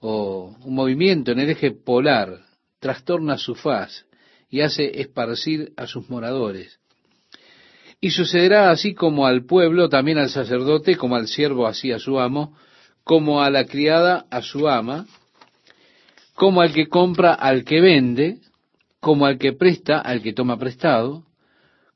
o 0.00 0.56
un 0.64 0.74
movimiento 0.74 1.32
en 1.32 1.40
el 1.40 1.50
eje 1.50 1.72
polar, 1.72 2.46
trastorna 2.78 3.36
su 3.36 3.54
faz 3.54 4.06
y 4.48 4.60
hace 4.60 5.00
esparcir 5.00 5.72
a 5.76 5.86
sus 5.86 6.08
moradores. 6.08 6.78
Y 8.00 8.10
sucederá 8.10 8.70
así 8.70 8.94
como 8.94 9.26
al 9.26 9.44
pueblo, 9.44 9.88
también 9.88 10.18
al 10.18 10.30
sacerdote, 10.30 10.96
como 10.96 11.16
al 11.16 11.28
siervo 11.28 11.66
así 11.66 11.92
a 11.92 11.98
su 11.98 12.18
amo, 12.18 12.56
como 13.04 13.42
a 13.42 13.50
la 13.50 13.64
criada 13.64 14.26
a 14.30 14.42
su 14.42 14.68
ama, 14.68 15.06
como 16.34 16.60
al 16.60 16.72
que 16.72 16.88
compra 16.88 17.34
al 17.34 17.64
que 17.64 17.80
vende, 17.80 18.38
como 19.00 19.26
al 19.26 19.38
que 19.38 19.52
presta 19.52 19.98
al 19.98 20.22
que 20.22 20.32
toma 20.32 20.58
prestado, 20.58 21.24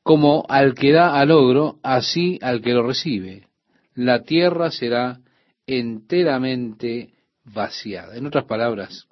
como 0.02 0.44
al 0.48 0.74
que 0.74 0.92
da 0.92 1.18
al 1.18 1.30
ogro, 1.30 1.78
así 1.82 2.38
al 2.42 2.62
que 2.62 2.72
lo 2.72 2.86
recibe. 2.86 3.48
La 3.94 4.22
tierra 4.22 4.70
será 4.70 5.20
enteramente 5.66 7.10
vaciada. 7.44 8.16
En 8.16 8.26
otras 8.26 8.44
palabras, 8.44 9.08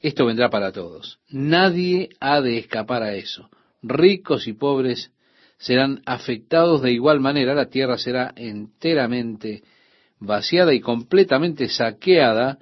esto 0.00 0.26
vendrá 0.26 0.48
para 0.50 0.70
todos. 0.70 1.18
Nadie 1.28 2.10
ha 2.20 2.40
de 2.40 2.58
escapar 2.58 3.02
a 3.02 3.14
eso. 3.14 3.48
Ricos 3.82 4.46
y 4.46 4.52
pobres 4.52 5.12
serán 5.58 6.02
afectados 6.06 6.82
de 6.82 6.92
igual 6.92 7.20
manera. 7.20 7.54
La 7.54 7.68
tierra 7.68 7.98
será 7.98 8.32
enteramente 8.36 9.62
vaciada 9.62 9.77
y 10.20 10.80
completamente 10.80 11.68
saqueada 11.68 12.58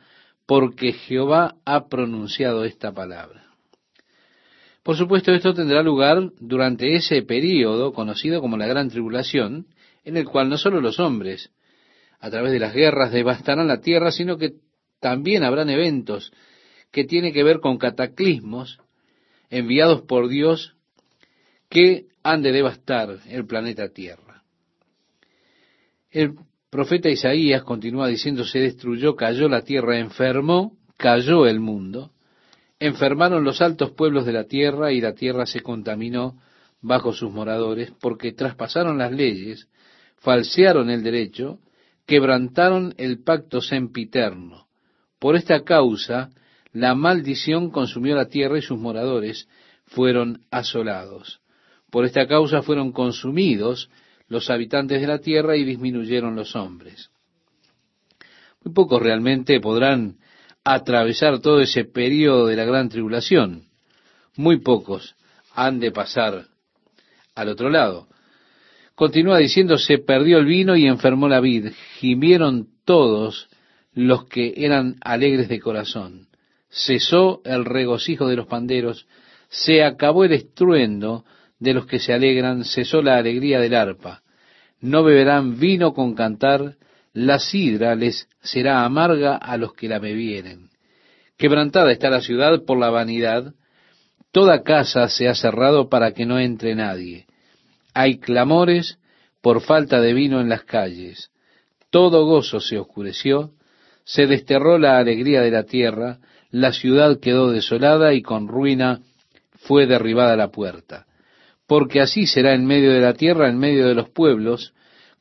porque 0.46 0.92
Jehová 0.92 1.56
ha 1.64 1.88
pronunciado 1.88 2.64
esta 2.64 2.92
palabra. 2.92 3.46
Por 4.82 4.96
supuesto, 4.96 5.32
esto 5.32 5.52
tendrá 5.52 5.82
lugar 5.82 6.30
durante 6.38 6.94
ese 6.94 7.22
período 7.22 7.92
conocido 7.92 8.40
como 8.40 8.56
la 8.56 8.66
Gran 8.66 8.88
Tribulación, 8.88 9.66
en 10.04 10.16
el 10.16 10.24
cual 10.26 10.48
no 10.48 10.58
solo 10.58 10.80
los 10.80 11.00
hombres, 11.00 11.50
a 12.20 12.30
través 12.30 12.52
de 12.52 12.60
las 12.60 12.72
guerras, 12.72 13.10
devastarán 13.10 13.66
la 13.66 13.80
tierra, 13.80 14.12
sino 14.12 14.38
que 14.38 14.54
también 15.00 15.42
habrán 15.42 15.70
eventos 15.70 16.32
que 16.92 17.04
tienen 17.04 17.32
que 17.32 17.42
ver 17.42 17.60
con 17.60 17.78
cataclismos 17.78 18.78
enviados 19.50 20.02
por 20.02 20.28
Dios 20.28 20.76
que 21.68 22.06
han 22.22 22.42
de 22.42 22.52
devastar 22.52 23.20
el 23.28 23.46
planeta 23.46 23.88
Tierra. 23.88 24.42
El 26.10 26.36
profeta 26.70 27.08
Isaías 27.08 27.62
continúa 27.62 28.08
diciendo, 28.08 28.44
se 28.44 28.60
destruyó, 28.60 29.16
cayó 29.16 29.48
la 29.48 29.62
tierra, 29.62 29.98
enfermó, 29.98 30.76
cayó 30.96 31.46
el 31.46 31.60
mundo, 31.60 32.10
enfermaron 32.78 33.44
los 33.44 33.60
altos 33.60 33.92
pueblos 33.92 34.26
de 34.26 34.32
la 34.32 34.44
tierra 34.44 34.92
y 34.92 35.00
la 35.00 35.14
tierra 35.14 35.46
se 35.46 35.60
contaminó 35.60 36.36
bajo 36.80 37.12
sus 37.12 37.32
moradores, 37.32 37.92
porque 38.00 38.32
traspasaron 38.32 38.98
las 38.98 39.12
leyes, 39.12 39.68
falsearon 40.18 40.90
el 40.90 41.02
derecho, 41.02 41.58
quebrantaron 42.06 42.94
el 42.98 43.22
pacto 43.22 43.60
sempiterno. 43.60 44.66
Por 45.18 45.36
esta 45.36 45.64
causa, 45.64 46.30
la 46.72 46.94
maldición 46.94 47.70
consumió 47.70 48.14
la 48.14 48.28
tierra 48.28 48.58
y 48.58 48.62
sus 48.62 48.78
moradores 48.78 49.48
fueron 49.86 50.42
asolados. 50.50 51.40
Por 51.90 52.04
esta 52.04 52.26
causa 52.26 52.62
fueron 52.62 52.92
consumidos 52.92 53.88
los 54.28 54.50
habitantes 54.50 55.00
de 55.00 55.06
la 55.06 55.18
tierra 55.18 55.56
y 55.56 55.64
disminuyeron 55.64 56.34
los 56.34 56.56
hombres. 56.56 57.10
Muy 58.64 58.72
pocos 58.74 59.00
realmente 59.00 59.60
podrán 59.60 60.16
atravesar 60.64 61.40
todo 61.40 61.60
ese 61.60 61.84
periodo 61.84 62.46
de 62.46 62.56
la 62.56 62.64
gran 62.64 62.88
tribulación. 62.88 63.68
Muy 64.36 64.60
pocos 64.60 65.14
han 65.54 65.78
de 65.78 65.92
pasar 65.92 66.46
al 67.34 67.48
otro 67.48 67.70
lado. 67.70 68.08
Continúa 68.96 69.38
diciendo, 69.38 69.78
se 69.78 69.98
perdió 69.98 70.38
el 70.38 70.46
vino 70.46 70.74
y 70.74 70.86
enfermó 70.86 71.28
la 71.28 71.40
vid. 71.40 71.68
Gimieron 71.98 72.68
todos 72.84 73.48
los 73.92 74.26
que 74.26 74.54
eran 74.56 74.96
alegres 75.02 75.48
de 75.48 75.60
corazón. 75.60 76.28
Cesó 76.68 77.42
el 77.44 77.64
regocijo 77.64 78.26
de 78.26 78.36
los 78.36 78.46
panderos, 78.46 79.06
se 79.48 79.84
acabó 79.84 80.24
el 80.24 80.32
estruendo 80.32 81.24
de 81.58 81.74
los 81.74 81.86
que 81.86 81.98
se 81.98 82.12
alegran, 82.12 82.64
cesó 82.64 83.02
la 83.02 83.16
alegría 83.16 83.60
del 83.60 83.74
arpa. 83.74 84.22
No 84.80 85.02
beberán 85.02 85.58
vino 85.58 85.94
con 85.94 86.14
cantar, 86.14 86.76
la 87.12 87.38
sidra 87.38 87.94
les 87.94 88.28
será 88.42 88.84
amarga 88.84 89.36
a 89.36 89.56
los 89.56 89.72
que 89.72 89.88
la 89.88 89.98
bebieren. 89.98 90.68
Quebrantada 91.38 91.92
está 91.92 92.10
la 92.10 92.20
ciudad 92.20 92.62
por 92.64 92.78
la 92.78 92.90
vanidad, 92.90 93.54
toda 94.32 94.62
casa 94.62 95.08
se 95.08 95.28
ha 95.28 95.34
cerrado 95.34 95.88
para 95.88 96.12
que 96.12 96.26
no 96.26 96.38
entre 96.38 96.74
nadie. 96.74 97.26
Hay 97.94 98.18
clamores 98.18 98.98
por 99.40 99.62
falta 99.62 100.00
de 100.00 100.12
vino 100.12 100.40
en 100.40 100.50
las 100.50 100.64
calles. 100.64 101.30
Todo 101.90 102.26
gozo 102.26 102.60
se 102.60 102.78
oscureció, 102.78 103.52
se 104.04 104.26
desterró 104.26 104.78
la 104.78 104.98
alegría 104.98 105.40
de 105.40 105.50
la 105.50 105.64
tierra, 105.64 106.18
la 106.50 106.72
ciudad 106.72 107.18
quedó 107.18 107.50
desolada 107.50 108.12
y 108.12 108.22
con 108.22 108.46
ruina 108.46 109.00
fue 109.54 109.86
derribada 109.86 110.36
la 110.36 110.48
puerta 110.48 111.06
porque 111.66 112.00
así 112.00 112.26
será 112.26 112.54
en 112.54 112.66
medio 112.66 112.92
de 112.92 113.00
la 113.00 113.14
tierra, 113.14 113.48
en 113.48 113.58
medio 113.58 113.86
de 113.86 113.94
los 113.94 114.08
pueblos, 114.08 114.72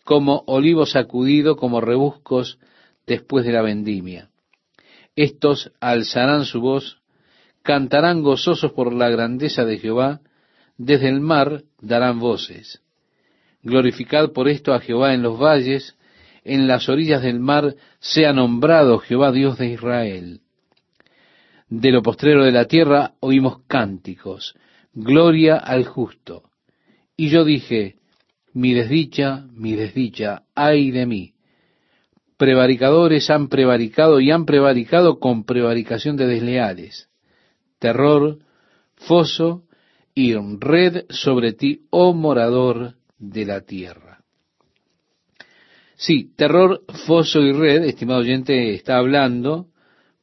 como 0.03 0.43
olivo 0.45 0.85
sacudido, 0.85 1.55
como 1.55 1.81
rebuscos 1.81 2.59
después 3.07 3.45
de 3.45 3.51
la 3.51 3.61
vendimia. 3.61 4.29
Estos 5.15 5.71
alzarán 5.79 6.45
su 6.45 6.61
voz, 6.61 7.01
cantarán 7.63 8.21
gozosos 8.21 8.71
por 8.73 8.93
la 8.93 9.09
grandeza 9.09 9.65
de 9.65 9.79
Jehová, 9.79 10.21
desde 10.77 11.09
el 11.09 11.21
mar 11.21 11.63
darán 11.81 12.19
voces. 12.19 12.81
Glorificad 13.63 14.31
por 14.31 14.47
esto 14.47 14.73
a 14.73 14.79
Jehová 14.79 15.13
en 15.13 15.23
los 15.23 15.39
valles, 15.39 15.95
en 16.43 16.67
las 16.67 16.87
orillas 16.89 17.23
del 17.23 17.39
mar 17.39 17.75
sea 17.99 18.33
nombrado 18.33 18.99
Jehová 18.99 19.31
Dios 19.31 19.57
de 19.57 19.67
Israel. 19.67 20.41
De 21.69 21.91
lo 21.91 22.03
postrero 22.03 22.43
de 22.43 22.51
la 22.51 22.65
tierra 22.65 23.13
oímos 23.19 23.61
cánticos, 23.67 24.55
gloria 24.95 25.57
al 25.57 25.85
justo. 25.85 26.43
Y 27.15 27.29
yo 27.29 27.43
dije, 27.45 27.95
mi 28.53 28.73
desdicha, 28.73 29.45
mi 29.51 29.73
desdicha, 29.73 30.43
ay 30.55 30.91
de 30.91 31.05
mí. 31.05 31.33
Prevaricadores 32.37 33.29
han 33.29 33.47
prevaricado 33.47 34.19
y 34.19 34.31
han 34.31 34.45
prevaricado 34.45 35.19
con 35.19 35.45
prevaricación 35.45 36.17
de 36.17 36.27
desleales. 36.27 37.09
Terror, 37.79 38.39
foso 38.95 39.63
y 40.13 40.33
red 40.33 41.05
sobre 41.09 41.53
ti, 41.53 41.85
oh 41.89 42.13
morador 42.13 42.95
de 43.17 43.45
la 43.45 43.61
tierra. 43.61 44.23
Sí, 45.97 46.33
terror, 46.35 46.83
foso 47.05 47.41
y 47.41 47.53
red, 47.53 47.83
estimado 47.83 48.19
oyente, 48.19 48.73
está 48.73 48.97
hablando 48.97 49.67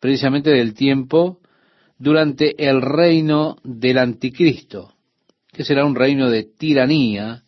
precisamente 0.01 0.51
del 0.51 0.75
tiempo 0.75 1.42
durante 2.03 2.69
el 2.69 2.83
reino 2.83 3.59
del 3.63 3.97
anticristo, 3.97 4.93
que 5.53 5.63
será 5.63 5.85
un 5.85 5.95
reino 5.95 6.31
de 6.31 6.43
tiranía, 6.43 7.45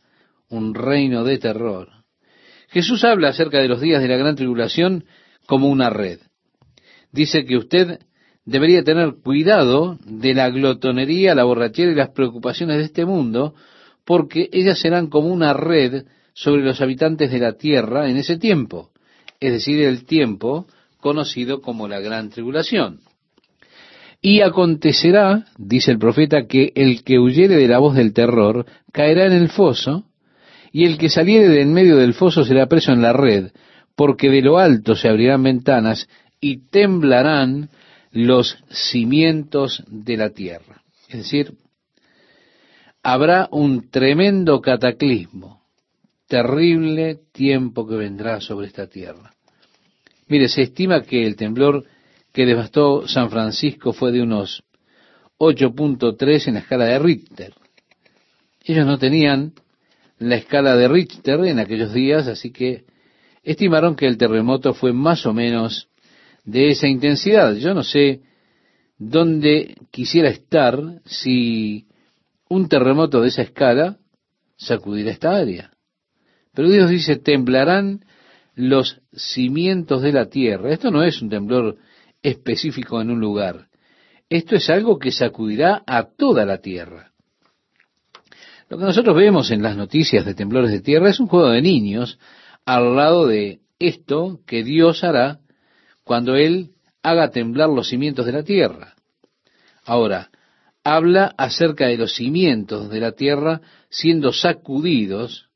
un 0.48 0.74
reino 0.74 1.24
de 1.24 1.38
terror. 1.38 1.88
Jesús 2.68 3.02
habla 3.02 3.30
acerca 3.30 3.58
de 3.58 3.66
los 3.66 3.80
días 3.80 4.00
de 4.00 4.06
la 4.06 4.16
gran 4.16 4.36
tribulación 4.36 5.06
como 5.46 5.68
una 5.68 5.90
red. 5.90 6.20
Dice 7.10 7.44
que 7.44 7.56
usted 7.56 7.98
debería 8.44 8.84
tener 8.84 9.14
cuidado 9.24 9.98
de 10.06 10.34
la 10.34 10.50
glotonería, 10.50 11.34
la 11.34 11.42
borrachera 11.42 11.90
y 11.90 11.96
las 11.96 12.10
preocupaciones 12.10 12.76
de 12.76 12.84
este 12.84 13.04
mundo, 13.04 13.56
porque 14.04 14.50
ellas 14.52 14.78
serán 14.78 15.08
como 15.08 15.32
una 15.32 15.52
red 15.52 16.04
sobre 16.32 16.62
los 16.62 16.80
habitantes 16.80 17.32
de 17.32 17.40
la 17.40 17.54
tierra 17.54 18.08
en 18.08 18.18
ese 18.18 18.38
tiempo, 18.38 18.92
es 19.40 19.50
decir, 19.50 19.80
el 19.80 20.04
tiempo 20.04 20.68
conocido 21.00 21.60
como 21.60 21.88
la 21.88 21.98
gran 21.98 22.30
tribulación. 22.30 23.00
Y 24.26 24.40
acontecerá, 24.40 25.44
dice 25.58 25.90
el 25.90 25.98
profeta, 25.98 26.46
que 26.46 26.72
el 26.76 27.04
que 27.04 27.18
huyere 27.18 27.56
de 27.56 27.68
la 27.68 27.78
voz 27.78 27.94
del 27.94 28.14
terror 28.14 28.64
caerá 28.90 29.26
en 29.26 29.34
el 29.34 29.50
foso, 29.50 30.06
y 30.72 30.86
el 30.86 30.96
que 30.96 31.10
saliere 31.10 31.46
de 31.46 31.60
en 31.60 31.74
medio 31.74 31.98
del 31.98 32.14
foso 32.14 32.42
será 32.42 32.66
preso 32.66 32.90
en 32.92 33.02
la 33.02 33.12
red, 33.12 33.52
porque 33.94 34.30
de 34.30 34.40
lo 34.40 34.56
alto 34.56 34.96
se 34.96 35.10
abrirán 35.10 35.42
ventanas 35.42 36.08
y 36.40 36.66
temblarán 36.70 37.68
los 38.12 38.56
cimientos 38.70 39.84
de 39.88 40.16
la 40.16 40.30
tierra. 40.30 40.82
Es 41.10 41.18
decir, 41.18 41.58
habrá 43.02 43.50
un 43.52 43.90
tremendo 43.90 44.62
cataclismo, 44.62 45.60
terrible 46.28 47.18
tiempo 47.30 47.86
que 47.86 47.96
vendrá 47.96 48.40
sobre 48.40 48.68
esta 48.68 48.86
tierra. 48.86 49.34
Mire, 50.28 50.48
se 50.48 50.62
estima 50.62 51.02
que 51.02 51.26
el 51.26 51.36
temblor 51.36 51.84
que 52.34 52.44
devastó 52.44 53.06
San 53.06 53.30
Francisco 53.30 53.92
fue 53.92 54.10
de 54.10 54.20
unos 54.20 54.64
8.3 55.38 56.48
en 56.48 56.54
la 56.54 56.60
escala 56.60 56.86
de 56.86 56.98
Richter. 56.98 57.54
Ellos 58.64 58.84
no 58.84 58.98
tenían 58.98 59.52
la 60.18 60.34
escala 60.34 60.76
de 60.76 60.88
Richter 60.88 61.44
en 61.44 61.60
aquellos 61.60 61.94
días, 61.94 62.26
así 62.26 62.50
que 62.50 62.86
estimaron 63.44 63.94
que 63.94 64.08
el 64.08 64.18
terremoto 64.18 64.74
fue 64.74 64.92
más 64.92 65.24
o 65.26 65.32
menos 65.32 65.88
de 66.44 66.70
esa 66.70 66.88
intensidad. 66.88 67.54
Yo 67.54 67.72
no 67.72 67.84
sé 67.84 68.22
dónde 68.98 69.76
quisiera 69.92 70.28
estar 70.28 70.76
si 71.04 71.86
un 72.48 72.68
terremoto 72.68 73.20
de 73.20 73.28
esa 73.28 73.42
escala 73.42 73.98
sacudiera 74.56 75.12
esta 75.12 75.36
área. 75.36 75.70
Pero 76.52 76.68
Dios 76.68 76.90
dice, 76.90 77.14
temblarán 77.14 78.04
los 78.56 79.00
cimientos 79.12 80.02
de 80.02 80.12
la 80.12 80.26
tierra. 80.26 80.72
Esto 80.72 80.90
no 80.90 81.04
es 81.04 81.22
un 81.22 81.28
temblor 81.28 81.78
específico 82.24 83.00
en 83.00 83.10
un 83.10 83.20
lugar. 83.20 83.68
Esto 84.28 84.56
es 84.56 84.68
algo 84.70 84.98
que 84.98 85.12
sacudirá 85.12 85.84
a 85.86 86.08
toda 86.16 86.44
la 86.44 86.58
tierra. 86.58 87.12
Lo 88.68 88.78
que 88.78 88.84
nosotros 88.84 89.14
vemos 89.14 89.50
en 89.50 89.62
las 89.62 89.76
noticias 89.76 90.24
de 90.24 90.34
temblores 90.34 90.72
de 90.72 90.80
tierra 90.80 91.10
es 91.10 91.20
un 91.20 91.28
juego 91.28 91.50
de 91.50 91.62
niños 91.62 92.18
al 92.64 92.96
lado 92.96 93.26
de 93.26 93.60
esto 93.78 94.40
que 94.46 94.64
Dios 94.64 95.04
hará 95.04 95.40
cuando 96.02 96.34
Él 96.34 96.70
haga 97.02 97.30
temblar 97.30 97.68
los 97.68 97.90
cimientos 97.90 98.24
de 98.24 98.32
la 98.32 98.42
tierra. 98.42 98.94
Ahora, 99.84 100.30
habla 100.82 101.34
acerca 101.36 101.86
de 101.86 101.98
los 101.98 102.14
cimientos 102.14 102.88
de 102.88 103.00
la 103.00 103.12
tierra 103.12 103.60
siendo 103.90 104.32
sacudidos 104.32 105.50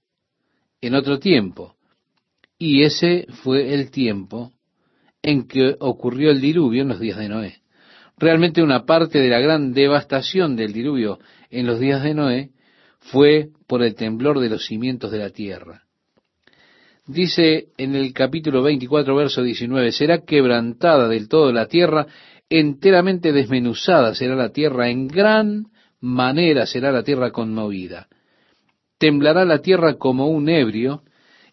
en 0.82 0.94
otro 0.94 1.18
tiempo. 1.18 1.76
Y 2.58 2.82
ese 2.82 3.26
fue 3.42 3.72
el 3.72 3.90
tiempo 3.90 4.52
en 5.28 5.46
que 5.46 5.76
ocurrió 5.80 6.30
el 6.30 6.40
diluvio 6.40 6.80
en 6.80 6.88
los 6.88 7.00
días 7.00 7.18
de 7.18 7.28
Noé. 7.28 7.58
Realmente 8.16 8.62
una 8.62 8.86
parte 8.86 9.18
de 9.18 9.28
la 9.28 9.40
gran 9.40 9.74
devastación 9.74 10.56
del 10.56 10.72
diluvio 10.72 11.18
en 11.50 11.66
los 11.66 11.78
días 11.78 12.02
de 12.02 12.14
Noé 12.14 12.50
fue 12.98 13.50
por 13.66 13.82
el 13.82 13.94
temblor 13.94 14.40
de 14.40 14.48
los 14.48 14.64
cimientos 14.64 15.10
de 15.10 15.18
la 15.18 15.28
tierra. 15.28 15.82
Dice 17.06 17.66
en 17.76 17.94
el 17.94 18.14
capítulo 18.14 18.62
24, 18.62 19.14
verso 19.14 19.42
19, 19.42 19.92
será 19.92 20.24
quebrantada 20.24 21.08
del 21.08 21.28
todo 21.28 21.52
la 21.52 21.66
tierra, 21.66 22.06
enteramente 22.48 23.30
desmenuzada 23.30 24.14
será 24.14 24.34
la 24.34 24.48
tierra, 24.48 24.88
en 24.88 25.08
gran 25.08 25.66
manera 26.00 26.64
será 26.64 26.90
la 26.90 27.02
tierra 27.02 27.32
conmovida. 27.32 28.08
Temblará 28.96 29.44
la 29.44 29.58
tierra 29.58 29.98
como 29.98 30.28
un 30.28 30.48
ebrio, 30.48 31.02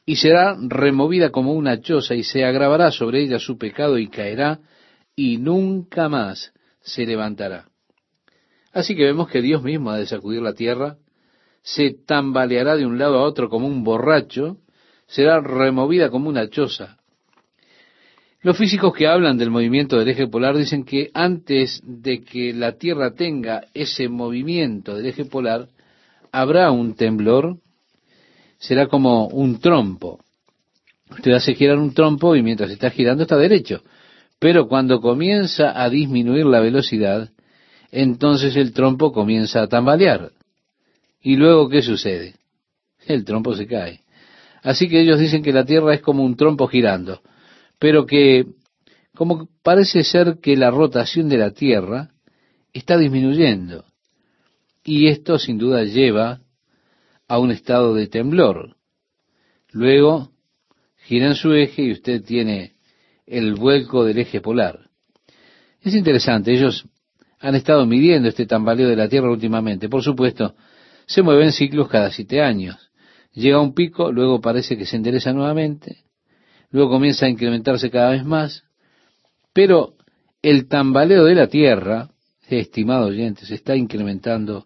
y 0.06 0.18
será 0.18 0.56
removida 0.60 1.32
como 1.32 1.54
una 1.54 1.82
choza 1.82 2.16
y 2.16 2.24
se 2.24 2.46
agravará 2.46 2.92
sobre 2.92 3.24
ella 3.24 3.40
su 3.40 3.58
pecado 3.58 3.98
y 3.98 4.08
caerá 4.08 4.60
y 5.16 5.38
nunca 5.38 6.10
más 6.10 6.54
se 6.82 7.06
levantará. 7.06 7.66
Así 8.72 8.96
que 8.96 9.04
vemos 9.04 9.30
que 9.30 9.42
Dios 9.42 9.64
mismo 9.64 9.90
ha 9.90 9.98
de 9.98 10.06
sacudir 10.06 10.42
la 10.42 10.54
tierra, 10.54 10.98
se 11.62 11.96
tambaleará 12.06 12.76
de 12.76 12.86
un 12.86 13.00
lado 13.00 13.18
a 13.18 13.24
otro 13.24 13.50
como 13.50 13.68
un 13.68 13.84
borracho, 13.84 14.58
será 15.08 15.40
removida 15.40 16.10
como 16.10 16.30
una 16.30 16.50
choza. 16.50 16.98
Los 18.42 18.58
físicos 18.58 18.94
que 18.94 19.08
hablan 19.08 19.40
del 19.40 19.50
movimiento 19.50 19.98
del 19.98 20.10
eje 20.10 20.28
polar 20.28 20.56
dicen 20.56 20.84
que 20.84 21.10
antes 21.16 21.82
de 21.84 22.22
que 22.24 22.54
la 22.54 22.74
Tierra 22.74 23.16
tenga 23.16 23.64
ese 23.74 24.08
movimiento 24.08 24.96
del 24.96 25.08
eje 25.08 25.26
polar, 25.26 25.70
habrá 26.32 26.70
un 26.70 26.96
temblor, 26.96 27.58
será 28.58 28.88
como 28.88 29.28
un 29.28 29.60
trompo. 29.60 30.20
Usted 31.10 31.32
hace 31.34 31.56
girar 31.56 31.78
un 31.78 31.94
trompo 31.94 32.36
y 32.36 32.44
mientras 32.44 32.72
está 32.72 32.90
girando 32.90 33.24
está 33.24 33.38
derecho. 33.38 33.82
Pero 34.40 34.68
cuando 34.68 35.00
comienza 35.02 35.82
a 35.82 35.90
disminuir 35.90 36.46
la 36.46 36.60
velocidad, 36.60 37.30
entonces 37.92 38.56
el 38.56 38.74
trompo 38.74 39.12
comienza 39.12 39.62
a 39.62 39.68
tambalear. 39.68 40.32
¿Y 41.22 41.36
luego 41.36 41.70
qué 41.70 41.82
sucede? 41.82 42.36
El 43.06 43.24
trompo 43.24 43.56
se 43.56 43.68
cae. 43.68 44.02
Así 44.64 44.90
que 44.90 45.00
ellos 45.00 45.20
dicen 45.20 45.44
que 45.44 45.54
la 45.54 45.64
Tierra 45.64 45.94
es 45.94 46.02
como 46.02 46.24
un 46.24 46.36
trompo 46.36 46.68
girando 46.68 47.22
pero 47.80 48.06
que 48.06 48.46
como 49.16 49.48
parece 49.64 50.04
ser 50.04 50.40
que 50.42 50.58
la 50.58 50.72
rotación 50.72 51.30
de 51.30 51.38
la 51.38 51.52
Tierra 51.52 52.12
está 52.74 52.98
disminuyendo. 52.98 53.86
Y 54.84 55.08
esto 55.08 55.40
sin 55.40 55.58
duda 55.58 55.84
lleva 55.84 56.42
a 57.28 57.40
un 57.40 57.52
estado 57.52 57.94
de 57.94 58.08
temblor. 58.08 58.76
Luego 59.72 60.32
gira 60.98 61.28
en 61.28 61.36
su 61.36 61.54
eje 61.54 61.84
y 61.84 61.92
usted 61.92 62.24
tiene 62.24 62.76
el 63.26 63.56
vuelco 63.56 64.04
del 64.04 64.20
eje 64.20 64.42
polar. 64.42 64.90
Es 65.82 65.94
interesante, 65.94 66.54
ellos 66.54 66.86
han 67.40 67.56
estado 67.56 67.86
midiendo 67.86 68.30
este 68.30 68.46
tambaleo 68.46 68.90
de 68.90 68.96
la 68.96 69.08
Tierra 69.08 69.30
últimamente. 69.30 69.90
Por 69.90 70.02
supuesto, 70.02 70.56
se 71.06 71.22
mueven 71.22 71.52
ciclos 71.52 71.90
cada 71.90 72.12
siete 72.12 72.42
años. 72.42 72.90
Llega 73.34 73.58
a 73.58 73.62
un 73.62 73.74
pico, 73.74 74.12
luego 74.12 74.42
parece 74.42 74.78
que 74.78 74.86
se 74.86 74.96
endereza 74.96 75.34
nuevamente, 75.34 76.06
luego 76.72 76.90
comienza 76.90 77.26
a 77.26 77.30
incrementarse 77.30 77.92
cada 77.92 78.12
vez 78.12 78.24
más, 78.24 78.64
pero 79.54 79.96
el 80.42 80.68
tambaleo 80.68 81.26
de 81.26 81.36
la 81.36 81.48
tierra, 81.48 82.10
estimado 82.48 83.08
oyente, 83.08 83.46
se 83.46 83.56
está 83.56 83.76
incrementando 83.76 84.66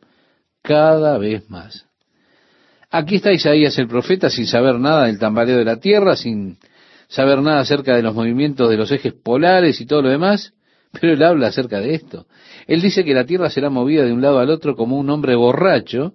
cada 0.62 1.18
vez 1.18 1.50
más. 1.50 1.89
Aquí 2.92 3.18
está 3.18 3.32
Isaías 3.32 3.78
el 3.78 3.88
profeta 3.88 4.30
sin 4.32 4.48
saber 4.48 4.80
nada 4.80 5.06
del 5.06 5.20
tambaleo 5.20 5.58
de 5.58 5.66
la 5.66 5.80
tierra, 5.80 6.16
sin 6.16 6.58
saber 7.08 7.42
nada 7.42 7.60
acerca 7.60 7.96
de 7.96 8.02
los 8.02 8.16
movimientos 8.16 8.68
de 8.70 8.78
los 8.78 8.92
ejes 8.92 9.14
polares 9.14 9.80
y 9.80 9.86
todo 9.86 10.02
lo 10.02 10.10
demás, 10.10 10.54
pero 10.92 11.14
él 11.14 11.22
habla 11.22 11.48
acerca 11.48 11.80
de 11.80 11.94
esto. 11.94 12.26
Él 12.66 12.82
dice 12.82 13.04
que 13.04 13.14
la 13.14 13.26
tierra 13.26 13.52
será 13.52 13.70
movida 13.70 14.04
de 14.04 14.12
un 14.12 14.22
lado 14.22 14.40
al 14.40 14.50
otro 14.50 14.76
como 14.76 14.98
un 14.98 15.10
hombre 15.12 15.36
borracho 15.36 16.14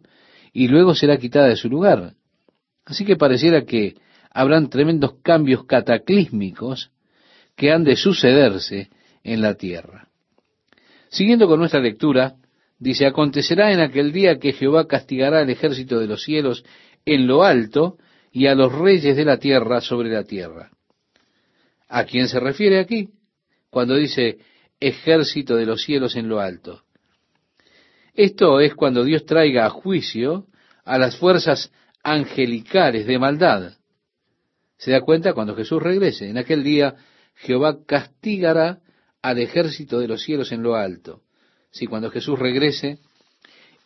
y 0.53 0.66
luego 0.66 0.95
será 0.97 1.16
quitada 1.16 1.47
de 1.47 1.57
su 1.57 1.68
lugar. 1.68 2.14
Así 2.85 3.05
que 3.05 3.16
pareciera 3.16 3.64
que 3.64 3.95
habrán 4.31 4.68
tremendos 4.68 5.14
cambios 5.22 5.64
cataclísmicos 5.66 6.91
que 7.57 7.70
han 7.70 7.85
de 7.85 7.95
sucederse 7.95 8.91
en 9.22 9.43
la 9.43 9.55
tierra. 9.55 10.09
Siguiendo 11.09 11.47
con 11.47 11.61
nuestra 11.61 11.79
lectura, 11.79 12.35
dice, 12.85 13.07
acontecerá 13.07 13.72
en 13.72 13.80
aquel 13.80 14.12
día 14.12 14.39
que 14.39 14.53
Jehová 14.53 14.87
castigará 14.87 15.41
al 15.41 15.51
ejército 15.51 15.99
de 15.99 16.07
los 16.07 16.22
cielos 16.22 16.64
en 17.05 17.26
lo 17.26 17.43
alto 17.43 17.99
y 18.30 18.47
a 18.47 18.55
los 18.55 18.72
reyes 18.72 19.16
de 19.16 19.24
la 19.24 19.39
tierra 19.39 19.80
sobre 19.80 20.11
la 20.11 20.24
tierra. 20.24 20.70
¿A 21.89 22.05
quién 22.05 22.28
se 22.28 22.41
refiere 22.41 22.78
aquí? 22.78 23.09
Cuando 23.70 23.97
dice 23.97 24.39
ejército 24.80 25.57
de 25.57 25.66
los 25.66 25.82
cielos 25.82 26.16
en 26.16 26.28
lo 26.28 26.41
alto. 26.41 26.82
Esto 28.14 28.61
es 28.61 28.74
cuando 28.74 29.03
Dios 29.05 29.24
traiga 29.24 29.66
a 29.66 29.70
juicio 29.70 30.47
a 30.85 30.99
las 30.99 31.16
fuerzas 31.16 31.72
angelicales 32.03 33.07
de 33.07 33.18
maldad 33.18 33.72
se 34.85 34.91
da 34.91 35.01
cuenta 35.01 35.32
cuando 35.32 35.57
Jesús 35.57 35.82
regrese. 35.82 36.28
En 36.28 36.37
aquel 36.37 36.62
día 36.62 36.95
Jehová 37.37 37.78
castigará 37.87 38.80
al 39.22 39.39
ejército 39.39 39.99
de 39.99 40.09
los 40.09 40.22
cielos 40.22 40.53
en 40.53 40.62
lo 40.62 40.74
alto. 40.74 41.22
Si 41.75 41.87
cuando 41.87 42.11
Jesús 42.11 42.39
regrese, 42.39 42.99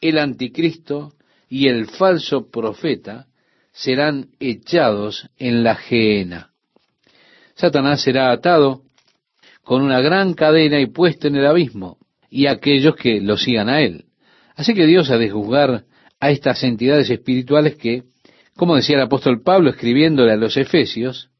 el 0.01 0.19
anticristo 0.19 1.15
y 1.49 1.69
el 1.69 1.87
falso 1.87 2.51
profeta 2.51 3.27
serán 3.73 4.29
echados 4.39 5.29
en 5.39 5.65
la 5.65 5.75
gehenna. 5.75 6.51
Satanás 7.55 8.03
será 8.03 8.31
atado 8.31 8.83
con 9.63 9.83
una 9.83 10.01
gran 10.01 10.35
cadena 10.35 10.79
y 10.81 10.87
puesto 10.87 11.29
en 11.29 11.37
el 11.37 11.47
abismo, 11.47 11.99
y 12.31 12.47
aquellos 12.47 12.95
que 12.95 13.21
lo 13.21 13.39
sigan 13.39 13.71
a 13.71 13.81
él. 13.81 14.05
Así 14.55 14.75
que 14.75 14.87
Dios 14.87 15.11
ha 15.11 15.17
de 15.17 15.31
juzgar 15.31 15.85
a 16.21 16.31
estas 16.31 16.63
entidades 16.65 17.09
espirituales 17.09 17.77
que 17.77 18.05
como 18.55 18.75
decía 18.75 18.97
el 18.97 19.03
apóstol 19.03 19.41
Pablo 19.41 19.71
escribiéndole 19.71 20.33
a 20.33 20.37
los 20.37 20.57
Efesios, 20.57 21.31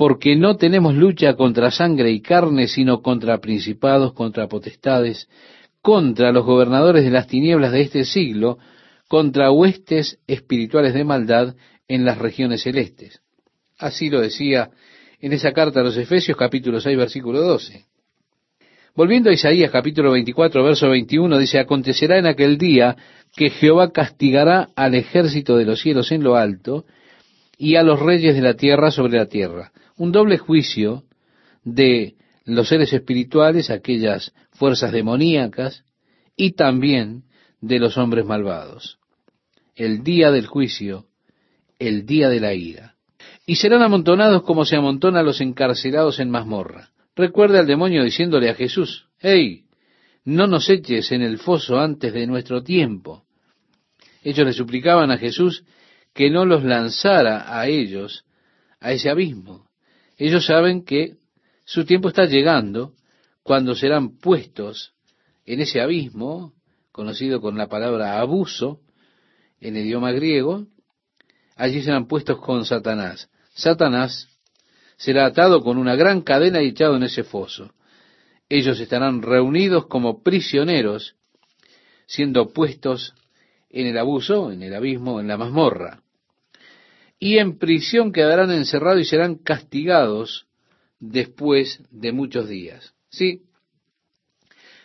porque 0.00 0.34
no 0.34 0.56
tenemos 0.56 0.94
lucha 0.94 1.34
contra 1.34 1.70
sangre 1.70 2.10
y 2.10 2.22
carne, 2.22 2.68
sino 2.68 3.02
contra 3.02 3.36
principados, 3.36 4.14
contra 4.14 4.48
potestades, 4.48 5.28
contra 5.82 6.32
los 6.32 6.46
gobernadores 6.46 7.04
de 7.04 7.10
las 7.10 7.26
tinieblas 7.26 7.70
de 7.70 7.82
este 7.82 8.06
siglo, 8.06 8.56
contra 9.08 9.50
huestes 9.50 10.18
espirituales 10.26 10.94
de 10.94 11.04
maldad 11.04 11.54
en 11.86 12.06
las 12.06 12.16
regiones 12.16 12.62
celestes. 12.62 13.20
Así 13.76 14.08
lo 14.08 14.22
decía 14.22 14.70
en 15.20 15.34
esa 15.34 15.52
carta 15.52 15.80
a 15.80 15.82
los 15.82 15.98
Efesios 15.98 16.34
capítulo 16.34 16.80
6 16.80 16.96
versículo 16.96 17.42
12. 17.42 17.84
Volviendo 18.96 19.28
a 19.28 19.34
Isaías 19.34 19.70
capítulo 19.70 20.12
24 20.12 20.64
verso 20.64 20.88
21 20.88 21.36
dice, 21.36 21.58
acontecerá 21.58 22.16
en 22.16 22.26
aquel 22.26 22.56
día 22.56 22.96
que 23.36 23.50
Jehová 23.50 23.92
castigará 23.92 24.70
al 24.76 24.94
ejército 24.94 25.58
de 25.58 25.66
los 25.66 25.78
cielos 25.78 26.10
en 26.10 26.22
lo 26.22 26.36
alto 26.36 26.86
y 27.58 27.76
a 27.76 27.82
los 27.82 28.00
reyes 28.00 28.34
de 28.34 28.40
la 28.40 28.54
tierra 28.54 28.90
sobre 28.90 29.18
la 29.18 29.26
tierra. 29.26 29.72
Un 30.00 30.12
doble 30.12 30.38
juicio 30.38 31.04
de 31.62 32.14
los 32.46 32.68
seres 32.68 32.90
espirituales, 32.94 33.68
aquellas 33.68 34.32
fuerzas 34.50 34.92
demoníacas, 34.92 35.84
y 36.34 36.52
también 36.52 37.24
de 37.60 37.78
los 37.78 37.98
hombres 37.98 38.24
malvados. 38.24 38.98
El 39.76 40.02
día 40.02 40.30
del 40.30 40.46
juicio, 40.46 41.04
el 41.78 42.06
día 42.06 42.30
de 42.30 42.40
la 42.40 42.54
ira. 42.54 42.94
Y 43.44 43.56
serán 43.56 43.82
amontonados 43.82 44.42
como 44.42 44.64
se 44.64 44.76
amontonan 44.76 45.26
los 45.26 45.42
encarcelados 45.42 46.18
en 46.18 46.30
mazmorra. 46.30 46.92
Recuerde 47.14 47.58
al 47.58 47.66
demonio 47.66 48.02
diciéndole 48.02 48.48
a 48.48 48.54
Jesús, 48.54 49.06
hey, 49.18 49.66
no 50.24 50.46
nos 50.46 50.70
eches 50.70 51.12
en 51.12 51.20
el 51.20 51.36
foso 51.36 51.78
antes 51.78 52.14
de 52.14 52.26
nuestro 52.26 52.62
tiempo. 52.62 53.24
Ellos 54.22 54.46
le 54.46 54.54
suplicaban 54.54 55.10
a 55.10 55.18
Jesús 55.18 55.62
que 56.14 56.30
no 56.30 56.46
los 56.46 56.64
lanzara 56.64 57.54
a 57.54 57.66
ellos 57.68 58.24
a 58.80 58.92
ese 58.92 59.10
abismo. 59.10 59.68
Ellos 60.20 60.46
saben 60.46 60.84
que 60.84 61.16
su 61.64 61.84
tiempo 61.84 62.08
está 62.08 62.26
llegando 62.26 62.94
cuando 63.42 63.74
serán 63.74 64.18
puestos 64.18 64.92
en 65.44 65.60
ese 65.60 65.80
abismo, 65.80 66.52
conocido 66.92 67.40
con 67.40 67.58
la 67.58 67.68
palabra 67.68 68.20
abuso 68.20 68.80
en 69.60 69.76
el 69.76 69.86
idioma 69.86 70.12
griego, 70.12 70.66
allí 71.56 71.82
serán 71.82 72.06
puestos 72.06 72.38
con 72.40 72.64
Satanás. 72.64 73.28
Satanás 73.54 74.28
será 74.96 75.26
atado 75.26 75.62
con 75.62 75.76
una 75.76 75.96
gran 75.96 76.20
cadena 76.20 76.62
y 76.62 76.68
echado 76.68 76.94
en 76.94 77.02
ese 77.02 77.24
foso 77.24 77.72
ellos 78.50 78.80
estarán 78.80 79.22
reunidos 79.22 79.86
como 79.86 80.22
prisioneros, 80.22 81.14
siendo 82.06 82.52
puestos 82.52 83.14
en 83.70 83.86
el 83.86 83.96
abuso, 83.96 84.50
en 84.50 84.64
el 84.64 84.74
abismo, 84.74 85.20
en 85.20 85.28
la 85.28 85.38
mazmorra. 85.38 86.02
Y 87.20 87.38
en 87.38 87.58
prisión 87.58 88.12
quedarán 88.12 88.50
encerrados 88.50 89.02
y 89.02 89.04
serán 89.04 89.36
castigados 89.36 90.46
después 90.98 91.82
de 91.90 92.12
muchos 92.12 92.48
días. 92.48 92.94
Sí. 93.10 93.42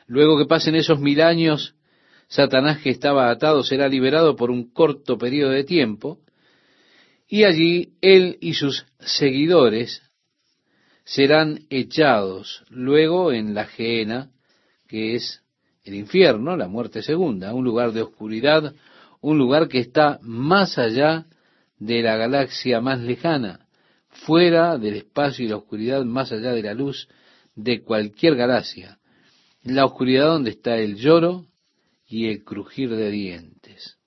Luego 0.06 0.38
que 0.38 0.46
pasen 0.46 0.76
esos 0.76 1.00
mil 1.00 1.22
años, 1.22 1.76
Satanás 2.28 2.82
que 2.82 2.90
estaba 2.90 3.32
atado 3.32 3.64
será 3.64 3.88
liberado 3.88 4.36
por 4.36 4.52
un 4.52 4.72
corto 4.72 5.18
periodo 5.18 5.52
de 5.52 5.64
tiempo, 5.64 6.20
y 7.28 7.46
allí 7.46 7.94
él 8.02 8.38
y 8.42 8.54
sus 8.54 8.86
seguidores 9.00 10.04
serán 11.06 11.62
echados 11.70 12.64
luego 12.70 13.32
en 13.32 13.54
la 13.54 13.66
gehenna, 13.66 14.32
que 14.88 15.16
es 15.16 15.42
el 15.84 15.94
infierno, 15.94 16.58
la 16.58 16.68
muerte 16.68 17.02
segunda, 17.02 17.54
un 17.54 17.64
lugar 17.64 17.94
de 17.94 18.02
oscuridad, 18.02 18.74
un 19.22 19.38
lugar 19.38 19.68
que 19.70 19.80
está 19.80 20.20
más 20.22 20.78
allá 20.78 21.28
de 21.80 22.02
la 22.02 22.18
galaxia 22.18 22.82
más 22.82 23.00
lejana, 23.00 23.68
fuera 24.10 24.78
del 24.78 24.96
espacio 24.96 25.46
y 25.46 25.50
la 25.50 25.58
oscuridad, 25.58 26.04
más 26.06 26.32
allá 26.32 26.52
de 26.52 26.64
la 26.64 26.74
luz 26.74 27.08
de 27.56 27.82
cualquier 27.82 28.36
galaxia, 28.36 29.00
la 29.64 29.86
oscuridad 29.86 30.28
donde 30.28 30.52
está 30.52 30.78
el 30.78 30.96
lloro 30.96 31.48
y 32.08 32.28
el 32.28 32.44
crujir 32.44 32.96
de 32.96 33.10
dientes. 33.10 33.98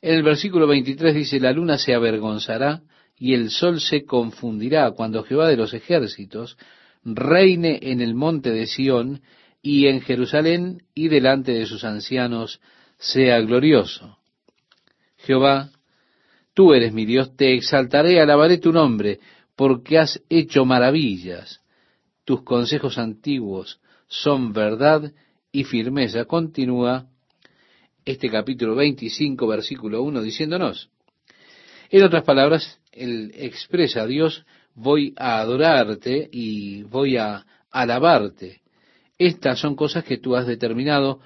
En 0.00 0.16
el 0.16 0.22
versículo 0.22 0.66
23 0.66 1.14
dice, 1.14 1.38
la 1.38 1.52
luna 1.52 1.78
se 1.78 1.94
avergonzará 1.94 2.82
y 3.16 3.34
el 3.34 3.50
sol 3.50 3.80
se 3.80 4.04
confundirá 4.04 4.90
cuando 4.90 5.22
Jehová 5.22 5.48
de 5.48 5.56
los 5.56 5.74
ejércitos 5.74 6.56
reine 7.04 7.78
en 7.82 8.00
el 8.00 8.14
monte 8.14 8.50
de 8.50 8.66
Sión 8.66 9.22
y 9.62 9.86
en 9.86 10.00
Jerusalén 10.00 10.82
y 10.92 11.06
delante 11.08 11.52
de 11.52 11.66
sus 11.66 11.84
ancianos 11.84 12.60
sea 12.98 13.40
glorioso. 13.40 14.18
Jehová, 15.18 15.70
tú 16.54 16.74
eres 16.74 16.92
mi 16.92 17.04
Dios, 17.04 17.36
te 17.36 17.54
exaltaré, 17.54 18.20
alabaré 18.20 18.58
tu 18.58 18.72
nombre, 18.72 19.20
porque 19.56 19.98
has 19.98 20.22
hecho 20.28 20.64
maravillas. 20.64 21.60
Tus 22.24 22.42
consejos 22.42 22.98
antiguos 22.98 23.80
son 24.06 24.52
verdad 24.52 25.12
y 25.50 25.64
firmeza. 25.64 26.24
Continúa 26.24 27.06
este 28.04 28.30
capítulo 28.30 28.74
25, 28.74 29.46
versículo 29.46 30.02
1, 30.02 30.22
diciéndonos, 30.22 30.90
en 31.92 32.04
otras 32.04 32.24
palabras, 32.24 32.80
él 32.90 33.32
expresa 33.34 34.02
a 34.02 34.06
Dios, 34.06 34.46
voy 34.74 35.12
a 35.18 35.40
adorarte 35.40 36.28
y 36.32 36.84
voy 36.84 37.18
a 37.18 37.44
alabarte. 37.70 38.62
Estas 39.18 39.60
son 39.60 39.76
cosas 39.76 40.02
que 40.02 40.16
tú 40.16 40.34
has 40.34 40.46
determinado 40.46 41.20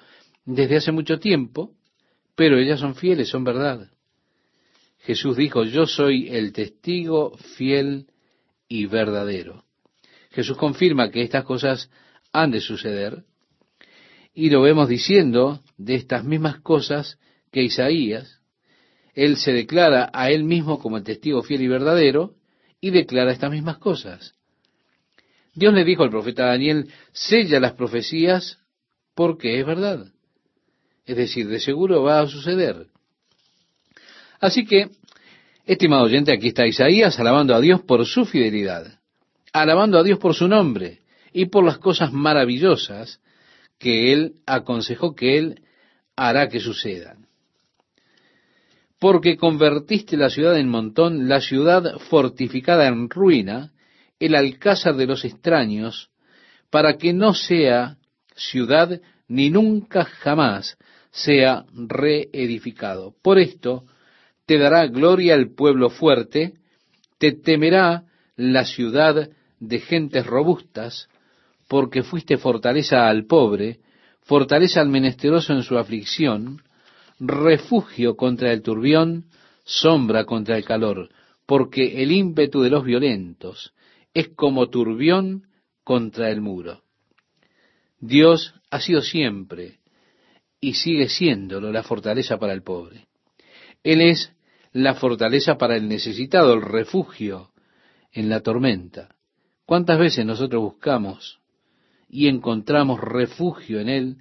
desde 0.45 0.77
hace 0.77 0.91
mucho 0.91 1.21
tiempo, 1.21 1.73
pero 2.35 2.59
ellas 2.59 2.81
son 2.81 2.97
fieles, 2.97 3.29
son 3.29 3.45
verdad. 3.45 3.89
Jesús 5.07 5.37
dijo, 5.37 5.63
yo 5.63 5.87
soy 5.87 6.29
el 6.31 6.53
testigo 6.53 7.37
fiel 7.57 8.07
y 8.69 8.87
verdadero. 8.87 9.63
Jesús 10.33 10.57
confirma 10.57 11.13
que 11.13 11.23
estas 11.23 11.45
cosas 11.45 11.89
han 12.33 12.51
de 12.51 12.61
suceder, 12.61 13.23
y 14.35 14.51
lo 14.51 14.63
vemos 14.63 14.89
diciendo 14.89 15.63
de 15.79 15.95
estas 15.95 16.25
mismas 16.25 16.61
cosas 16.61 17.21
que 17.53 17.63
Isaías. 17.63 18.41
Él 19.15 19.37
se 19.37 19.53
declara 19.53 20.11
a 20.13 20.31
él 20.33 20.43
mismo 20.43 20.81
como 20.81 20.97
el 20.97 21.05
testigo 21.05 21.45
fiel 21.45 21.63
y 21.63 21.69
verdadero 21.69 22.35
y 22.81 22.91
declara 22.91 23.31
estas 23.31 23.53
mismas 23.53 23.79
cosas. 23.79 24.35
Dios 25.55 25.73
le 25.73 25.85
dijo 25.85 26.03
al 26.03 26.11
profeta 26.11 26.47
Daniel, 26.47 26.91
sella 27.13 27.61
las 27.61 27.75
profecías 27.75 28.59
porque 29.15 29.61
es 29.61 29.65
verdad. 29.65 30.13
Es 31.05 31.17
decir, 31.17 31.47
de 31.47 31.61
seguro 31.61 32.03
va 32.03 32.21
a 32.21 32.27
suceder. 32.27 32.89
Así 34.41 34.65
que, 34.65 34.91
estimado 35.65 36.05
oyente, 36.05 36.33
aquí 36.33 36.49
está 36.49 36.67
Isaías 36.67 37.19
alabando 37.19 37.55
a 37.55 37.61
Dios 37.61 37.83
por 37.83 38.05
su 38.07 38.25
fidelidad, 38.25 38.99
alabando 39.53 39.99
a 39.99 40.03
Dios 40.03 40.19
por 40.19 40.35
su 40.35 40.49
nombre 40.49 41.01
y 41.33 41.47
por 41.47 41.65
las 41.65 41.79
cosas 41.79 42.13
maravillosas 42.13 43.21
que 43.79 44.13
él 44.13 44.35
aconsejó 44.47 45.15
que 45.15 45.39
él 45.39 45.63
hará 46.17 46.49
que 46.49 46.61
sucedan. 46.61 47.27
Porque 48.99 49.37
convertiste 49.37 50.17
la 50.17 50.31
ciudad 50.31 50.59
en 50.59 50.69
montón, 50.69 51.29
la 51.29 51.41
ciudad 51.41 51.99
fortificada 52.09 52.87
en 52.87 53.11
ruina, 53.11 53.73
el 54.19 54.35
alcázar 54.35 54.97
de 54.97 55.07
los 55.07 55.25
extraños, 55.25 56.09
para 56.71 56.97
que 56.97 57.13
no 57.13 57.35
sea 57.35 57.99
ciudad 58.35 59.01
ni 59.29 59.51
nunca 59.51 60.05
jamás 60.05 60.79
sea 61.11 61.65
reedificado. 61.73 63.15
Por 63.23 63.39
esto 63.39 63.85
te 64.47 64.59
dará 64.59 64.87
gloria 64.87 65.35
el 65.35 65.55
pueblo 65.55 65.91
fuerte, 65.91 66.55
te 67.19 67.33
temerá 67.33 68.05
la 68.37 68.65
ciudad 68.65 69.29
de 69.59 69.81
gentes 69.81 70.27
robustas, 70.27 71.09
porque 71.69 72.03
fuiste 72.03 72.37
fortaleza 72.37 73.09
al 73.09 73.27
pobre, 73.27 73.81
fortaleza 74.23 74.81
al 74.81 74.89
menesteroso 74.89 75.53
en 75.53 75.63
su 75.63 75.77
aflicción, 75.77 76.63
refugio 77.19 78.17
contra 78.17 78.53
el 78.53 78.63
turbión, 78.63 79.27
sombra 79.65 80.25
contra 80.25 80.57
el 80.57 80.65
calor, 80.65 81.09
porque 81.47 82.03
el 82.03 82.13
ímpetu 82.13 82.63
de 82.63 82.71
los 82.71 82.85
violentos 82.85 83.73
es 84.15 84.29
como 84.29 84.69
turbión 84.69 85.49
contra 85.83 86.31
el 86.31 86.41
muro. 86.41 86.83
Dios 87.99 88.55
ha 88.71 88.81
sido 88.81 89.01
siempre 89.01 89.79
y 90.61 90.75
sigue 90.75 91.09
siéndolo 91.09 91.73
la 91.73 91.83
fortaleza 91.83 92.39
para 92.39 92.53
el 92.53 92.63
pobre. 92.63 93.07
Él 93.83 94.01
es 94.01 94.36
la 94.77 94.95
fortaleza 94.95 95.57
para 95.57 95.75
el 95.75 95.89
necesitado, 95.89 96.53
el 96.53 96.61
refugio 96.61 97.51
en 98.13 98.29
la 98.29 98.41
tormenta. 98.41 99.09
¿Cuántas 99.65 99.99
veces 99.99 100.27
nosotros 100.27 100.63
buscamos 100.63 101.41
y 102.11 102.29
encontramos 102.29 103.01
refugio 103.01 103.81
en 103.81 103.89
Él 103.89 104.17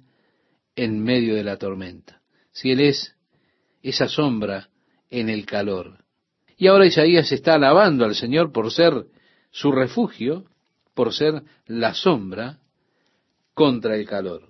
en 0.74 1.02
medio 1.02 1.34
de 1.34 1.44
la 1.44 1.58
tormenta? 1.58 2.22
Si 2.52 2.70
Él 2.70 2.80
es 2.80 3.14
esa 3.82 4.08
sombra 4.08 4.70
en 5.10 5.28
el 5.28 5.44
calor. 5.44 6.04
Y 6.56 6.68
ahora 6.68 6.86
Isaías 6.86 7.30
está 7.32 7.56
alabando 7.56 8.06
al 8.06 8.14
Señor 8.14 8.50
por 8.50 8.72
ser 8.72 9.04
su 9.50 9.72
refugio, 9.72 10.46
por 10.94 11.12
ser 11.12 11.42
la 11.66 11.92
sombra 11.92 12.60
contra 13.52 13.94
el 13.94 14.06
calor. 14.06 14.48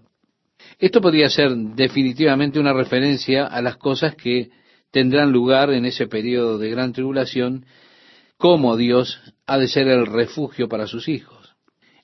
Esto 0.78 1.00
podría 1.00 1.28
ser 1.30 1.52
definitivamente 1.56 2.60
una 2.60 2.72
referencia 2.72 3.46
a 3.46 3.60
las 3.60 3.76
cosas 3.76 4.14
que 4.14 4.50
tendrán 4.90 5.32
lugar 5.32 5.70
en 5.70 5.84
ese 5.84 6.06
periodo 6.06 6.58
de 6.58 6.70
gran 6.70 6.92
tribulación, 6.92 7.66
como 8.36 8.76
Dios 8.76 9.20
ha 9.46 9.58
de 9.58 9.68
ser 9.68 9.88
el 9.88 10.06
refugio 10.06 10.68
para 10.68 10.86
sus 10.86 11.08
hijos. 11.08 11.54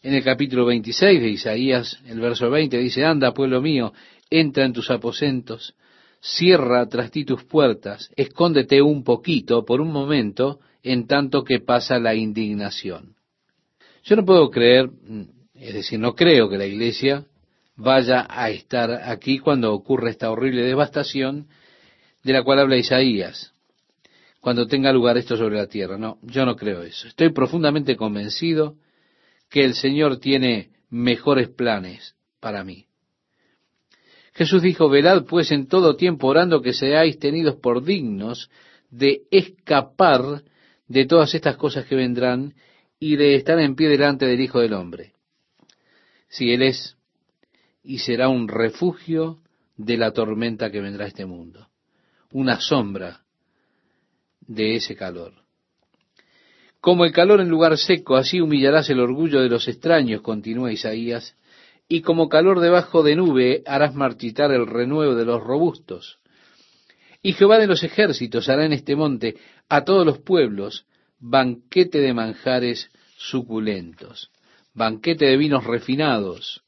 En 0.02 0.14
el 0.14 0.24
capítulo 0.24 0.66
26 0.66 1.20
de 1.20 1.28
Isaías, 1.28 2.00
el 2.06 2.20
verso 2.20 2.50
20 2.50 2.76
dice, 2.78 3.04
Anda, 3.04 3.34
pueblo 3.34 3.60
mío, 3.60 3.92
entra 4.30 4.64
en 4.64 4.72
tus 4.72 4.90
aposentos, 4.90 5.74
cierra 6.20 6.86
tras 6.88 7.10
ti 7.10 7.24
tus 7.24 7.44
puertas, 7.44 8.10
escóndete 8.16 8.82
un 8.82 9.04
poquito 9.04 9.64
por 9.64 9.80
un 9.80 9.92
momento, 9.92 10.60
en 10.82 11.06
tanto 11.06 11.44
que 11.44 11.60
pasa 11.60 11.98
la 11.98 12.14
indignación. 12.14 13.14
Yo 14.04 14.16
no 14.16 14.24
puedo 14.24 14.50
creer, 14.50 14.90
es 15.54 15.74
decir, 15.74 16.00
no 16.00 16.14
creo 16.14 16.48
que 16.48 16.58
la 16.58 16.66
iglesia 16.66 17.26
vaya 17.76 18.26
a 18.28 18.50
estar 18.50 18.90
aquí 18.90 19.38
cuando 19.38 19.72
ocurra 19.72 20.10
esta 20.10 20.30
horrible 20.30 20.62
devastación 20.62 21.46
de 22.22 22.32
la 22.32 22.42
cual 22.42 22.60
habla 22.60 22.76
Isaías, 22.76 23.52
cuando 24.40 24.66
tenga 24.66 24.92
lugar 24.92 25.16
esto 25.18 25.36
sobre 25.36 25.56
la 25.56 25.66
tierra. 25.66 25.98
No, 25.98 26.18
yo 26.22 26.44
no 26.44 26.56
creo 26.56 26.82
eso. 26.82 27.08
Estoy 27.08 27.30
profundamente 27.30 27.96
convencido 27.96 28.76
que 29.48 29.64
el 29.64 29.74
Señor 29.74 30.18
tiene 30.18 30.70
mejores 30.90 31.48
planes 31.48 32.16
para 32.40 32.64
mí. 32.64 32.86
Jesús 34.34 34.62
dijo, 34.62 34.88
velad 34.88 35.24
pues 35.26 35.52
en 35.52 35.66
todo 35.66 35.96
tiempo 35.96 36.26
orando 36.26 36.62
que 36.62 36.72
seáis 36.72 37.18
tenidos 37.18 37.56
por 37.56 37.84
dignos 37.84 38.50
de 38.90 39.22
escapar 39.30 40.42
de 40.88 41.06
todas 41.06 41.34
estas 41.34 41.56
cosas 41.56 41.86
que 41.86 41.94
vendrán 41.94 42.54
y 42.98 43.16
de 43.16 43.34
estar 43.34 43.58
en 43.58 43.76
pie 43.76 43.88
delante 43.88 44.26
del 44.26 44.40
Hijo 44.40 44.60
del 44.60 44.72
Hombre. 44.72 45.12
Si 46.28 46.50
Él 46.50 46.62
es 46.62 46.96
y 47.84 47.98
será 47.98 48.28
un 48.28 48.48
refugio 48.48 49.38
de 49.76 49.96
la 49.96 50.12
tormenta 50.12 50.70
que 50.70 50.80
vendrá 50.80 51.04
a 51.04 51.08
este 51.08 51.26
mundo, 51.26 51.68
una 52.32 52.60
sombra 52.60 53.20
de 54.40 54.76
ese 54.76 54.96
calor. 54.96 55.34
Como 56.80 57.04
el 57.04 57.12
calor 57.12 57.40
en 57.40 57.48
lugar 57.48 57.78
seco, 57.78 58.16
así 58.16 58.40
humillarás 58.40 58.90
el 58.90 58.98
orgullo 58.98 59.40
de 59.40 59.48
los 59.48 59.68
extraños, 59.68 60.20
continúa 60.20 60.72
Isaías, 60.72 61.36
y 61.88 62.00
como 62.00 62.28
calor 62.28 62.60
debajo 62.60 63.02
de 63.02 63.14
nube 63.14 63.62
harás 63.66 63.94
marchitar 63.94 64.50
el 64.50 64.66
renuevo 64.66 65.14
de 65.14 65.24
los 65.24 65.42
robustos. 65.42 66.18
Y 67.22 67.34
Jehová 67.34 67.58
de 67.58 67.68
los 67.68 67.84
ejércitos 67.84 68.48
hará 68.48 68.64
en 68.66 68.72
este 68.72 68.96
monte 68.96 69.36
a 69.68 69.84
todos 69.84 70.04
los 70.04 70.18
pueblos 70.18 70.86
banquete 71.20 71.98
de 71.98 72.14
manjares 72.14 72.90
suculentos, 73.16 74.32
banquete 74.74 75.26
de 75.26 75.36
vinos 75.36 75.64
refinados, 75.64 76.64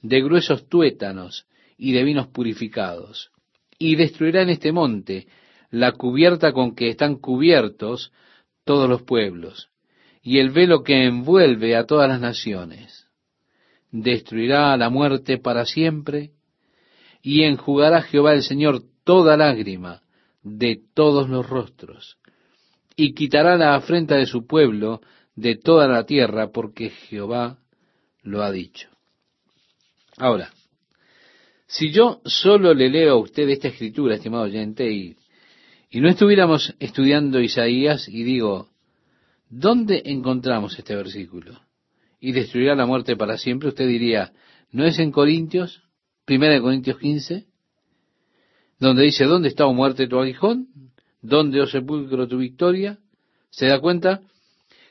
de 0.00 0.22
gruesos 0.22 0.68
tuétanos 0.68 1.46
y 1.76 1.92
de 1.92 2.04
vinos 2.04 2.28
purificados. 2.28 3.32
Y 3.78 3.96
destruirá 3.96 4.42
en 4.42 4.50
este 4.50 4.72
monte 4.72 5.26
la 5.70 5.92
cubierta 5.92 6.52
con 6.52 6.74
que 6.74 6.88
están 6.88 7.16
cubiertos 7.16 8.12
todos 8.64 8.88
los 8.88 9.02
pueblos, 9.02 9.70
y 10.22 10.38
el 10.38 10.50
velo 10.50 10.82
que 10.82 11.04
envuelve 11.04 11.76
a 11.76 11.84
todas 11.84 12.08
las 12.08 12.20
naciones. 12.20 13.06
Destruirá 13.90 14.72
a 14.72 14.76
la 14.76 14.90
muerte 14.90 15.38
para 15.38 15.64
siempre, 15.64 16.32
y 17.22 17.42
enjugará 17.42 18.02
Jehová 18.02 18.32
el 18.34 18.42
Señor 18.42 18.82
toda 19.04 19.36
lágrima 19.36 20.02
de 20.42 20.80
todos 20.94 21.28
los 21.28 21.48
rostros, 21.48 22.18
y 22.96 23.14
quitará 23.14 23.56
la 23.56 23.74
afrenta 23.74 24.16
de 24.16 24.26
su 24.26 24.46
pueblo 24.46 25.00
de 25.34 25.56
toda 25.56 25.86
la 25.86 26.04
tierra, 26.06 26.50
porque 26.50 26.90
Jehová 26.90 27.58
lo 28.22 28.42
ha 28.42 28.50
dicho. 28.50 28.88
Ahora, 30.16 30.50
si 31.66 31.90
yo 31.90 32.20
solo 32.24 32.74
le 32.74 32.88
leo 32.88 33.14
a 33.14 33.20
usted 33.20 33.48
esta 33.48 33.68
escritura, 33.68 34.14
estimado 34.14 34.44
oyente, 34.44 34.90
y, 34.90 35.16
y 35.90 36.00
no 36.00 36.08
estuviéramos 36.08 36.74
estudiando 36.78 37.40
Isaías 37.40 38.08
y 38.08 38.22
digo, 38.22 38.68
¿dónde 39.50 40.02
encontramos 40.06 40.78
este 40.78 40.94
versículo? 40.94 41.60
Y 42.20 42.32
destruirá 42.32 42.74
la 42.74 42.86
muerte 42.86 43.16
para 43.16 43.36
siempre, 43.36 43.68
usted 43.68 43.86
diría, 43.88 44.32
¿no 44.70 44.84
es 44.84 44.98
en 44.98 45.10
Corintios? 45.10 45.82
Primera 46.24 46.54
de 46.54 46.60
Corintios 46.60 46.98
15, 46.98 47.46
donde 48.78 49.04
dice, 49.04 49.24
¿dónde 49.24 49.48
está, 49.48 49.66
o 49.66 49.72
muerte, 49.72 50.08
tu 50.08 50.18
aguijón? 50.18 50.68
¿Dónde, 51.20 51.60
oh 51.60 51.66
sepulcro, 51.66 52.28
tu 52.28 52.38
victoria? 52.38 52.98
¿Se 53.50 53.66
da 53.66 53.80
cuenta? 53.80 54.20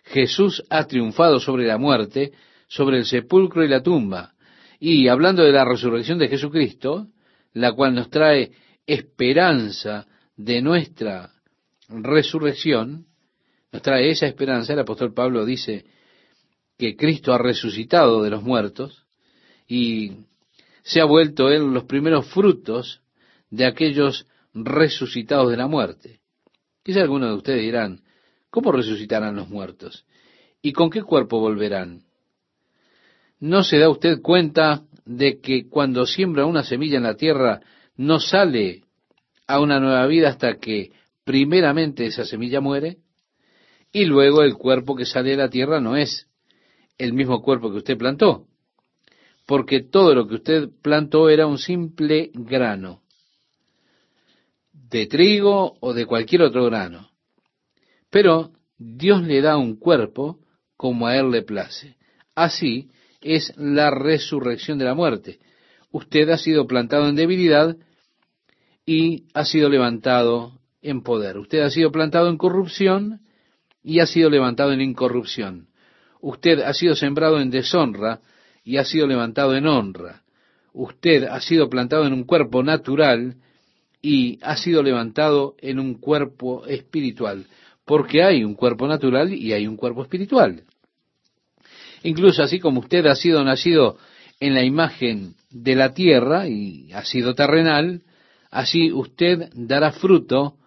Jesús 0.03 0.63
ha 0.69 0.86
triunfado 0.86 1.39
sobre 1.39 1.65
la 1.65 1.78
muerte, 1.78 2.34
sobre 2.67 2.97
el 2.97 3.05
sepulcro 3.05 3.63
y 3.63 3.67
la 3.67 3.82
tumba. 3.82 4.34
Y 4.80 5.07
hablando 5.07 5.43
de 5.43 5.51
la 5.51 5.65
resurrección 5.65 6.17
de 6.19 6.28
Jesucristo, 6.28 7.07
la 7.53 7.73
cual 7.73 7.95
nos 7.95 8.09
trae 8.09 8.51
esperanza 8.86 10.05
de 10.36 10.61
nuestra 10.61 11.32
resurrección, 11.88 13.05
nos 13.71 13.82
trae 13.82 14.11
esa 14.11 14.28
esperanza. 14.28 14.73
El 14.73 14.80
apóstol 14.80 15.13
Pablo 15.13 15.45
dice 15.45 15.86
que 16.78 16.95
Cristo 16.95 17.34
ha 17.34 17.38
resucitado 17.38 18.21
de 18.21 18.30
los 18.30 18.43
muertos 18.43 19.05
y 19.67 20.11
se 20.84 21.01
ha 21.01 21.05
vuelto 21.05 21.49
Él 21.49 21.73
los 21.73 21.86
primeros 21.86 22.28
frutos 22.28 23.01
de 23.49 23.65
aquellos 23.65 24.28
resucitados 24.53 25.49
de 25.49 25.57
la 25.57 25.67
muerte. 25.67 26.21
Quizá 26.84 27.01
algunos 27.01 27.30
de 27.30 27.36
ustedes 27.36 27.61
dirán, 27.61 28.01
¿cómo 28.49 28.71
resucitarán 28.71 29.36
los 29.36 29.49
muertos? 29.49 30.05
¿Y 30.61 30.71
con 30.73 30.89
qué 30.89 31.01
cuerpo 31.01 31.39
volverán? 31.39 32.04
¿No 33.45 33.63
se 33.63 33.77
da 33.77 33.89
usted 33.89 34.23
cuenta 34.23 34.81
de 35.05 35.39
que 35.39 35.69
cuando 35.69 36.07
siembra 36.07 36.47
una 36.47 36.63
semilla 36.63 36.97
en 36.97 37.03
la 37.03 37.15
tierra 37.15 37.61
no 37.95 38.19
sale 38.19 38.81
a 39.45 39.59
una 39.59 39.79
nueva 39.79 40.07
vida 40.07 40.29
hasta 40.29 40.57
que 40.57 40.93
primeramente 41.23 42.07
esa 42.07 42.25
semilla 42.25 42.59
muere? 42.59 42.97
Y 43.91 44.05
luego 44.05 44.41
el 44.41 44.55
cuerpo 44.55 44.95
que 44.95 45.05
sale 45.05 45.29
de 45.29 45.37
la 45.37 45.51
tierra 45.51 45.79
no 45.79 45.95
es 45.95 46.27
el 46.97 47.13
mismo 47.13 47.43
cuerpo 47.43 47.69
que 47.69 47.77
usted 47.77 47.99
plantó, 47.99 48.47
porque 49.45 49.83
todo 49.83 50.15
lo 50.15 50.27
que 50.27 50.35
usted 50.35 50.69
plantó 50.81 51.29
era 51.29 51.45
un 51.45 51.59
simple 51.59 52.31
grano, 52.33 53.03
de 54.73 55.05
trigo 55.05 55.77
o 55.81 55.93
de 55.93 56.07
cualquier 56.07 56.41
otro 56.41 56.65
grano. 56.65 57.11
Pero 58.09 58.53
Dios 58.79 59.21
le 59.21 59.39
da 59.41 59.55
un 59.55 59.75
cuerpo 59.75 60.39
como 60.75 61.05
a 61.05 61.15
Él 61.15 61.29
le 61.29 61.43
place. 61.43 61.95
Así 62.33 62.89
es 63.22 63.53
la 63.57 63.91
resurrección 63.91 64.78
de 64.78 64.86
la 64.86 64.93
muerte. 64.93 65.39
Usted 65.91 66.30
ha 66.30 66.38
sido 66.38 66.68
plantado 66.68 67.07
en 67.07 67.16
debilidad 67.16 67.78
y 68.86 69.26
ha 69.34 69.45
sido 69.45 69.70
levantado 69.70 70.59
en 70.82 71.01
poder. 71.01 71.38
Usted 71.38 71.61
ha 71.61 71.70
sido 71.70 71.91
plantado 71.91 72.30
en 72.30 72.38
corrupción 72.38 73.22
y 73.84 73.99
ha 73.99 74.05
sido 74.05 74.30
levantado 74.30 74.72
en 74.74 74.82
incorrupción. 74.82 75.68
Usted 76.22 76.59
ha 76.59 76.74
sido 76.74 76.95
sembrado 76.95 77.39
en 77.39 77.49
deshonra 77.49 78.22
y 78.63 78.78
ha 78.78 78.86
sido 78.86 79.07
levantado 79.07 79.55
en 79.55 79.68
honra. 79.68 80.24
Usted 80.74 81.24
ha 81.24 81.39
sido 81.39 81.70
plantado 81.70 82.05
en 82.05 82.13
un 82.13 82.24
cuerpo 82.24 82.63
natural 82.63 83.36
y 84.01 84.39
ha 84.41 84.57
sido 84.57 84.84
levantado 84.84 85.55
en 85.59 85.80
un 85.80 85.95
cuerpo 85.95 86.66
espiritual, 86.66 87.45
porque 87.86 88.24
hay 88.24 88.43
un 88.43 88.55
cuerpo 88.55 88.88
natural 88.88 89.34
y 89.34 89.53
hay 89.53 89.68
un 89.68 89.78
cuerpo 89.78 90.03
espiritual. 90.03 90.63
Incluso 92.05 92.43
así 92.43 92.59
como 92.59 92.81
usted 92.81 93.07
ha 93.07 93.15
sido 93.15 93.43
nacido 93.43 93.97
en 94.39 94.53
la 94.53 94.63
imagen 94.63 95.33
de 95.49 95.75
la 95.75 95.95
tierra 95.95 96.47
y 96.47 96.93
ha 96.93 97.03
sido 97.03 97.33
terrenal, 97.33 98.03
así 98.51 98.91
usted 98.91 99.49
dará 99.55 99.91
fruto 99.91 100.57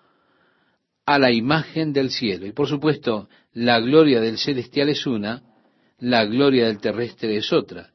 a 1.06 1.16
la 1.16 1.30
imagen 1.30 1.92
del 1.92 2.10
cielo. 2.10 2.44
Y 2.44 2.50
por 2.50 2.66
supuesto, 2.66 3.28
la 3.52 3.78
gloria 3.78 4.20
del 4.20 4.36
celestial 4.36 4.88
es 4.88 5.06
una, 5.06 5.44
la 6.00 6.24
gloria 6.24 6.66
del 6.66 6.80
terrestre 6.80 7.36
es 7.36 7.52
otra. 7.52 7.90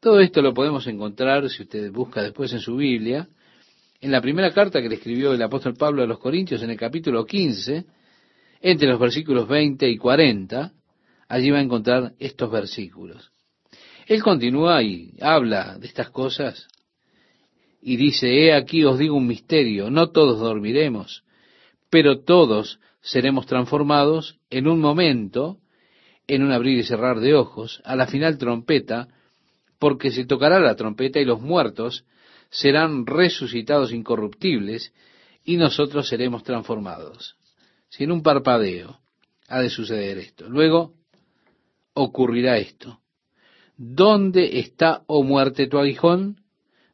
Todo 0.00 0.18
esto 0.18 0.42
lo 0.42 0.52
podemos 0.52 0.84
encontrar, 0.88 1.48
si 1.50 1.62
usted 1.62 1.92
busca 1.92 2.22
después 2.22 2.52
en 2.52 2.60
su 2.60 2.74
Biblia, 2.74 3.28
en 4.00 4.10
la 4.10 4.20
primera 4.20 4.50
carta 4.50 4.82
que 4.82 4.88
le 4.88 4.96
escribió 4.96 5.32
el 5.32 5.42
apóstol 5.42 5.74
Pablo 5.76 6.02
a 6.02 6.06
los 6.06 6.18
Corintios, 6.18 6.60
en 6.60 6.70
el 6.70 6.76
capítulo 6.76 7.24
15, 7.24 7.84
entre 8.60 8.88
los 8.88 8.98
versículos 8.98 9.46
20 9.46 9.88
y 9.88 9.96
40, 9.96 10.72
allí 11.34 11.50
va 11.50 11.58
a 11.58 11.62
encontrar 11.62 12.12
estos 12.20 12.48
versículos. 12.48 13.32
Él 14.06 14.22
continúa 14.22 14.84
y 14.84 15.14
habla 15.20 15.76
de 15.78 15.88
estas 15.88 16.10
cosas 16.10 16.68
y 17.82 17.96
dice, 17.96 18.28
he 18.28 18.54
aquí 18.54 18.84
os 18.84 18.98
digo 18.98 19.16
un 19.16 19.26
misterio, 19.26 19.90
no 19.90 20.10
todos 20.10 20.38
dormiremos, 20.38 21.24
pero 21.90 22.20
todos 22.20 22.78
seremos 23.00 23.46
transformados 23.46 24.38
en 24.48 24.68
un 24.68 24.80
momento, 24.80 25.58
en 26.28 26.44
un 26.44 26.52
abrir 26.52 26.78
y 26.78 26.84
cerrar 26.84 27.18
de 27.18 27.34
ojos, 27.34 27.82
a 27.84 27.96
la 27.96 28.06
final 28.06 28.38
trompeta, 28.38 29.08
porque 29.80 30.12
se 30.12 30.26
tocará 30.26 30.60
la 30.60 30.76
trompeta 30.76 31.18
y 31.18 31.24
los 31.24 31.40
muertos 31.40 32.04
serán 32.48 33.06
resucitados 33.06 33.92
incorruptibles 33.92 34.92
y 35.44 35.56
nosotros 35.56 36.08
seremos 36.08 36.44
transformados. 36.44 37.34
Si 37.88 38.04
en 38.04 38.12
un 38.12 38.22
parpadeo 38.22 39.00
ha 39.48 39.60
de 39.60 39.68
suceder 39.68 40.18
esto. 40.18 40.48
Luego 40.48 40.94
ocurrirá 41.94 42.58
esto. 42.58 43.00
¿Dónde 43.76 44.60
está, 44.60 45.02
oh 45.06 45.22
muerte, 45.22 45.66
tu 45.66 45.78
aguijón? 45.78 46.40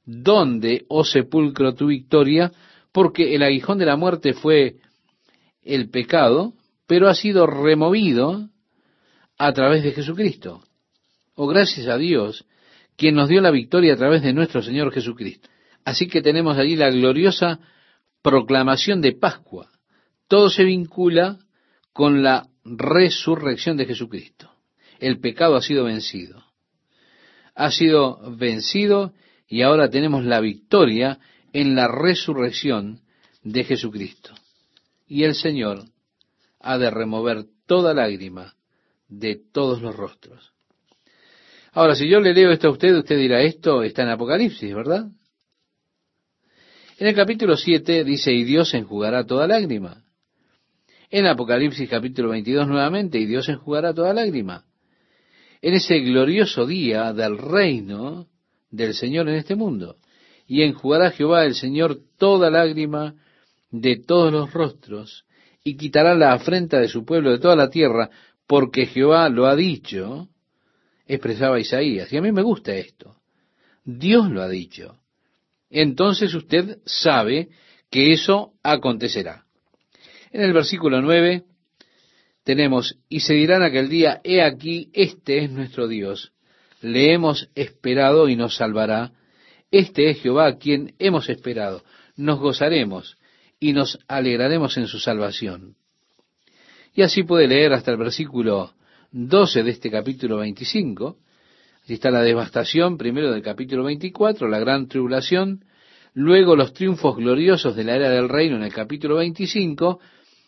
¿Dónde, 0.04 0.84
oh 0.88 1.04
sepulcro, 1.04 1.74
tu 1.74 1.86
victoria? 1.86 2.52
Porque 2.92 3.34
el 3.34 3.42
aguijón 3.42 3.78
de 3.78 3.86
la 3.86 3.96
muerte 3.96 4.32
fue 4.32 4.76
el 5.62 5.90
pecado, 5.90 6.54
pero 6.86 7.08
ha 7.08 7.14
sido 7.14 7.46
removido 7.46 8.48
a 9.38 9.52
través 9.52 9.82
de 9.82 9.92
Jesucristo. 9.92 10.62
Oh, 11.34 11.46
gracias 11.46 11.86
a 11.86 11.96
Dios, 11.96 12.46
quien 12.96 13.14
nos 13.14 13.28
dio 13.28 13.40
la 13.40 13.50
victoria 13.50 13.94
a 13.94 13.96
través 13.96 14.22
de 14.22 14.32
nuestro 14.32 14.62
Señor 14.62 14.92
Jesucristo. 14.92 15.48
Así 15.84 16.08
que 16.08 16.22
tenemos 16.22 16.58
allí 16.58 16.76
la 16.76 16.90
gloriosa 16.90 17.60
proclamación 18.22 19.00
de 19.00 19.12
Pascua. 19.12 19.70
Todo 20.28 20.50
se 20.50 20.64
vincula 20.64 21.38
con 21.92 22.22
la 22.22 22.48
resurrección 22.64 23.76
de 23.76 23.86
Jesucristo. 23.86 24.49
El 25.00 25.18
pecado 25.18 25.56
ha 25.56 25.62
sido 25.62 25.84
vencido. 25.84 26.44
Ha 27.54 27.70
sido 27.70 28.20
vencido 28.36 29.12
y 29.48 29.62
ahora 29.62 29.90
tenemos 29.90 30.24
la 30.24 30.40
victoria 30.40 31.18
en 31.52 31.74
la 31.74 31.88
resurrección 31.88 33.00
de 33.42 33.64
Jesucristo. 33.64 34.34
Y 35.08 35.24
el 35.24 35.34
Señor 35.34 35.84
ha 36.60 36.78
de 36.78 36.90
remover 36.90 37.46
toda 37.66 37.94
lágrima 37.94 38.54
de 39.08 39.40
todos 39.52 39.80
los 39.82 39.96
rostros. 39.96 40.52
Ahora, 41.72 41.94
si 41.94 42.08
yo 42.08 42.20
le 42.20 42.34
leo 42.34 42.50
esto 42.50 42.68
a 42.68 42.72
usted, 42.72 42.94
usted 42.94 43.16
dirá, 43.16 43.42
esto 43.42 43.82
está 43.82 44.02
en 44.02 44.10
Apocalipsis, 44.10 44.74
¿verdad? 44.74 45.06
En 46.98 47.06
el 47.06 47.14
capítulo 47.14 47.56
7 47.56 48.04
dice, 48.04 48.32
y 48.32 48.44
Dios 48.44 48.74
enjugará 48.74 49.24
toda 49.24 49.46
lágrima. 49.46 50.04
En 51.08 51.26
Apocalipsis 51.26 51.88
capítulo 51.88 52.30
22 52.30 52.68
nuevamente, 52.68 53.18
y 53.18 53.26
Dios 53.26 53.48
enjugará 53.48 53.94
toda 53.94 54.12
lágrima. 54.12 54.64
En 55.62 55.74
ese 55.74 56.00
glorioso 56.00 56.66
día 56.66 57.12
del 57.12 57.36
reino 57.36 58.26
del 58.70 58.94
Señor 58.94 59.28
en 59.28 59.36
este 59.36 59.54
mundo. 59.54 59.96
Y 60.46 60.62
enjugará 60.62 61.10
Jehová 61.10 61.44
el 61.44 61.54
Señor 61.54 62.00
toda 62.18 62.50
lágrima 62.50 63.14
de 63.70 63.96
todos 63.96 64.32
los 64.32 64.52
rostros, 64.52 65.24
y 65.62 65.76
quitará 65.76 66.14
la 66.14 66.32
afrenta 66.32 66.80
de 66.80 66.88
su 66.88 67.04
pueblo 67.04 67.30
de 67.30 67.38
toda 67.38 67.54
la 67.54 67.70
tierra, 67.70 68.10
porque 68.46 68.86
Jehová 68.86 69.28
lo 69.28 69.46
ha 69.46 69.54
dicho, 69.54 70.28
expresaba 71.06 71.60
Isaías. 71.60 72.12
Y 72.12 72.16
a 72.16 72.22
mí 72.22 72.32
me 72.32 72.42
gusta 72.42 72.74
esto. 72.74 73.16
Dios 73.84 74.28
lo 74.30 74.42
ha 74.42 74.48
dicho. 74.48 74.96
Entonces 75.68 76.34
usted 76.34 76.78
sabe 76.84 77.48
que 77.90 78.12
eso 78.12 78.54
acontecerá. 78.62 79.44
En 80.32 80.42
el 80.42 80.52
versículo 80.52 81.00
9 81.00 81.44
tenemos, 82.44 82.98
y 83.08 83.20
se 83.20 83.34
dirán 83.34 83.62
aquel 83.62 83.88
día, 83.88 84.20
he 84.24 84.42
aquí, 84.42 84.90
este 84.92 85.44
es 85.44 85.50
nuestro 85.50 85.88
Dios, 85.88 86.32
le 86.80 87.12
hemos 87.12 87.50
esperado 87.54 88.28
y 88.28 88.36
nos 88.36 88.56
salvará, 88.56 89.12
este 89.70 90.10
es 90.10 90.20
Jehová 90.20 90.46
a 90.46 90.56
quien 90.56 90.94
hemos 90.98 91.28
esperado, 91.28 91.84
nos 92.16 92.40
gozaremos 92.40 93.18
y 93.58 93.72
nos 93.72 93.98
alegraremos 94.08 94.76
en 94.78 94.86
su 94.86 94.98
salvación. 94.98 95.76
Y 96.94 97.02
así 97.02 97.22
puede 97.22 97.46
leer 97.46 97.72
hasta 97.72 97.92
el 97.92 97.98
versículo 97.98 98.72
12 99.12 99.62
de 99.62 99.70
este 99.70 99.90
capítulo 99.90 100.38
25. 100.38 101.16
Allí 101.84 101.94
está 101.94 102.10
la 102.10 102.22
devastación, 102.22 102.96
primero 102.96 103.30
del 103.30 103.42
capítulo 103.42 103.84
24, 103.84 104.48
la 104.48 104.58
gran 104.58 104.88
tribulación, 104.88 105.64
luego 106.14 106.56
los 106.56 106.72
triunfos 106.72 107.16
gloriosos 107.16 107.76
de 107.76 107.84
la 107.84 107.96
era 107.96 108.10
del 108.10 108.28
reino 108.28 108.56
en 108.56 108.62
el 108.62 108.72
capítulo 108.72 109.16
25, 109.16 110.00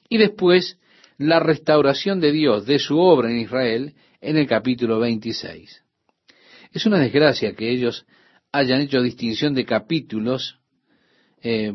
y 0.08 0.18
después 0.18 0.78
la 1.22 1.40
restauración 1.40 2.20
de 2.20 2.32
Dios 2.32 2.66
de 2.66 2.78
su 2.78 2.98
obra 2.98 3.30
en 3.30 3.38
Israel 3.38 3.94
en 4.20 4.36
el 4.36 4.46
capítulo 4.46 4.98
26. 4.98 5.84
Es 6.72 6.86
una 6.86 6.98
desgracia 6.98 7.54
que 7.54 7.70
ellos 7.70 8.06
hayan 8.50 8.80
hecho 8.80 9.00
distinción 9.00 9.54
de 9.54 9.64
capítulos, 9.64 10.58
eh, 11.42 11.72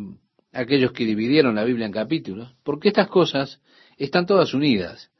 aquellos 0.52 0.92
que 0.92 1.06
dividieron 1.06 1.56
la 1.56 1.64
Biblia 1.64 1.86
en 1.86 1.92
capítulos, 1.92 2.56
porque 2.64 2.90
estas 2.90 3.08
cosas 3.08 3.62
están 3.98 4.26
todas 4.26 4.54
unidas. 4.54 5.12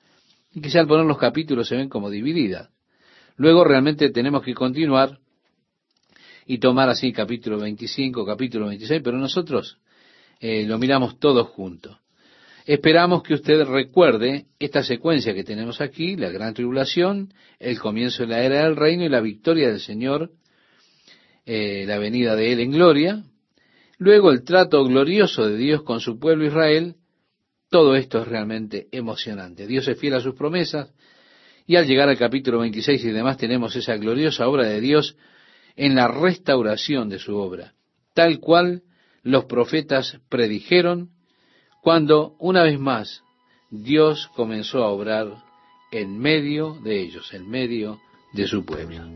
Y 0.52 0.62
quizá 0.62 0.80
al 0.80 0.88
poner 0.88 1.06
los 1.06 1.18
capítulos 1.18 1.68
se 1.68 1.76
ven 1.76 1.90
como 1.90 2.10
divididas. 2.10 2.70
Luego 3.38 3.64
realmente 3.64 4.10
tenemos 4.10 4.44
que 4.44 4.54
continuar 4.54 5.20
y 6.46 6.58
tomar 6.58 6.90
así 6.90 7.14
capítulo 7.14 7.60
25, 7.60 8.26
capítulo 8.26 8.68
26, 8.68 9.02
pero 9.04 9.18
nosotros 9.18 9.80
eh, 10.40 10.66
lo 10.66 10.78
miramos 10.78 11.20
todos 11.20 11.48
juntos. 11.48 11.98
Esperamos 12.68 13.24
que 13.24 13.34
usted 13.34 13.64
recuerde 13.64 14.46
esta 14.60 14.84
secuencia 14.84 15.34
que 15.34 15.44
tenemos 15.44 15.82
aquí, 15.82 16.16
la 16.16 16.30
gran 16.30 16.54
tribulación, 16.54 17.34
el 17.58 17.80
comienzo 17.80 18.24
de 18.24 18.30
la 18.30 18.44
era 18.44 18.64
del 18.66 18.76
reino 18.76 19.04
y 19.06 19.10
la 19.10 19.22
victoria 19.22 19.70
del 19.70 19.80
Señor, 19.80 20.30
eh, 21.46 21.86
la 21.88 21.98
venida 21.98 22.36
de 22.36 22.52
Él 22.52 22.60
en 22.60 22.72
gloria, 22.72 23.24
Luego 24.00 24.32
el 24.32 24.44
trato 24.44 24.84
glorioso 24.84 25.48
de 25.48 25.58
Dios 25.58 25.82
con 25.82 26.00
su 26.00 26.20
pueblo 26.20 26.46
Israel, 26.46 26.96
todo 27.70 27.96
esto 27.96 28.22
es 28.22 28.28
realmente 28.28 28.88
emocionante. 28.92 29.66
Dios 29.66 29.88
es 29.88 30.00
fiel 30.00 30.14
a 30.14 30.22
sus 30.22 30.36
promesas 30.36 30.94
y 31.66 31.76
al 31.76 31.88
llegar 31.88 32.08
al 32.08 32.18
capítulo 32.18 32.60
26 32.60 33.04
y 33.04 33.12
demás 33.12 33.38
tenemos 33.38 33.76
esa 33.76 33.98
gloriosa 33.98 34.48
obra 34.48 34.66
de 34.66 34.80
Dios 34.82 35.18
en 35.76 35.96
la 35.96 36.08
restauración 36.08 37.10
de 37.10 37.20
su 37.20 37.36
obra, 37.36 37.74
tal 38.14 38.40
cual 38.40 38.84
los 39.24 39.46
profetas 39.46 40.20
predijeron 40.30 41.10
cuando 41.88 42.36
una 42.40 42.64
vez 42.64 42.78
más 42.82 43.24
Dios 43.70 44.30
comenzó 44.36 44.84
a 44.84 44.90
obrar 44.90 45.42
en 45.90 46.20
medio 46.20 46.74
de 46.84 47.00
ellos, 47.00 47.34
en 47.34 47.50
medio 47.50 48.02
de 48.34 48.46
su 48.46 48.66
pueblo. 48.66 49.08